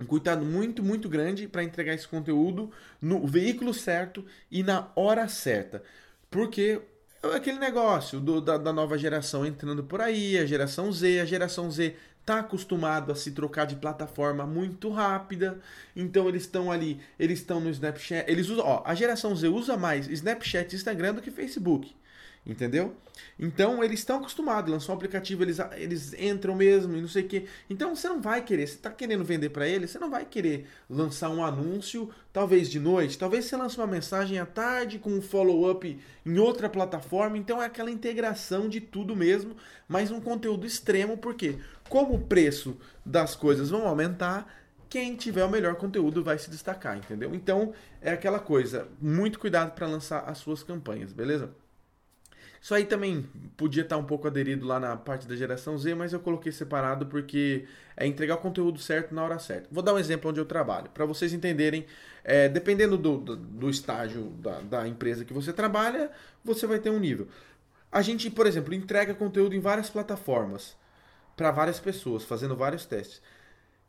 um 0.00 0.04
cuidado 0.04 0.44
muito, 0.44 0.82
muito 0.82 1.08
grande 1.08 1.48
para 1.48 1.62
entregar 1.62 1.94
esse 1.94 2.06
conteúdo 2.06 2.70
no 3.00 3.26
veículo 3.26 3.72
certo 3.72 4.24
e 4.50 4.62
na 4.62 4.90
hora 4.96 5.26
certa. 5.28 5.82
Porque 6.30 6.82
é 7.22 7.36
aquele 7.36 7.58
negócio 7.58 8.20
do, 8.20 8.40
da, 8.40 8.58
da, 8.58 8.72
nova 8.72 8.98
geração 8.98 9.46
entrando 9.46 9.84
por 9.84 10.00
aí, 10.00 10.36
a 10.36 10.44
geração 10.44 10.92
Z, 10.92 11.20
a 11.20 11.24
geração 11.24 11.70
Z 11.70 11.96
tá 12.26 12.40
acostumado 12.40 13.12
a 13.12 13.14
se 13.14 13.30
trocar 13.30 13.66
de 13.66 13.76
plataforma 13.76 14.44
muito 14.44 14.90
rápida, 14.90 15.60
então 15.94 16.28
eles 16.28 16.42
estão 16.42 16.72
ali, 16.72 17.00
eles 17.18 17.38
estão 17.38 17.60
no 17.60 17.70
Snapchat, 17.70 18.28
eles 18.28 18.48
usam, 18.48 18.66
ó, 18.66 18.82
a 18.84 18.94
geração 18.96 19.34
Z 19.34 19.46
usa 19.48 19.76
mais 19.76 20.08
Snapchat 20.08 20.72
e 20.72 20.76
Instagram 20.76 21.14
do 21.14 21.22
que 21.22 21.30
Facebook. 21.30 21.94
Entendeu? 22.46 22.94
Então 23.36 23.82
eles 23.82 23.98
estão 23.98 24.18
acostumados, 24.18 24.70
lançou 24.70 24.94
um 24.94 24.96
aplicativo, 24.96 25.42
eles, 25.42 25.58
eles 25.72 26.14
entram 26.14 26.54
mesmo 26.54 26.96
e 26.96 27.00
não 27.00 27.08
sei 27.08 27.24
o 27.24 27.28
que. 27.28 27.46
Então 27.68 27.96
você 27.96 28.08
não 28.08 28.20
vai 28.20 28.40
querer, 28.42 28.68
você 28.68 28.74
está 28.74 28.90
querendo 28.90 29.24
vender 29.24 29.48
para 29.48 29.66
eles, 29.66 29.90
você 29.90 29.98
não 29.98 30.08
vai 30.08 30.24
querer 30.24 30.66
lançar 30.88 31.28
um 31.30 31.44
anúncio, 31.44 32.08
talvez 32.32 32.70
de 32.70 32.78
noite, 32.78 33.18
talvez 33.18 33.46
você 33.46 33.56
lance 33.56 33.76
uma 33.76 33.86
mensagem 33.86 34.38
à 34.38 34.46
tarde 34.46 35.00
com 35.00 35.10
um 35.10 35.20
follow-up 35.20 35.98
em 36.24 36.38
outra 36.38 36.68
plataforma. 36.68 37.36
Então 37.36 37.60
é 37.60 37.66
aquela 37.66 37.90
integração 37.90 38.68
de 38.68 38.80
tudo 38.80 39.16
mesmo, 39.16 39.56
mas 39.88 40.12
um 40.12 40.20
conteúdo 40.20 40.64
extremo, 40.64 41.18
porque 41.18 41.58
como 41.88 42.14
o 42.14 42.26
preço 42.26 42.76
das 43.04 43.34
coisas 43.34 43.70
vão 43.70 43.88
aumentar, 43.88 44.46
quem 44.88 45.16
tiver 45.16 45.44
o 45.44 45.50
melhor 45.50 45.74
conteúdo 45.74 46.22
vai 46.22 46.38
se 46.38 46.48
destacar, 46.48 46.96
entendeu? 46.96 47.34
Então 47.34 47.72
é 48.00 48.12
aquela 48.12 48.38
coisa, 48.38 48.86
muito 49.00 49.40
cuidado 49.40 49.72
para 49.72 49.88
lançar 49.88 50.20
as 50.20 50.38
suas 50.38 50.62
campanhas, 50.62 51.12
beleza? 51.12 51.50
Isso 52.66 52.74
aí 52.74 52.84
também 52.84 53.22
podia 53.56 53.84
estar 53.84 53.96
um 53.96 54.02
pouco 54.02 54.26
aderido 54.26 54.66
lá 54.66 54.80
na 54.80 54.96
parte 54.96 55.24
da 55.28 55.36
geração 55.36 55.78
Z, 55.78 55.94
mas 55.94 56.12
eu 56.12 56.18
coloquei 56.18 56.50
separado 56.50 57.06
porque 57.06 57.64
é 57.96 58.04
entregar 58.08 58.34
o 58.34 58.38
conteúdo 58.38 58.80
certo 58.80 59.14
na 59.14 59.22
hora 59.22 59.38
certa. 59.38 59.68
Vou 59.70 59.84
dar 59.84 59.94
um 59.94 59.98
exemplo 60.00 60.28
onde 60.28 60.40
eu 60.40 60.44
trabalho, 60.44 60.90
para 60.90 61.04
vocês 61.04 61.32
entenderem. 61.32 61.86
É, 62.24 62.48
dependendo 62.48 62.98
do, 62.98 63.18
do, 63.18 63.36
do 63.36 63.70
estágio 63.70 64.30
da, 64.40 64.58
da 64.62 64.88
empresa 64.88 65.24
que 65.24 65.32
você 65.32 65.52
trabalha, 65.52 66.10
você 66.44 66.66
vai 66.66 66.80
ter 66.80 66.90
um 66.90 66.98
nível. 66.98 67.28
A 67.92 68.02
gente, 68.02 68.28
por 68.28 68.48
exemplo, 68.48 68.74
entrega 68.74 69.14
conteúdo 69.14 69.54
em 69.54 69.60
várias 69.60 69.88
plataformas 69.88 70.76
para 71.36 71.52
várias 71.52 71.78
pessoas, 71.78 72.24
fazendo 72.24 72.56
vários 72.56 72.84
testes. 72.84 73.22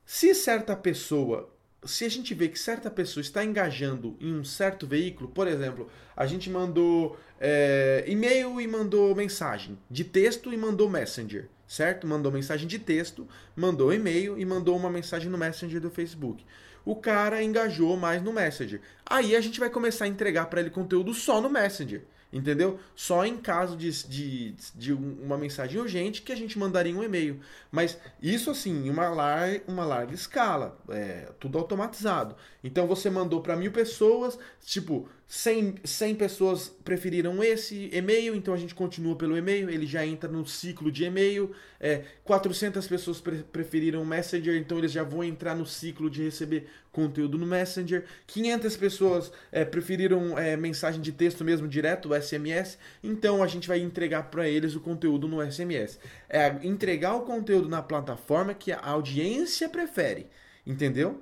Se 0.05 0.35
certa 0.35 0.75
pessoa 0.75 1.49
se 1.83 2.05
a 2.05 2.09
gente 2.09 2.33
vê 2.33 2.47
que 2.47 2.59
certa 2.59 2.89
pessoa 2.89 3.21
está 3.21 3.43
engajando 3.43 4.17
em 4.19 4.33
um 4.33 4.43
certo 4.43 4.87
veículo, 4.87 5.29
por 5.29 5.47
exemplo, 5.47 5.89
a 6.15 6.25
gente 6.25 6.49
mandou 6.49 7.17
é, 7.39 8.03
e-mail 8.07 8.59
e 8.59 8.67
mandou 8.67 9.15
mensagem 9.15 9.77
de 9.89 10.03
texto 10.03 10.51
e 10.51 10.57
mandou 10.57 10.89
Messenger, 10.89 11.47
certo? 11.67 12.07
Mandou 12.07 12.31
mensagem 12.31 12.67
de 12.67 12.79
texto, 12.79 13.27
mandou 13.55 13.93
e-mail 13.93 14.37
e 14.37 14.45
mandou 14.45 14.75
uma 14.75 14.89
mensagem 14.89 15.29
no 15.29 15.37
Messenger 15.37 15.79
do 15.79 15.89
Facebook. 15.89 16.43
O 16.83 16.95
cara 16.95 17.43
engajou 17.43 17.95
mais 17.97 18.21
no 18.23 18.33
Messenger. 18.33 18.81
Aí 19.05 19.35
a 19.35 19.41
gente 19.41 19.59
vai 19.59 19.69
começar 19.69 20.05
a 20.05 20.07
entregar 20.07 20.45
para 20.45 20.61
ele 20.61 20.69
conteúdo 20.69 21.13
só 21.13 21.41
no 21.41 21.49
Messenger. 21.49 22.03
Entendeu? 22.31 22.77
Só 22.93 23.25
em 23.25 23.37
caso 23.37 23.77
de, 23.77 23.89
de, 24.07 24.55
de 24.75 24.93
uma 24.93 25.37
mensagem 25.37 25.79
urgente 25.79 26.21
que 26.21 26.31
a 26.31 26.35
gente 26.35 26.59
mandaria 26.59 26.93
um 26.93 27.03
e-mail. 27.03 27.39
Mas 27.71 27.97
isso 28.21 28.51
assim, 28.51 28.85
em 28.85 28.89
uma, 28.89 29.07
lar, 29.09 29.49
uma 29.65 29.85
larga 29.85 30.13
escala. 30.13 30.77
É, 30.89 31.31
tudo 31.39 31.57
automatizado. 31.57 32.35
Então 32.63 32.85
você 32.85 33.09
mandou 33.09 33.41
para 33.41 33.55
mil 33.55 33.71
pessoas, 33.71 34.37
tipo, 34.61 35.07
100, 35.29 35.75
100 35.83 36.15
pessoas 36.15 36.69
preferiram 36.85 37.43
esse 37.43 37.89
e-mail, 37.91 38.33
então 38.33 38.53
a 38.53 38.57
gente 38.57 38.73
continua 38.73 39.13
pelo 39.13 39.37
e-mail, 39.37 39.69
ele 39.69 39.85
já 39.85 40.05
entra 40.05 40.29
no 40.29 40.47
ciclo 40.47 40.89
de 40.89 41.03
e-mail. 41.03 41.53
É, 41.81 42.03
400 42.23 42.87
pessoas 42.87 43.19
pre 43.19 43.43
preferiram 43.43 44.05
Messenger, 44.05 44.55
então 44.55 44.77
eles 44.77 44.91
já 44.91 45.03
vão 45.03 45.21
entrar 45.21 45.53
no 45.53 45.65
ciclo 45.65 46.09
de 46.09 46.23
receber 46.23 46.69
conteúdo 46.93 47.37
no 47.37 47.45
Messenger. 47.45 48.05
500 48.25 48.77
pessoas 48.77 49.31
é, 49.51 49.65
preferiram 49.65 50.39
é, 50.39 50.55
mensagem 50.55 51.01
de 51.01 51.11
texto 51.11 51.43
mesmo 51.43 51.67
direto, 51.67 52.09
o 52.09 52.21
SMS, 52.21 52.77
então 53.03 53.43
a 53.43 53.47
gente 53.47 53.67
vai 53.67 53.79
entregar 53.79 54.31
para 54.31 54.47
eles 54.47 54.75
o 54.75 54.79
conteúdo 54.79 55.27
no 55.27 55.45
SMS. 55.51 55.99
É 56.29 56.55
entregar 56.63 57.15
o 57.15 57.21
conteúdo 57.21 57.67
na 57.67 57.81
plataforma 57.81 58.53
que 58.53 58.71
a 58.71 58.79
audiência 58.79 59.67
prefere, 59.67 60.27
entendeu? 60.65 61.21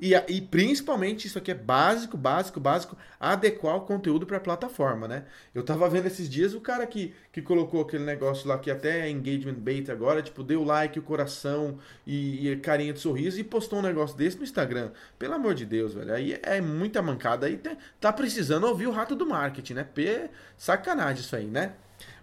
E, 0.00 0.14
e 0.28 0.40
principalmente, 0.40 1.26
isso 1.26 1.36
aqui 1.36 1.50
é 1.50 1.54
básico, 1.54 2.16
básico, 2.16 2.58
básico, 2.58 2.96
adequar 3.20 3.76
o 3.76 3.82
conteúdo 3.82 4.24
para 4.24 4.38
a 4.38 4.40
plataforma, 4.40 5.06
né? 5.06 5.24
Eu 5.54 5.62
tava 5.62 5.86
vendo 5.90 6.06
esses 6.06 6.26
dias 6.26 6.54
o 6.54 6.60
cara 6.60 6.86
que, 6.86 7.12
que 7.30 7.42
colocou 7.42 7.82
aquele 7.82 8.04
negócio 8.04 8.48
lá 8.48 8.58
que 8.58 8.70
até 8.70 9.00
é 9.00 9.10
engagement 9.10 9.58
bait 9.58 9.90
agora, 9.90 10.22
tipo, 10.22 10.42
deu 10.42 10.64
like, 10.64 10.98
o 10.98 11.02
coração 11.02 11.78
e, 12.06 12.48
e 12.48 12.56
carinha 12.56 12.94
de 12.94 12.98
sorriso 12.98 13.38
e 13.38 13.44
postou 13.44 13.80
um 13.80 13.82
negócio 13.82 14.16
desse 14.16 14.38
no 14.38 14.42
Instagram. 14.42 14.90
Pelo 15.18 15.34
amor 15.34 15.52
de 15.54 15.66
Deus, 15.66 15.92
velho. 15.92 16.14
Aí 16.14 16.40
é 16.42 16.62
muita 16.62 17.02
mancada. 17.02 17.46
Aí 17.46 17.58
tá, 17.58 17.76
tá 18.00 18.10
precisando 18.10 18.66
ouvir 18.66 18.86
o 18.86 18.92
rato 18.92 19.14
do 19.14 19.26
marketing, 19.26 19.74
né? 19.74 19.84
P, 19.84 20.30
sacanagem 20.56 21.22
isso 21.22 21.36
aí, 21.36 21.44
né? 21.46 21.74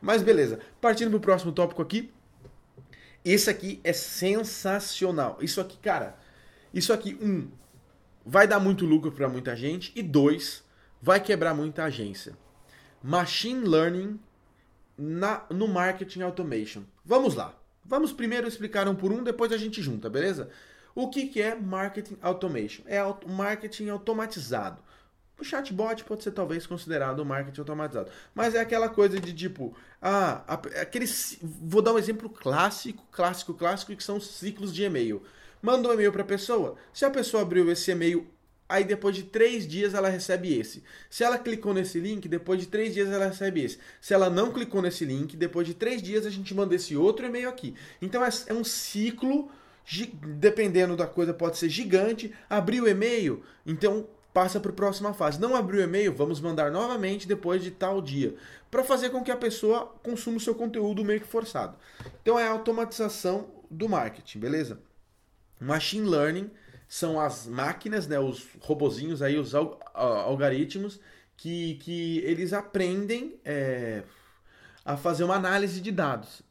Mas 0.02 0.24
beleza. 0.24 0.60
Partindo 0.82 1.12
pro 1.12 1.20
próximo 1.20 1.52
tópico 1.52 1.84
aqui. 1.84 2.12
Esse 3.24 3.52
aqui 3.52 3.80
é 3.84 3.94
sensacional. 3.94 5.38
Isso 5.42 5.62
aqui, 5.62 5.78
cara. 5.78 6.18
Isso 6.74 6.92
aqui, 6.92 7.18
um, 7.22 7.48
vai 8.28 8.46
dar 8.46 8.60
muito 8.60 8.86
lucro 8.86 9.10
para 9.10 9.30
muita 9.30 9.56
gente 9.56 9.92
e 9.96 10.04
dois, 10.04 10.62
vai 11.02 11.20
quebrar 11.20 11.54
muita 11.54 11.86
agência. 11.86 12.38
Machine 13.02 13.66
Learning 13.66 14.20
na, 14.98 15.46
no 15.50 15.68
Marketing 15.68 16.22
Automation. 16.22 16.84
Vamos 17.06 17.36
lá. 17.36 17.56
Vamos 17.86 18.12
primeiro 18.12 18.46
explicar 18.46 18.86
um 18.88 18.96
por 18.96 19.14
um, 19.14 19.24
depois 19.24 19.54
a 19.54 19.58
gente 19.58 19.82
junta, 19.82 20.10
beleza? 20.10 20.50
O 20.94 21.10
que, 21.10 21.28
que 21.28 21.42
é 21.42 21.56
Marketing 21.56 22.18
Automation? 22.22 22.84
É 22.86 23.00
marketing 23.28 23.90
automatizado. 23.90 24.82
O 25.40 25.44
chatbot 25.44 26.04
pode 26.04 26.24
ser 26.24 26.32
talvez 26.32 26.66
considerado 26.68 27.24
marketing 27.24 27.62
automatizado. 27.62 28.10
Mas 28.34 28.56
é 28.56 28.60
aquela 28.60 28.90
coisa 28.90 29.20
de 29.20 29.32
tipo, 29.32 29.74
ah, 30.02 30.44
aqueles. 30.82 31.38
Vou 31.42 31.82
dar 31.82 31.94
um 31.94 32.00
exemplo 32.00 32.30
clássico, 32.30 33.06
clássico, 33.12 33.54
clássico, 33.54 33.96
que 33.96 34.04
são 34.04 34.20
ciclos 34.20 34.74
de 34.74 34.84
e-mail 34.84 35.24
mandou 35.62 35.92
um 35.92 35.94
e-mail 35.96 36.12
para 36.12 36.22
a 36.22 36.26
pessoa. 36.26 36.76
Se 36.94 37.06
a 37.06 37.10
pessoa 37.10 37.44
abriu 37.44 37.72
esse 37.72 37.92
e-mail, 37.92 38.28
aí 38.70 38.84
depois 38.84 39.16
de 39.16 39.24
três 39.24 39.68
dias 39.68 39.94
ela 39.94 40.10
recebe 40.10 40.58
esse. 40.58 40.84
Se 41.10 41.24
ela 41.24 41.38
clicou 41.38 41.74
nesse 41.74 42.00
link, 42.00 42.28
depois 42.28 42.60
de 42.60 42.68
três 42.68 42.94
dias 42.94 43.10
ela 43.10 43.28
recebe 43.28 43.64
esse. 43.64 43.80
Se 44.02 44.14
ela 44.14 44.30
não 44.30 44.52
clicou 44.52 44.82
nesse 44.82 45.06
link, 45.06 45.36
depois 45.38 45.68
de 45.68 45.74
três 45.74 46.02
dias 46.02 46.26
a 46.26 46.30
gente 46.30 46.54
manda 46.54 46.76
esse 46.76 46.96
outro 46.96 47.26
e-mail 47.26 47.50
aqui. 47.50 47.76
Então 48.02 48.24
é, 48.24 48.30
é 48.48 48.54
um 48.54 48.64
ciclo, 48.64 49.50
dependendo 50.40 50.96
da 50.96 51.08
coisa, 51.08 51.34
pode 51.34 51.58
ser 51.58 51.70
gigante. 51.70 52.34
Abriu 52.50 52.84
o 52.84 52.90
e-mail, 52.90 53.44
então 53.66 54.08
passa 54.34 54.60
para 54.60 54.70
a 54.70 54.76
próxima 54.76 55.14
fase. 55.14 55.40
Não 55.40 55.56
abriu 55.56 55.82
e-mail, 55.82 56.14
vamos 56.14 56.40
mandar 56.40 56.72
novamente 56.72 57.28
depois 57.28 57.64
de 57.64 57.72
tal 57.72 58.02
dia. 58.02 58.36
Para 58.70 58.84
fazer 58.84 59.10
com 59.10 59.24
que 59.24 59.32
a 59.32 59.38
pessoa 59.38 59.96
consuma 60.04 60.38
o 60.38 60.40
seu 60.40 60.54
conteúdo 60.54 61.04
meio 61.04 61.22
que 61.22 61.26
forçado. 61.28 61.76
Então 62.22 62.38
é 62.38 62.46
a 62.46 62.52
automatização 62.52 63.48
do 63.72 63.90
marketing, 63.90 64.40
beleza? 64.40 64.80
Machine 65.60 66.08
Learning 66.08 66.50
são 66.88 67.20
as 67.20 67.46
máquinas, 67.48 68.08
né, 68.08 68.20
os 68.20 68.48
robozinhos 68.62 69.22
aí, 69.22 69.38
os 69.38 69.54
algoritmos 69.54 71.00
que, 71.36 71.76
que 71.76 72.20
eles 72.20 72.54
aprendem 72.54 73.40
é, 73.44 74.04
a 74.86 74.96
fazer 74.96 75.24
uma 75.24 75.36
análise 75.36 75.82
de 75.82 75.92
dados. 75.92 76.42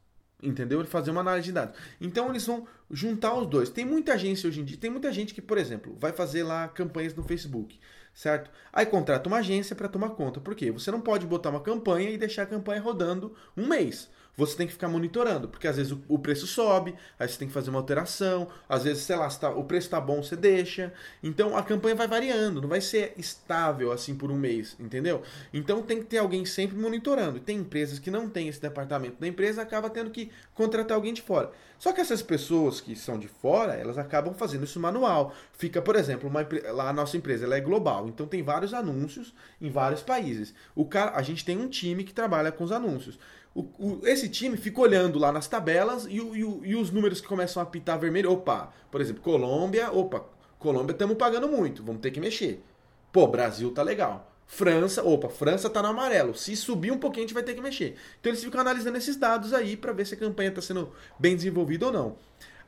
Entendeu? 0.42 0.84
Fazer 0.84 1.10
uma 1.10 1.22
análise 1.22 1.46
de 1.46 1.52
dados. 1.52 1.78
Então 1.98 2.28
eles 2.28 2.46
vão 2.46 2.66
juntar 2.90 3.34
os 3.34 3.46
dois. 3.46 3.70
Tem 3.70 3.86
muita 3.86 4.12
agência 4.12 4.46
hoje 4.46 4.60
em 4.60 4.64
dia, 4.64 4.76
tem 4.76 4.90
muita 4.90 5.10
gente 5.10 5.32
que, 5.32 5.40
por 5.40 5.56
exemplo, 5.56 5.96
vai 5.98 6.12
fazer 6.12 6.42
lá 6.42 6.68
campanhas 6.68 7.14
no 7.14 7.22
Facebook, 7.22 7.80
certo? 8.12 8.50
Aí 8.70 8.84
contrata 8.84 9.28
uma 9.28 9.38
agência 9.38 9.74
para 9.74 9.88
tomar 9.88 10.10
conta. 10.10 10.38
Por 10.38 10.54
quê? 10.54 10.70
Você 10.70 10.90
não 10.90 11.00
pode 11.00 11.26
botar 11.26 11.48
uma 11.48 11.60
campanha 11.60 12.10
e 12.10 12.18
deixar 12.18 12.42
a 12.42 12.46
campanha 12.46 12.82
rodando 12.82 13.34
um 13.56 13.66
mês 13.66 14.10
você 14.36 14.56
tem 14.56 14.66
que 14.66 14.72
ficar 14.72 14.88
monitorando, 14.88 15.48
porque 15.48 15.66
às 15.66 15.76
vezes 15.76 15.92
o, 15.92 16.02
o 16.08 16.18
preço 16.18 16.46
sobe, 16.46 16.94
aí 17.18 17.28
você 17.28 17.38
tem 17.38 17.48
que 17.48 17.54
fazer 17.54 17.70
uma 17.70 17.78
alteração, 17.78 18.48
às 18.68 18.84
vezes, 18.84 19.02
sei 19.04 19.16
lá, 19.16 19.28
tá, 19.28 19.50
o 19.50 19.64
preço 19.64 19.88
tá 19.88 20.00
bom, 20.00 20.22
você 20.22 20.36
deixa. 20.36 20.92
Então 21.22 21.56
a 21.56 21.62
campanha 21.62 21.94
vai 21.94 22.06
variando, 22.06 22.60
não 22.60 22.68
vai 22.68 22.80
ser 22.80 23.14
estável 23.16 23.92
assim 23.92 24.14
por 24.14 24.30
um 24.30 24.36
mês, 24.36 24.76
entendeu? 24.78 25.22
Então 25.52 25.82
tem 25.82 26.00
que 26.00 26.04
ter 26.06 26.18
alguém 26.18 26.44
sempre 26.44 26.76
monitorando. 26.76 27.40
Tem 27.40 27.58
empresas 27.58 27.98
que 27.98 28.10
não 28.10 28.28
têm 28.28 28.48
esse 28.48 28.60
departamento 28.60 29.16
da 29.18 29.26
empresa, 29.26 29.62
acaba 29.62 29.88
tendo 29.88 30.10
que 30.10 30.30
contratar 30.54 30.96
alguém 30.96 31.14
de 31.14 31.22
fora. 31.22 31.50
Só 31.78 31.92
que 31.92 32.00
essas 32.00 32.22
pessoas 32.22 32.80
que 32.80 32.96
são 32.96 33.18
de 33.18 33.28
fora, 33.28 33.74
elas 33.74 33.98
acabam 33.98 34.34
fazendo 34.34 34.64
isso 34.64 34.80
manual. 34.80 35.34
Fica, 35.52 35.82
por 35.82 35.94
exemplo, 35.94 36.28
uma, 36.28 36.46
lá 36.72 36.88
a 36.88 36.92
nossa 36.92 37.16
empresa 37.16 37.44
ela 37.44 37.56
é 37.56 37.60
global, 37.60 38.08
então 38.08 38.26
tem 38.26 38.42
vários 38.42 38.72
anúncios 38.72 39.34
em 39.60 39.70
vários 39.70 40.02
países. 40.02 40.54
O 40.74 40.86
cara, 40.86 41.12
a 41.16 41.22
gente 41.22 41.44
tem 41.44 41.58
um 41.58 41.68
time 41.68 42.04
que 42.04 42.14
trabalha 42.14 42.50
com 42.50 42.64
os 42.64 42.72
anúncios. 42.72 43.18
O, 43.56 43.62
o, 43.78 44.06
esse 44.06 44.28
time 44.28 44.54
fica 44.54 44.78
olhando 44.82 45.18
lá 45.18 45.32
nas 45.32 45.48
tabelas 45.48 46.04
e, 46.04 46.18
e, 46.18 46.40
e, 46.40 46.76
os 46.76 46.90
números 46.90 47.22
que 47.22 47.26
começam 47.26 47.58
a 47.58 47.64
apitar 47.64 47.98
vermelho. 47.98 48.30
Opa, 48.30 48.70
por 48.90 49.00
exemplo, 49.00 49.22
Colômbia, 49.22 49.90
opa, 49.90 50.26
Colômbia 50.58 50.92
estamos 50.92 51.16
pagando 51.16 51.48
muito, 51.48 51.82
vamos 51.82 52.02
ter 52.02 52.10
que 52.10 52.20
mexer. 52.20 52.62
Pô, 53.10 53.26
Brasil 53.26 53.70
tá 53.70 53.82
legal. 53.82 54.30
França, 54.46 55.02
opa, 55.02 55.30
França 55.30 55.70
tá 55.70 55.80
no 55.80 55.88
amarelo. 55.88 56.34
Se 56.34 56.54
subir 56.54 56.92
um 56.92 56.98
pouquinho, 56.98 57.24
a 57.24 57.28
gente 57.28 57.34
vai 57.34 57.42
ter 57.42 57.54
que 57.54 57.62
mexer. 57.62 57.96
Então 58.20 58.30
eles 58.30 58.44
ficam 58.44 58.60
analisando 58.60 58.98
esses 58.98 59.16
dados 59.16 59.54
aí 59.54 59.74
para 59.74 59.90
ver 59.90 60.06
se 60.06 60.12
a 60.12 60.18
campanha 60.18 60.50
está 60.50 60.60
sendo 60.60 60.92
bem 61.18 61.34
desenvolvida 61.34 61.86
ou 61.86 61.92
não. 61.92 62.16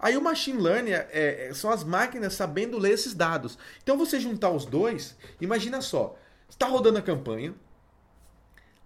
Aí 0.01 0.17
o 0.17 0.23
machine 0.23 0.59
learning 0.59 0.93
é, 0.93 1.09
é, 1.13 1.51
são 1.53 1.71
as 1.71 1.85
máquinas 1.85 2.33
sabendo 2.33 2.79
ler 2.79 2.93
esses 2.93 3.13
dados. 3.13 3.59
Então 3.83 3.99
você 3.99 4.19
juntar 4.19 4.49
os 4.51 4.65
dois, 4.65 5.19
imagina 5.39 5.83
só, 5.83 6.17
está 6.49 6.67
rodando 6.67 6.99
a 6.99 7.03
campanha, 7.03 7.55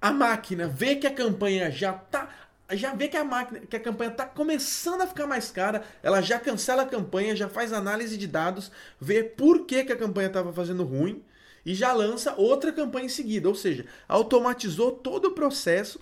a 0.03 0.13
máquina 0.13 0.67
vê 0.67 0.97
que 0.97 1.07
a 1.07 1.15
campanha 1.15 1.71
já 1.71 1.93
tá 1.93 2.29
já 2.73 2.95
vê 2.95 3.07
que 3.07 3.17
a 3.17 3.25
máquina, 3.25 3.61
que 3.61 3.77
a 3.77 3.81
campanha 3.81 4.11
está 4.11 4.25
começando 4.25 5.03
a 5.03 5.07
ficar 5.07 5.27
mais 5.27 5.51
cara, 5.51 5.83
ela 6.03 6.23
já 6.23 6.41
cancela 6.41 6.83
a 6.83 6.87
campanha, 6.87 7.37
já 7.37 7.49
faz 7.49 7.73
análise 7.73 8.17
de 8.17 8.27
dados, 8.27 8.73
vê 8.99 9.23
por 9.23 9.67
que, 9.67 9.85
que 9.85 9.93
a 9.93 9.97
campanha 9.97 10.29
estava 10.29 10.53
fazendo 10.53 10.83
ruim 10.83 11.23
e 11.67 11.75
já 11.75 11.93
lança 11.93 12.35
outra 12.35 12.73
campanha 12.73 13.07
em 13.07 13.11
seguida. 13.11 13.47
Ou 13.49 13.55
seja, 13.55 13.85
automatizou 14.09 14.91
todo 14.91 15.27
o 15.27 15.33
processo 15.33 16.01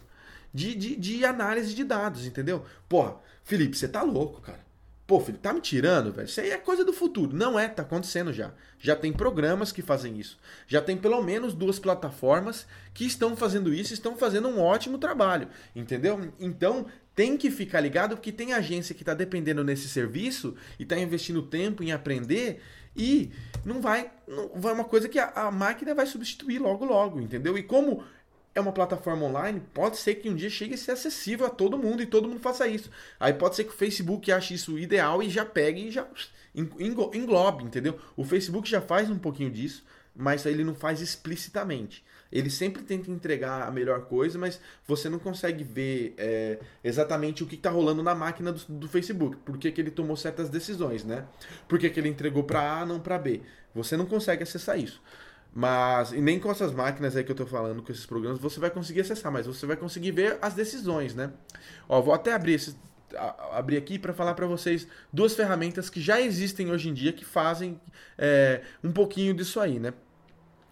de, 0.54 0.74
de, 0.74 0.96
de 0.96 1.24
análise 1.24 1.74
de 1.74 1.82
dados, 1.82 2.24
entendeu? 2.24 2.64
Porra, 2.88 3.16
Felipe, 3.42 3.76
você 3.76 3.88
tá 3.88 4.02
louco, 4.02 4.40
cara. 4.40 4.64
Pô, 5.10 5.18
Felipe, 5.18 5.42
tá 5.42 5.52
me 5.52 5.60
tirando, 5.60 6.12
velho? 6.12 6.26
Isso 6.26 6.40
aí 6.40 6.50
é 6.50 6.56
coisa 6.56 6.84
do 6.84 6.92
futuro. 6.92 7.36
Não 7.36 7.58
é, 7.58 7.66
tá 7.66 7.82
acontecendo 7.82 8.32
já. 8.32 8.52
Já 8.78 8.94
tem 8.94 9.12
programas 9.12 9.72
que 9.72 9.82
fazem 9.82 10.16
isso. 10.16 10.38
Já 10.68 10.80
tem 10.80 10.96
pelo 10.96 11.20
menos 11.20 11.52
duas 11.52 11.80
plataformas 11.80 12.64
que 12.94 13.04
estão 13.04 13.36
fazendo 13.36 13.74
isso, 13.74 13.92
estão 13.92 14.16
fazendo 14.16 14.46
um 14.46 14.60
ótimo 14.60 14.98
trabalho, 14.98 15.48
entendeu? 15.74 16.32
Então, 16.38 16.86
tem 17.12 17.36
que 17.36 17.50
ficar 17.50 17.80
ligado 17.80 18.16
porque 18.16 18.30
tem 18.30 18.52
agência 18.52 18.94
que 18.94 19.02
está 19.02 19.12
dependendo 19.12 19.64
nesse 19.64 19.88
serviço 19.88 20.54
e 20.78 20.84
está 20.84 20.96
investindo 20.96 21.42
tempo 21.42 21.82
em 21.82 21.90
aprender 21.90 22.62
e 22.96 23.32
não 23.64 23.80
vai, 23.80 24.12
não 24.28 24.60
vai 24.60 24.72
uma 24.72 24.84
coisa 24.84 25.08
que 25.08 25.18
a, 25.18 25.32
a 25.34 25.50
máquina 25.50 25.92
vai 25.92 26.06
substituir 26.06 26.60
logo 26.60 26.84
logo, 26.84 27.20
entendeu? 27.20 27.58
E 27.58 27.64
como 27.64 28.04
é 28.60 28.62
uma 28.62 28.72
plataforma 28.72 29.26
online, 29.26 29.60
pode 29.74 29.96
ser 29.96 30.16
que 30.16 30.28
um 30.28 30.34
dia 30.34 30.50
chegue 30.50 30.74
a 30.74 30.78
ser 30.78 30.92
acessível 30.92 31.46
a 31.46 31.50
todo 31.50 31.78
mundo 31.78 32.02
e 32.02 32.06
todo 32.06 32.28
mundo 32.28 32.40
faça 32.40 32.66
isso. 32.68 32.90
Aí 33.18 33.32
pode 33.32 33.56
ser 33.56 33.64
que 33.64 33.70
o 33.70 33.76
Facebook 33.76 34.30
ache 34.30 34.54
isso 34.54 34.78
ideal 34.78 35.22
e 35.22 35.28
já 35.28 35.44
pegue 35.44 35.88
e 35.88 35.90
já 35.90 36.06
englobe, 36.54 37.64
entendeu? 37.64 37.98
O 38.16 38.24
Facebook 38.24 38.68
já 38.68 38.80
faz 38.80 39.10
um 39.10 39.18
pouquinho 39.18 39.50
disso, 39.50 39.84
mas 40.14 40.44
ele 40.46 40.64
não 40.64 40.74
faz 40.74 41.00
explicitamente. 41.00 42.04
Ele 42.32 42.48
sempre 42.48 42.82
tenta 42.82 43.10
entregar 43.10 43.66
a 43.66 43.70
melhor 43.70 44.02
coisa, 44.02 44.38
mas 44.38 44.60
você 44.86 45.08
não 45.08 45.18
consegue 45.18 45.64
ver 45.64 46.14
é, 46.16 46.58
exatamente 46.82 47.42
o 47.42 47.46
que 47.46 47.56
está 47.56 47.70
rolando 47.70 48.02
na 48.02 48.14
máquina 48.14 48.52
do, 48.52 48.60
do 48.68 48.88
Facebook. 48.88 49.36
Por 49.38 49.58
que, 49.58 49.72
que, 49.72 49.80
ele 49.80 49.90
tomou 49.90 50.16
certas 50.16 50.48
decisões, 50.48 51.04
né? 51.04 51.26
Por 51.68 51.78
que, 51.78 51.90
que 51.90 51.98
ele 51.98 52.08
entregou 52.08 52.44
para 52.44 52.80
A, 52.80 52.86
não 52.86 53.00
para 53.00 53.18
B. 53.18 53.42
Você 53.74 53.96
não 53.96 54.06
consegue 54.06 54.44
acessar 54.44 54.78
isso. 54.78 55.02
Mas, 55.52 56.12
e 56.12 56.20
nem 56.20 56.38
com 56.38 56.50
essas 56.50 56.72
máquinas 56.72 57.16
aí 57.16 57.24
que 57.24 57.32
eu 57.32 57.36
tô 57.36 57.46
falando, 57.46 57.82
com 57.82 57.90
esses 57.90 58.06
programas, 58.06 58.38
você 58.38 58.60
vai 58.60 58.70
conseguir 58.70 59.00
acessar, 59.00 59.32
mas 59.32 59.46
você 59.46 59.66
vai 59.66 59.76
conseguir 59.76 60.12
ver 60.12 60.38
as 60.40 60.54
decisões, 60.54 61.14
né? 61.14 61.32
Ó, 61.88 62.00
vou 62.00 62.14
até 62.14 62.32
abrir 62.32 62.54
esse, 62.54 62.76
a, 63.16 63.58
abrir 63.58 63.76
aqui 63.76 63.98
para 63.98 64.12
falar 64.12 64.34
para 64.34 64.46
vocês 64.46 64.86
duas 65.12 65.34
ferramentas 65.34 65.90
que 65.90 66.00
já 66.00 66.20
existem 66.20 66.70
hoje 66.70 66.88
em 66.88 66.94
dia 66.94 67.12
que 67.12 67.24
fazem 67.24 67.80
é, 68.16 68.62
um 68.82 68.92
pouquinho 68.92 69.34
disso 69.34 69.58
aí, 69.58 69.80
né? 69.80 69.92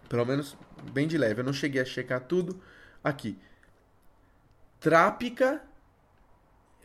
Pelo 0.07 0.25
menos 0.25 0.57
bem 0.93 1.07
de 1.07 1.17
leve. 1.17 1.41
Eu 1.41 1.45
não 1.45 1.53
cheguei 1.53 1.81
a 1.81 1.85
checar 1.85 2.21
tudo 2.21 2.61
aqui. 3.03 3.37
Trápica. 4.79 5.61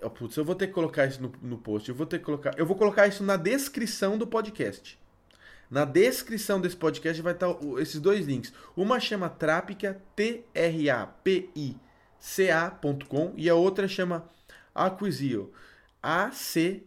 Oh, 0.03 0.11
putz, 0.11 0.37
eu 0.37 0.45
vou 0.45 0.55
ter 0.55 0.67
que 0.67 0.73
colocar 0.73 1.07
isso 1.07 1.23
no, 1.23 1.33
no 1.41 1.59
post. 1.59 1.89
Eu 1.89 1.95
vou 1.95 2.07
ter 2.07 2.19
que 2.19 2.25
colocar. 2.25 2.53
Eu 2.59 2.67
vou 2.67 2.77
colocar 2.77 3.07
isso 3.07 3.23
na 3.23 3.37
descrição 3.37 4.19
do 4.19 4.27
podcast. 4.27 4.99
Na 5.71 5.85
descrição 5.85 6.61
desse 6.61 6.77
podcast 6.77 7.21
vai 7.23 7.33
estar 7.33 7.49
esses 7.79 8.01
dois 8.01 8.27
links. 8.27 8.53
Uma 8.77 9.01
chama 9.01 9.29
Trapica, 9.29 10.01
T-R-A-P-I-C-A.com 10.15 10.53
e 13.37 13.49
a 13.49 13.55
outra 13.55 13.89
chama 13.89 14.29
Acquisio, 14.75 15.53
A-C-Q-U-I-S-I-O.com. 16.03 16.85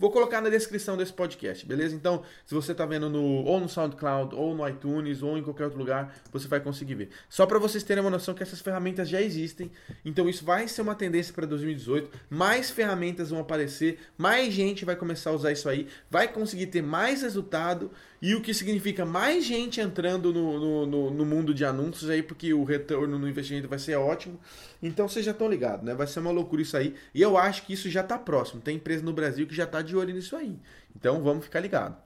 Vou 0.00 0.10
colocar 0.10 0.40
na 0.40 0.48
descrição 0.48 0.96
desse 0.96 1.12
podcast, 1.12 1.66
beleza? 1.66 1.94
Então, 1.94 2.22
se 2.46 2.54
você 2.54 2.72
está 2.72 2.86
vendo 2.86 3.10
no, 3.10 3.22
ou 3.44 3.60
no 3.60 3.68
SoundCloud, 3.68 4.34
ou 4.34 4.54
no 4.54 4.66
iTunes, 4.66 5.22
ou 5.22 5.36
em 5.36 5.42
qualquer 5.42 5.64
outro 5.64 5.78
lugar, 5.78 6.16
você 6.32 6.48
vai 6.48 6.58
conseguir 6.58 6.94
ver. 6.94 7.10
Só 7.28 7.44
para 7.44 7.58
vocês 7.58 7.84
terem 7.84 8.02
uma 8.02 8.08
noção 8.08 8.32
que 8.32 8.42
essas 8.42 8.62
ferramentas 8.62 9.10
já 9.10 9.20
existem, 9.20 9.70
então 10.02 10.26
isso 10.26 10.42
vai 10.42 10.66
ser 10.68 10.80
uma 10.80 10.94
tendência 10.94 11.34
para 11.34 11.44
2018. 11.44 12.18
Mais 12.30 12.70
ferramentas 12.70 13.28
vão 13.28 13.40
aparecer, 13.40 13.98
mais 14.16 14.54
gente 14.54 14.86
vai 14.86 14.96
começar 14.96 15.28
a 15.28 15.34
usar 15.34 15.52
isso 15.52 15.68
aí, 15.68 15.86
vai 16.10 16.28
conseguir 16.28 16.68
ter 16.68 16.82
mais 16.82 17.20
resultado, 17.20 17.90
e 18.22 18.34
o 18.34 18.42
que 18.42 18.52
significa 18.52 19.04
mais 19.04 19.44
gente 19.44 19.80
entrando 19.80 20.32
no, 20.32 20.60
no, 20.60 20.86
no, 20.86 21.10
no 21.10 21.24
mundo 21.24 21.54
de 21.54 21.64
anúncios 21.64 22.10
aí, 22.10 22.22
porque 22.22 22.52
o 22.52 22.64
retorno 22.64 23.18
no 23.18 23.28
investimento 23.28 23.66
vai 23.66 23.78
ser 23.78 23.96
ótimo. 23.96 24.38
Então 24.82 25.08
vocês 25.08 25.24
já 25.24 25.32
estão 25.32 25.48
ligados, 25.48 25.84
né? 25.84 25.94
Vai 25.94 26.06
ser 26.06 26.20
uma 26.20 26.30
loucura 26.30 26.60
isso 26.60 26.76
aí. 26.76 26.94
E 27.14 27.22
eu 27.22 27.38
acho 27.38 27.64
que 27.64 27.72
isso 27.72 27.88
já 27.88 28.02
está 28.02 28.18
próximo. 28.18 28.60
Tem 28.60 28.76
empresa 28.76 29.02
no 29.02 29.12
Brasil 29.12 29.46
que 29.46 29.54
já 29.54 29.64
está 29.64 29.80
de 29.80 29.96
olho 29.96 30.12
nisso 30.12 30.36
aí. 30.36 30.58
Então 30.94 31.22
vamos 31.22 31.44
ficar 31.44 31.60
ligado. 31.60 31.96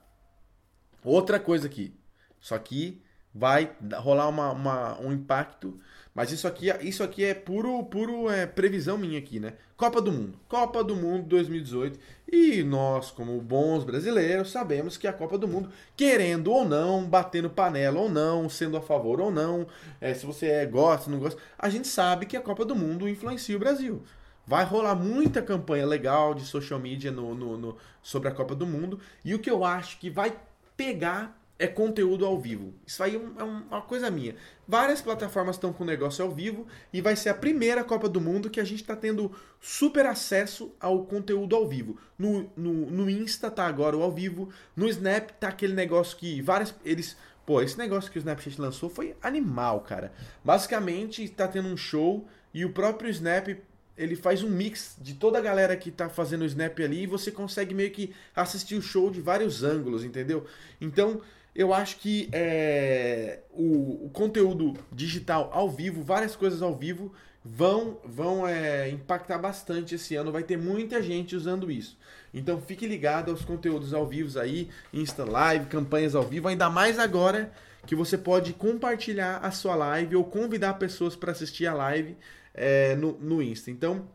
Outra 1.03 1.37
coisa 1.37 1.67
aqui. 1.67 1.93
Isso 2.39 2.55
aqui 2.55 3.01
vai 3.35 3.69
rolar 3.95 4.29
uma, 4.29 4.51
uma, 4.51 5.01
um 5.01 5.11
impacto. 5.11 5.77
Mas 6.13 6.31
isso 6.31 6.47
aqui, 6.47 6.67
isso 6.79 7.03
aqui 7.03 7.25
é 7.25 7.33
puro, 7.33 7.83
puro 7.83 8.29
é, 8.29 8.45
previsão 8.45 8.97
minha 8.97 9.19
aqui, 9.19 9.37
né? 9.37 9.55
Copa 9.75 10.01
do 10.01 10.13
Mundo. 10.13 10.39
Copa 10.47 10.81
do 10.81 10.95
Mundo 10.95 11.27
2018. 11.27 11.99
E 12.31 12.63
nós, 12.63 13.11
como 13.11 13.41
bons 13.41 13.83
brasileiros, 13.83 14.49
sabemos 14.49 14.95
que 14.95 15.05
a 15.05 15.11
Copa 15.11 15.37
do 15.37 15.45
Mundo, 15.45 15.69
querendo 15.97 16.49
ou 16.49 16.63
não, 16.63 17.03
batendo 17.03 17.49
panela 17.49 17.99
ou 17.99 18.09
não, 18.09 18.47
sendo 18.47 18.77
a 18.77 18.81
favor 18.81 19.19
ou 19.19 19.29
não, 19.29 19.67
é, 19.99 20.13
se 20.13 20.25
você 20.25 20.47
é, 20.47 20.65
gosta, 20.65 21.11
não 21.11 21.19
gosta, 21.19 21.41
a 21.59 21.69
gente 21.69 21.89
sabe 21.89 22.25
que 22.25 22.37
a 22.37 22.41
Copa 22.41 22.63
do 22.63 22.73
Mundo 22.73 23.09
influencia 23.09 23.57
o 23.57 23.59
Brasil. 23.59 24.01
Vai 24.47 24.63
rolar 24.63 24.95
muita 24.95 25.41
campanha 25.41 25.85
legal 25.85 26.33
de 26.33 26.45
social 26.45 26.79
media 26.79 27.11
no, 27.11 27.35
no, 27.35 27.57
no, 27.57 27.77
sobre 28.01 28.29
a 28.29 28.31
Copa 28.31 28.55
do 28.55 28.65
Mundo. 28.65 28.97
E 29.25 29.35
o 29.35 29.39
que 29.39 29.51
eu 29.51 29.65
acho 29.65 29.99
que 29.99 30.09
vai 30.09 30.33
pegar 30.77 31.37
é 31.57 31.67
conteúdo 31.67 32.25
ao 32.25 32.39
vivo. 32.39 32.73
Isso 32.85 33.01
aí 33.01 33.15
é, 33.15 33.41
é 33.41 33.43
uma 33.43 33.81
coisa 33.81 34.11
minha. 34.11 34.35
Várias 34.67 35.01
plataformas 35.01 35.55
estão 35.55 35.71
com 35.71 35.85
negócio 35.85 36.23
ao 36.23 36.31
vivo 36.31 36.67
e 36.91 37.01
vai 37.01 37.15
ser 37.15 37.29
a 37.29 37.33
primeira 37.33 37.83
Copa 37.83 38.09
do 38.09 38.19
Mundo 38.19 38.49
que 38.49 38.59
a 38.59 38.63
gente 38.63 38.81
está 38.81 38.95
tendo 38.95 39.31
super 39.61 40.05
acesso 40.05 40.73
ao 40.79 41.05
conteúdo 41.05 41.55
ao 41.55 41.67
vivo. 41.67 41.97
No, 42.17 42.49
no, 42.55 42.73
no 42.91 43.09
Insta 43.09 43.49
tá 43.49 43.65
agora 43.65 43.95
o 43.95 44.03
ao 44.03 44.11
vivo, 44.11 44.49
no 44.75 44.87
Snap 44.87 45.31
tá 45.31 45.47
aquele 45.47 45.73
negócio 45.73 46.17
que 46.17 46.41
várias 46.41 46.73
eles 46.83 47.15
Pô, 47.45 47.61
esse 47.61 47.77
negócio 47.77 48.11
que 48.11 48.17
o 48.17 48.19
Snapchat 48.19 48.59
lançou 48.59 48.89
foi 48.89 49.15
animal, 49.21 49.81
cara. 49.81 50.11
Basicamente, 50.43 51.23
está 51.23 51.47
tendo 51.47 51.67
um 51.67 51.77
show 51.77 52.27
e 52.51 52.65
o 52.65 52.71
próprio 52.71 53.07
Snap 53.11 53.49
ele 53.97 54.15
faz 54.15 54.43
um 54.43 54.49
mix 54.49 54.97
de 54.99 55.13
toda 55.13 55.37
a 55.37 55.41
galera 55.41 55.75
que 55.75 55.89
tá 55.89 56.09
fazendo 56.09 56.41
o 56.41 56.45
snap 56.45 56.77
ali 56.79 57.03
e 57.03 57.07
você 57.07 57.31
consegue 57.31 57.73
meio 57.73 57.91
que 57.91 58.13
assistir 58.35 58.75
o 58.75 58.81
show 58.81 59.09
de 59.09 59.21
vários 59.21 59.63
ângulos, 59.63 60.03
entendeu? 60.03 60.45
Então, 60.81 61.21
eu 61.55 61.73
acho 61.73 61.97
que 61.97 62.27
é, 62.33 63.39
o, 63.51 64.05
o, 64.05 64.09
conteúdo 64.09 64.73
digital 64.91 65.49
ao 65.53 65.69
vivo, 65.69 66.03
várias 66.03 66.35
coisas 66.35 66.61
ao 66.61 66.75
vivo, 66.75 67.13
vão, 67.43 67.97
vão 68.03 68.45
é, 68.45 68.89
impactar 68.89 69.37
bastante 69.37 69.95
esse 69.95 70.15
ano. 70.15 70.33
Vai 70.33 70.43
ter 70.43 70.57
muita 70.57 71.01
gente 71.01 71.33
usando 71.33 71.71
isso. 71.71 71.97
Então, 72.33 72.59
fique 72.59 72.85
ligado 72.85 73.31
aos 73.31 73.45
conteúdos 73.45 73.93
ao 73.93 74.05
vivo 74.05 74.37
aí, 74.37 74.69
Insta 74.93 75.23
Live, 75.23 75.67
campanhas 75.67 76.13
ao 76.13 76.23
vivo, 76.23 76.49
ainda 76.49 76.69
mais 76.69 76.99
agora 76.99 77.53
que 77.85 77.95
você 77.95 78.17
pode 78.17 78.51
compartilhar 78.51 79.37
a 79.37 79.51
sua 79.51 79.75
live 79.75 80.15
ou 80.15 80.25
convidar 80.25 80.73
pessoas 80.73 81.15
para 81.15 81.31
assistir 81.31 81.67
a 81.67 81.73
live 81.73 82.17
é, 82.53 82.95
no, 82.95 83.13
no 83.19 83.41
Insta. 83.41 83.71
Então, 83.71 84.09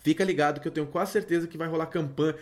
fica 0.00 0.24
ligado 0.24 0.60
que 0.60 0.68
eu 0.68 0.72
tenho 0.72 0.86
quase 0.86 1.12
certeza 1.12 1.46
que 1.46 1.58
vai 1.58 1.68
rolar 1.68 1.86
campanha. 1.86 2.36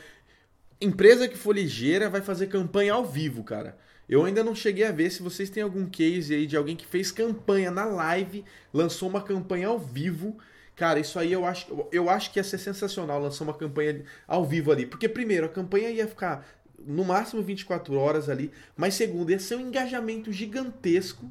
Empresa 0.80 1.26
que 1.26 1.36
for 1.36 1.54
ligeira 1.54 2.08
vai 2.08 2.20
fazer 2.20 2.46
campanha 2.46 2.92
ao 2.92 3.04
vivo, 3.04 3.42
cara. 3.42 3.76
Eu 4.10 4.24
ainda 4.24 4.42
não 4.42 4.56
cheguei 4.56 4.84
a 4.84 4.90
ver 4.90 5.08
se 5.08 5.22
vocês 5.22 5.48
têm 5.48 5.62
algum 5.62 5.86
case 5.86 6.34
aí 6.34 6.44
de 6.44 6.56
alguém 6.56 6.74
que 6.74 6.84
fez 6.84 7.12
campanha 7.12 7.70
na 7.70 7.84
live, 7.84 8.44
lançou 8.74 9.08
uma 9.08 9.22
campanha 9.22 9.68
ao 9.68 9.78
vivo. 9.78 10.36
Cara, 10.74 10.98
isso 10.98 11.16
aí 11.16 11.32
eu 11.32 11.46
acho, 11.46 11.86
eu 11.92 12.10
acho 12.10 12.32
que 12.32 12.40
ia 12.40 12.42
ser 12.42 12.58
sensacional 12.58 13.20
lançar 13.20 13.44
uma 13.44 13.54
campanha 13.54 14.02
ao 14.26 14.44
vivo 14.44 14.72
ali. 14.72 14.84
Porque, 14.84 15.08
primeiro, 15.08 15.46
a 15.46 15.48
campanha 15.48 15.90
ia 15.90 16.08
ficar 16.08 16.44
no 16.84 17.04
máximo 17.04 17.40
24 17.40 17.94
horas 17.94 18.28
ali. 18.28 18.50
Mas, 18.76 18.94
segundo, 18.94 19.30
ia 19.30 19.38
ser 19.38 19.54
um 19.54 19.60
engajamento 19.60 20.32
gigantesco. 20.32 21.30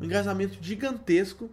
Um 0.00 0.06
engajamento 0.06 0.56
gigantesco 0.62 1.50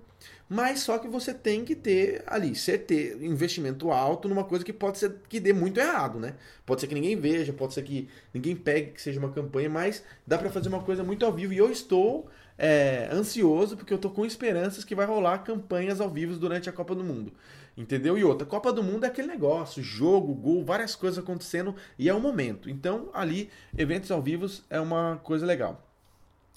mas 0.49 0.81
só 0.81 0.97
que 0.97 1.07
você 1.07 1.33
tem 1.33 1.63
que 1.63 1.75
ter 1.75 2.23
ali, 2.27 2.53
ter 2.87 3.23
investimento 3.23 3.91
alto 3.91 4.27
numa 4.27 4.43
coisa 4.43 4.63
que 4.63 4.73
pode 4.73 4.97
ser 4.97 5.15
que 5.27 5.39
dê 5.39 5.53
muito 5.53 5.79
errado, 5.79 6.19
né? 6.19 6.35
Pode 6.65 6.81
ser 6.81 6.87
que 6.87 6.93
ninguém 6.93 7.15
veja, 7.15 7.53
pode 7.53 7.73
ser 7.73 7.83
que 7.83 8.07
ninguém 8.33 8.55
pegue 8.55 8.91
que 8.91 9.01
seja 9.01 9.19
uma 9.19 9.31
campanha, 9.31 9.69
mas 9.69 10.03
dá 10.27 10.37
para 10.37 10.49
fazer 10.49 10.69
uma 10.69 10.81
coisa 10.81 11.03
muito 11.03 11.25
ao 11.25 11.31
vivo. 11.31 11.53
E 11.53 11.57
eu 11.57 11.71
estou 11.71 12.29
é, 12.57 13.09
ansioso 13.11 13.77
porque 13.77 13.93
eu 13.93 13.97
tô 13.97 14.09
com 14.09 14.25
esperanças 14.25 14.83
que 14.83 14.93
vai 14.93 15.05
rolar 15.05 15.39
campanhas 15.39 15.99
ao 15.99 16.09
vivo 16.09 16.35
durante 16.37 16.69
a 16.69 16.73
Copa 16.73 16.93
do 16.93 17.03
Mundo. 17.03 17.33
Entendeu? 17.75 18.17
E 18.17 18.23
outra, 18.23 18.45
Copa 18.45 18.71
do 18.71 18.83
Mundo 18.83 19.05
é 19.05 19.07
aquele 19.07 19.27
negócio, 19.27 19.81
jogo, 19.81 20.33
gol, 20.35 20.63
várias 20.63 20.95
coisas 20.95 21.17
acontecendo 21.17 21.75
e 21.97 22.07
é 22.07 22.13
o 22.13 22.19
momento. 22.19 22.69
Então, 22.69 23.09
ali, 23.13 23.49
eventos 23.75 24.11
ao 24.11 24.21
vivo 24.21 24.45
é 24.69 24.79
uma 24.79 25.19
coisa 25.23 25.45
legal. 25.45 25.83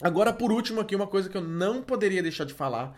Agora, 0.03 0.31
por 0.31 0.53
último, 0.53 0.81
aqui, 0.81 0.95
uma 0.95 1.07
coisa 1.07 1.31
que 1.31 1.37
eu 1.37 1.43
não 1.43 1.81
poderia 1.81 2.23
deixar 2.23 2.45
de 2.45 2.53
falar 2.53 2.95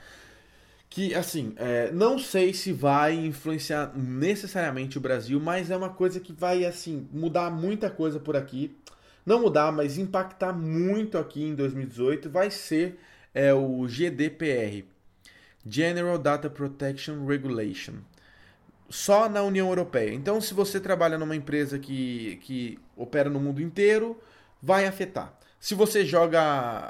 que 0.91 1.15
assim, 1.15 1.53
é, 1.57 1.91
não 1.93 2.19
sei 2.19 2.53
se 2.55 2.73
vai 2.73 3.15
influenciar 3.15 3.93
necessariamente 3.95 4.97
o 4.97 5.01
Brasil, 5.01 5.39
mas 5.39 5.71
é 5.71 5.77
uma 5.77 5.91
coisa 5.91 6.19
que 6.19 6.33
vai 6.33 6.65
assim 6.65 7.07
mudar 7.13 7.51
muita 7.51 7.91
coisa 7.91 8.19
por 8.19 8.37
aqui. 8.37 8.77
Não 9.25 9.43
mudar, 9.43 9.71
mas 9.71 9.99
impactar 9.99 10.53
muito 10.55 11.19
aqui 11.19 11.45
em 11.45 11.55
2018 11.55 12.31
vai 12.31 12.51
ser 12.51 12.99
é, 13.35 13.53
o 13.53 13.87
GDPR. 13.87 14.85
General 15.67 16.17
Data 16.17 16.49
Protection 16.49 17.27
Regulation. 17.27 17.95
Só 18.89 19.29
na 19.29 19.43
União 19.43 19.69
Europeia. 19.69 20.15
Então, 20.15 20.41
se 20.41 20.55
você 20.55 20.81
trabalha 20.81 21.19
numa 21.19 21.37
empresa 21.37 21.79
que, 21.79 22.37
que 22.43 22.79
opera 22.97 23.29
no 23.29 23.39
mundo 23.39 23.61
inteiro, 23.61 24.19
vai 24.63 24.87
afetar. 24.87 25.39
Se 25.61 25.75
você 25.75 26.07
joga 26.07 26.41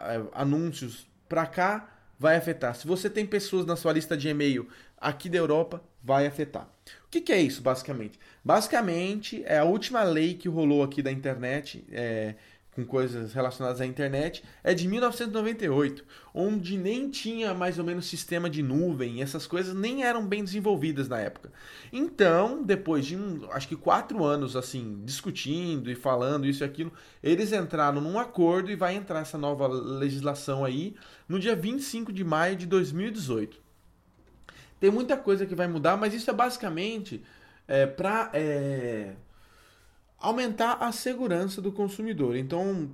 eh, 0.06 0.22
anúncios 0.32 1.08
para 1.28 1.44
cá, 1.44 1.97
vai 2.18 2.36
afetar. 2.36 2.74
Se 2.74 2.86
você 2.86 3.08
tem 3.08 3.24
pessoas 3.24 3.64
na 3.64 3.76
sua 3.76 3.92
lista 3.92 4.16
de 4.16 4.28
e-mail 4.28 4.68
aqui 4.96 5.28
da 5.28 5.38
Europa, 5.38 5.82
vai 6.02 6.26
afetar. 6.26 6.68
O 7.06 7.10
que, 7.10 7.20
que, 7.20 7.32
é 7.32 7.40
isso, 7.40 7.62
basicamente? 7.62 8.18
Basicamente, 8.44 9.42
é 9.46 9.58
a 9.58 9.64
última 9.64 10.02
lei 10.02 10.34
que 10.34 10.48
rolou 10.48 10.82
aqui 10.82 11.02
da 11.02 11.12
internet, 11.12 11.84
é, 11.92 12.34
com 12.78 12.84
coisas 12.84 13.32
relacionadas 13.32 13.80
à 13.80 13.86
internet, 13.86 14.44
é 14.62 14.72
de 14.72 14.86
1998, 14.86 16.04
onde 16.32 16.78
nem 16.78 17.10
tinha 17.10 17.52
mais 17.52 17.76
ou 17.76 17.84
menos 17.84 18.06
sistema 18.06 18.48
de 18.48 18.62
nuvem, 18.62 19.20
essas 19.20 19.48
coisas 19.48 19.74
nem 19.74 20.04
eram 20.04 20.24
bem 20.24 20.44
desenvolvidas 20.44 21.08
na 21.08 21.18
época. 21.18 21.50
Então, 21.92 22.62
depois 22.62 23.04
de, 23.04 23.16
um, 23.16 23.50
acho 23.50 23.66
que 23.66 23.74
quatro 23.74 24.24
anos, 24.24 24.54
assim, 24.54 25.02
discutindo 25.04 25.90
e 25.90 25.96
falando 25.96 26.46
isso 26.46 26.62
e 26.62 26.66
aquilo, 26.66 26.92
eles 27.20 27.52
entraram 27.52 28.00
num 28.00 28.16
acordo 28.16 28.70
e 28.70 28.76
vai 28.76 28.94
entrar 28.94 29.20
essa 29.22 29.36
nova 29.36 29.66
legislação 29.66 30.64
aí 30.64 30.94
no 31.28 31.40
dia 31.40 31.56
25 31.56 32.12
de 32.12 32.22
maio 32.22 32.54
de 32.54 32.66
2018. 32.66 33.60
Tem 34.78 34.88
muita 34.88 35.16
coisa 35.16 35.44
que 35.44 35.54
vai 35.56 35.66
mudar, 35.66 35.96
mas 35.96 36.14
isso 36.14 36.30
é 36.30 36.32
basicamente 36.32 37.24
é, 37.66 37.86
para 37.86 38.30
é, 38.32 39.14
aumentar 40.20 40.78
a 40.80 40.92
segurança 40.92 41.60
do 41.60 41.72
consumidor. 41.72 42.36
Então, 42.36 42.90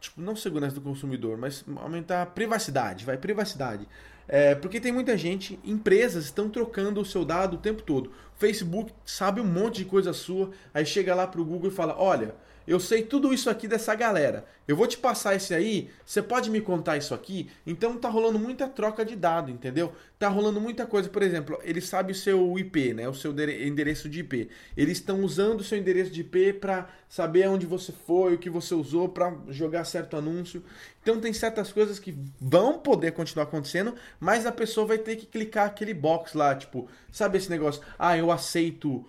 tipo, 0.00 0.20
não 0.20 0.36
segurança 0.36 0.74
do 0.74 0.80
consumidor, 0.80 1.36
mas 1.36 1.64
aumentar 1.76 2.22
a 2.22 2.26
privacidade, 2.26 3.04
vai, 3.04 3.16
privacidade. 3.16 3.88
É, 4.28 4.54
porque 4.56 4.80
tem 4.80 4.92
muita 4.92 5.16
gente, 5.16 5.58
empresas 5.64 6.24
estão 6.24 6.48
trocando 6.48 7.00
o 7.00 7.04
seu 7.04 7.24
dado 7.24 7.54
o 7.54 7.60
tempo 7.60 7.82
todo. 7.82 8.10
Facebook 8.36 8.92
sabe 9.04 9.40
um 9.40 9.46
monte 9.46 9.78
de 9.78 9.84
coisa 9.84 10.12
sua, 10.12 10.50
aí 10.74 10.84
chega 10.84 11.14
lá 11.14 11.26
pro 11.26 11.44
Google 11.44 11.70
e 11.70 11.74
fala: 11.74 11.96
olha, 11.98 12.34
eu 12.66 12.80
sei 12.80 13.02
tudo 13.02 13.32
isso 13.32 13.48
aqui 13.48 13.68
dessa 13.68 13.94
galera. 13.94 14.44
Eu 14.66 14.76
vou 14.76 14.86
te 14.86 14.98
passar 14.98 15.36
esse 15.36 15.54
aí, 15.54 15.90
você 16.04 16.20
pode 16.20 16.50
me 16.50 16.60
contar 16.60 16.96
isso 16.96 17.14
aqui? 17.14 17.48
Então 17.64 17.96
tá 17.96 18.08
rolando 18.08 18.38
muita 18.38 18.66
troca 18.68 19.04
de 19.04 19.14
dado, 19.14 19.50
entendeu? 19.50 19.92
Tá 20.18 20.28
rolando 20.28 20.60
muita 20.60 20.84
coisa, 20.84 21.08
por 21.08 21.22
exemplo, 21.22 21.58
ele 21.62 21.80
sabe 21.80 22.10
o 22.12 22.14
seu 22.14 22.58
IP, 22.58 22.92
né, 22.92 23.08
o 23.08 23.14
seu 23.14 23.30
endereço 23.30 24.08
de 24.08 24.20
IP. 24.20 24.48
Eles 24.76 24.98
estão 24.98 25.22
usando 25.22 25.60
o 25.60 25.64
seu 25.64 25.78
endereço 25.78 26.10
de 26.10 26.22
IP 26.22 26.54
para 26.54 26.88
saber 27.08 27.48
onde 27.48 27.64
você 27.64 27.92
foi, 27.92 28.34
o 28.34 28.38
que 28.38 28.50
você 28.50 28.74
usou 28.74 29.08
para 29.08 29.32
jogar 29.50 29.84
certo 29.84 30.16
anúncio. 30.16 30.62
Então 31.02 31.20
tem 31.20 31.32
certas 31.32 31.70
coisas 31.70 32.00
que 32.00 32.18
vão 32.40 32.78
poder 32.78 33.12
continuar 33.12 33.44
acontecendo, 33.44 33.94
mas 34.18 34.46
a 34.46 34.52
pessoa 34.52 34.86
vai 34.86 34.98
ter 34.98 35.14
que 35.14 35.26
clicar 35.26 35.66
aquele 35.66 35.94
box 35.94 36.34
lá, 36.34 36.54
tipo, 36.56 36.88
sabe 37.12 37.38
esse 37.38 37.48
negócio? 37.48 37.80
Ah, 37.96 38.18
eu 38.18 38.32
aceito 38.32 39.04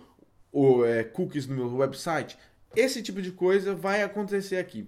o, 0.52 0.84
é, 0.84 1.04
cookies 1.04 1.46
no 1.46 1.56
meu 1.56 1.76
website. 1.76 2.38
Esse 2.76 3.02
tipo 3.02 3.20
de 3.22 3.32
coisa 3.32 3.74
vai 3.74 4.02
acontecer 4.02 4.56
aqui. 4.56 4.86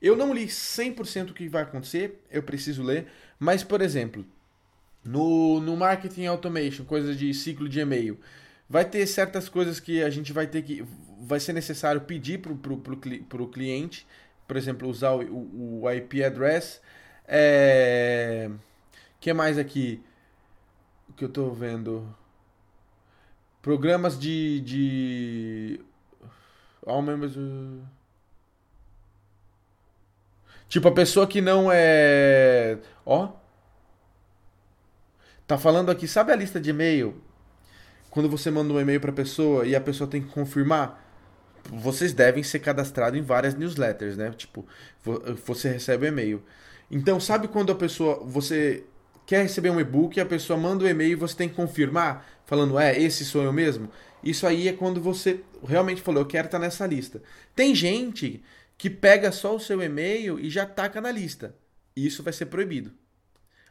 Eu 0.00 0.16
não 0.16 0.32
li 0.32 0.46
100% 0.46 1.30
o 1.30 1.34
que 1.34 1.48
vai 1.48 1.62
acontecer, 1.62 2.22
eu 2.30 2.42
preciso 2.42 2.82
ler, 2.82 3.08
mas, 3.38 3.62
por 3.62 3.80
exemplo, 3.80 4.24
no, 5.04 5.60
no 5.60 5.76
Marketing 5.76 6.26
Automation, 6.26 6.84
coisas 6.84 7.18
de 7.18 7.32
ciclo 7.34 7.68
de 7.68 7.80
e-mail, 7.80 8.18
vai 8.68 8.84
ter 8.84 9.06
certas 9.06 9.48
coisas 9.48 9.80
que 9.80 10.02
a 10.02 10.10
gente 10.10 10.32
vai 10.32 10.46
ter 10.46 10.62
que. 10.62 10.84
Vai 11.20 11.40
ser 11.40 11.52
necessário 11.52 12.00
pedir 12.02 12.38
para 12.38 13.42
o 13.42 13.48
cliente, 13.48 14.06
por 14.46 14.56
exemplo, 14.56 14.88
usar 14.88 15.12
o, 15.12 15.22
o, 15.22 15.82
o 15.82 15.90
IP 15.90 16.22
address. 16.22 16.80
É, 17.26 18.50
que 19.20 19.32
mais 19.32 19.58
aqui 19.58 20.00
que 21.16 21.24
eu 21.24 21.28
estou 21.28 21.52
vendo? 21.52 22.08
Programas 23.60 24.18
de, 24.18 24.60
de 24.60 25.80
All 26.88 27.02
members. 27.02 27.34
Tipo, 30.68 30.88
a 30.88 30.92
pessoa 30.92 31.26
que 31.26 31.40
não 31.40 31.70
é. 31.70 32.78
Ó. 33.04 33.30
Tá 35.46 35.56
falando 35.56 35.90
aqui, 35.90 36.06
sabe 36.06 36.32
a 36.32 36.36
lista 36.36 36.60
de 36.60 36.70
e-mail? 36.70 37.22
Quando 38.10 38.28
você 38.28 38.50
manda 38.50 38.72
um 38.72 38.80
e-mail 38.80 39.00
pra 39.00 39.12
pessoa 39.12 39.66
e 39.66 39.74
a 39.74 39.80
pessoa 39.80 40.08
tem 40.08 40.22
que 40.22 40.28
confirmar, 40.28 41.02
vocês 41.70 42.12
devem 42.12 42.42
ser 42.42 42.58
cadastrados 42.58 43.18
em 43.18 43.22
várias 43.22 43.54
newsletters, 43.54 44.16
né? 44.16 44.30
Tipo, 44.30 44.66
você 45.46 45.70
recebe 45.70 46.04
o 46.04 46.08
um 46.08 46.12
e-mail. 46.12 46.42
Então, 46.90 47.20
sabe 47.20 47.48
quando 47.48 47.70
a 47.72 47.74
pessoa. 47.74 48.22
Você 48.24 48.84
quer 49.26 49.42
receber 49.42 49.68
um 49.68 49.78
e-book 49.78 50.18
a 50.18 50.24
pessoa 50.24 50.58
manda 50.58 50.84
o 50.84 50.86
um 50.86 50.90
e-mail 50.90 51.12
e 51.12 51.14
você 51.14 51.36
tem 51.36 51.48
que 51.50 51.54
confirmar, 51.54 52.26
falando, 52.48 52.78
é, 52.78 52.98
esse 52.98 53.26
sou 53.26 53.42
eu 53.42 53.52
mesmo? 53.52 53.90
Isso 54.24 54.46
aí 54.46 54.68
é 54.68 54.72
quando 54.72 55.02
você 55.02 55.44
realmente 55.62 56.00
falou, 56.00 56.22
eu 56.22 56.26
quero 56.26 56.46
estar 56.46 56.58
nessa 56.58 56.86
lista. 56.86 57.22
Tem 57.54 57.74
gente 57.74 58.42
que 58.78 58.88
pega 58.88 59.30
só 59.30 59.54
o 59.54 59.60
seu 59.60 59.82
e-mail 59.82 60.40
e 60.40 60.48
já 60.48 60.64
taca 60.64 60.98
na 60.98 61.12
lista. 61.12 61.54
Isso 61.94 62.22
vai 62.22 62.32
ser 62.32 62.46
proibido. 62.46 62.90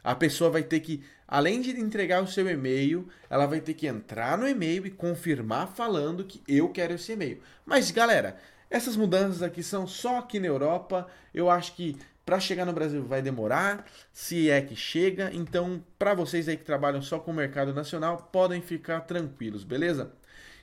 A 0.04 0.14
pessoa 0.14 0.48
vai 0.48 0.62
ter 0.62 0.78
que, 0.78 1.02
além 1.26 1.60
de 1.60 1.70
entregar 1.72 2.22
o 2.22 2.28
seu 2.28 2.48
e-mail, 2.48 3.08
ela 3.28 3.46
vai 3.46 3.60
ter 3.60 3.74
que 3.74 3.88
entrar 3.88 4.38
no 4.38 4.48
e-mail 4.48 4.86
e 4.86 4.90
confirmar 4.92 5.66
falando 5.74 6.24
que 6.24 6.40
eu 6.46 6.68
quero 6.68 6.94
esse 6.94 7.10
e-mail. 7.10 7.42
Mas 7.66 7.90
galera, 7.90 8.38
essas 8.70 8.94
mudanças 8.94 9.42
aqui 9.42 9.60
são 9.60 9.88
só 9.88 10.18
aqui 10.18 10.38
na 10.38 10.46
Europa. 10.46 11.08
Eu 11.34 11.50
acho 11.50 11.74
que 11.74 11.96
para 12.28 12.38
chegar 12.38 12.66
no 12.66 12.74
Brasil 12.74 13.02
vai 13.02 13.22
demorar, 13.22 13.86
se 14.12 14.50
é 14.50 14.60
que 14.60 14.76
chega. 14.76 15.30
Então, 15.32 15.82
para 15.98 16.12
vocês 16.12 16.46
aí 16.46 16.58
que 16.58 16.62
trabalham 16.62 17.00
só 17.00 17.18
com 17.18 17.30
o 17.30 17.34
mercado 17.34 17.72
nacional, 17.72 18.28
podem 18.30 18.60
ficar 18.60 19.00
tranquilos, 19.00 19.64
beleza? 19.64 20.12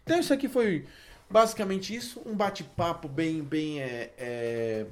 Então 0.03 0.19
isso 0.19 0.31
aqui 0.31 0.47
foi 0.47 0.85
basicamente 1.27 1.95
isso, 1.95 2.21
um 2.23 2.35
bate-papo 2.35 3.07
bem, 3.07 3.41
bem, 3.41 3.81
é, 3.81 4.13
é 4.15 4.85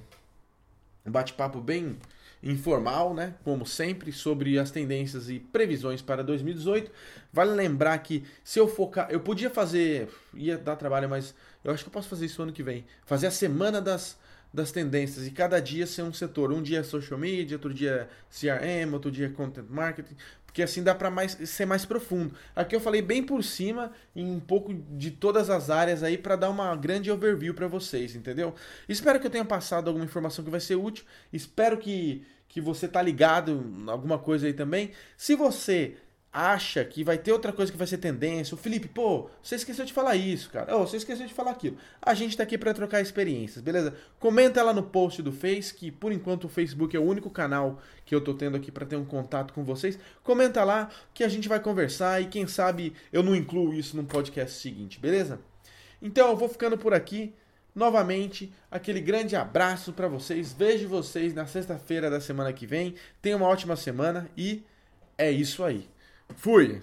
um 1.05 1.11
bate-papo 1.11 1.61
bem 1.61 1.95
informal, 2.41 3.13
né? 3.13 3.35
Como 3.43 3.67
sempre, 3.67 4.11
sobre 4.11 4.57
as 4.57 4.71
tendências 4.71 5.29
e 5.29 5.39
previsões 5.39 6.01
para 6.01 6.23
2018. 6.23 6.89
Vale 7.31 7.51
lembrar 7.51 7.99
que 7.99 8.23
se 8.43 8.57
eu 8.59 8.67
focar, 8.67 9.11
eu 9.11 9.19
podia 9.19 9.51
fazer, 9.51 10.09
ia 10.33 10.57
dar 10.57 10.75
trabalho, 10.75 11.07
mas 11.07 11.35
eu 11.63 11.71
acho 11.71 11.83
que 11.83 11.89
eu 11.89 11.93
posso 11.93 12.09
fazer 12.09 12.25
isso 12.25 12.41
ano 12.41 12.51
que 12.51 12.63
vem. 12.63 12.83
Fazer 13.05 13.27
a 13.27 13.31
semana 13.31 13.79
das, 13.79 14.17
das 14.53 14.71
tendências 14.71 15.25
e 15.25 15.31
cada 15.31 15.59
dia 15.59 15.87
ser 15.87 16.03
um 16.03 16.13
setor. 16.13 16.51
Um 16.51 16.61
dia 16.61 16.79
é 16.79 16.83
social 16.83 17.19
media, 17.19 17.57
outro 17.57 17.73
dia 17.73 18.07
é 18.07 18.07
CRM, 18.29 18.93
outro 18.93 19.09
dia 19.09 19.25
é 19.25 19.29
content 19.29 19.65
marketing. 19.67 20.15
Porque 20.45 20.61
assim 20.61 20.83
dá 20.83 20.93
para 20.93 21.09
mais, 21.09 21.31
ser 21.31 21.65
mais 21.65 21.83
profundo. 21.83 22.35
Aqui 22.55 22.75
eu 22.75 22.79
falei 22.79 23.01
bem 23.01 23.23
por 23.23 23.43
cima, 23.43 23.91
em 24.15 24.29
um 24.29 24.39
pouco 24.39 24.71
de 24.71 25.09
todas 25.09 25.49
as 25.49 25.71
áreas 25.71 26.03
aí, 26.03 26.15
para 26.15 26.35
dar 26.35 26.51
uma 26.51 26.75
grande 26.75 27.09
overview 27.09 27.55
para 27.55 27.67
vocês, 27.67 28.15
entendeu? 28.15 28.53
Espero 28.87 29.19
que 29.19 29.25
eu 29.25 29.31
tenha 29.31 29.43
passado 29.43 29.87
alguma 29.87 30.05
informação 30.05 30.45
que 30.45 30.51
vai 30.51 30.59
ser 30.59 30.75
útil. 30.75 31.05
Espero 31.31 31.79
que, 31.79 32.23
que 32.47 32.61
você 32.61 32.87
tá 32.87 33.01
ligado 33.01 33.65
alguma 33.87 34.19
coisa 34.19 34.45
aí 34.45 34.53
também. 34.53 34.91
Se 35.17 35.35
você 35.35 35.95
acha 36.33 36.83
que 36.83 37.03
vai 37.03 37.17
ter 37.17 37.31
outra 37.31 37.53
coisa 37.53 37.71
que 37.71 37.77
vai 37.77 37.85
ser 37.85 37.99
tendência. 37.99 38.55
O 38.55 38.57
Felipe, 38.57 38.87
pô, 38.87 39.29
você 39.41 39.55
esqueceu 39.55 39.85
de 39.85 39.93
falar 39.93 40.15
isso, 40.15 40.49
cara. 40.49 40.75
Oh, 40.75 40.87
você 40.87 40.97
esqueceu 40.97 41.27
de 41.27 41.33
falar 41.33 41.51
aquilo. 41.51 41.77
A 42.01 42.15
gente 42.15 42.35
tá 42.35 42.41
aqui 42.41 42.57
para 42.57 42.73
trocar 42.73 42.99
experiências, 43.01 43.63
beleza? 43.63 43.93
Comenta 44.19 44.63
lá 44.63 44.73
no 44.73 44.81
post 44.81 45.21
do 45.21 45.31
Face, 45.31 45.71
que 45.71 45.91
por 45.91 46.11
enquanto 46.11 46.45
o 46.45 46.49
Facebook 46.49 46.95
é 46.97 46.99
o 46.99 47.03
único 47.03 47.29
canal 47.29 47.79
que 48.03 48.15
eu 48.15 48.19
tô 48.19 48.33
tendo 48.33 48.57
aqui 48.57 48.71
para 48.71 48.85
ter 48.85 48.95
um 48.95 49.05
contato 49.05 49.53
com 49.53 49.63
vocês. 49.63 49.99
Comenta 50.23 50.63
lá 50.63 50.89
que 51.13 51.23
a 51.23 51.29
gente 51.29 51.47
vai 51.47 51.59
conversar 51.59 52.19
e 52.19 52.25
quem 52.25 52.47
sabe 52.47 52.93
eu 53.11 53.21
não 53.21 53.35
incluo 53.35 53.71
isso 53.71 53.95
no 53.95 54.03
podcast 54.03 54.59
seguinte, 54.59 54.99
beleza? 54.99 55.39
Então 56.01 56.29
eu 56.29 56.35
vou 56.35 56.49
ficando 56.49 56.77
por 56.77 56.95
aqui. 56.95 57.33
Novamente, 57.75 58.53
aquele 58.69 59.01
grande 59.01 59.35
abraço 59.35 59.93
para 59.93 60.07
vocês. 60.07 60.53
Vejo 60.53 60.87
vocês 60.87 61.33
na 61.33 61.45
sexta-feira 61.47 62.09
da 62.09 62.19
semana 62.19 62.53
que 62.53 62.67
vem. 62.67 62.95
Tenha 63.21 63.37
uma 63.37 63.47
ótima 63.47 63.75
semana 63.75 64.29
e 64.37 64.63
é 65.17 65.31
isso 65.31 65.63
aí. 65.63 65.92
Fui! 66.37 66.81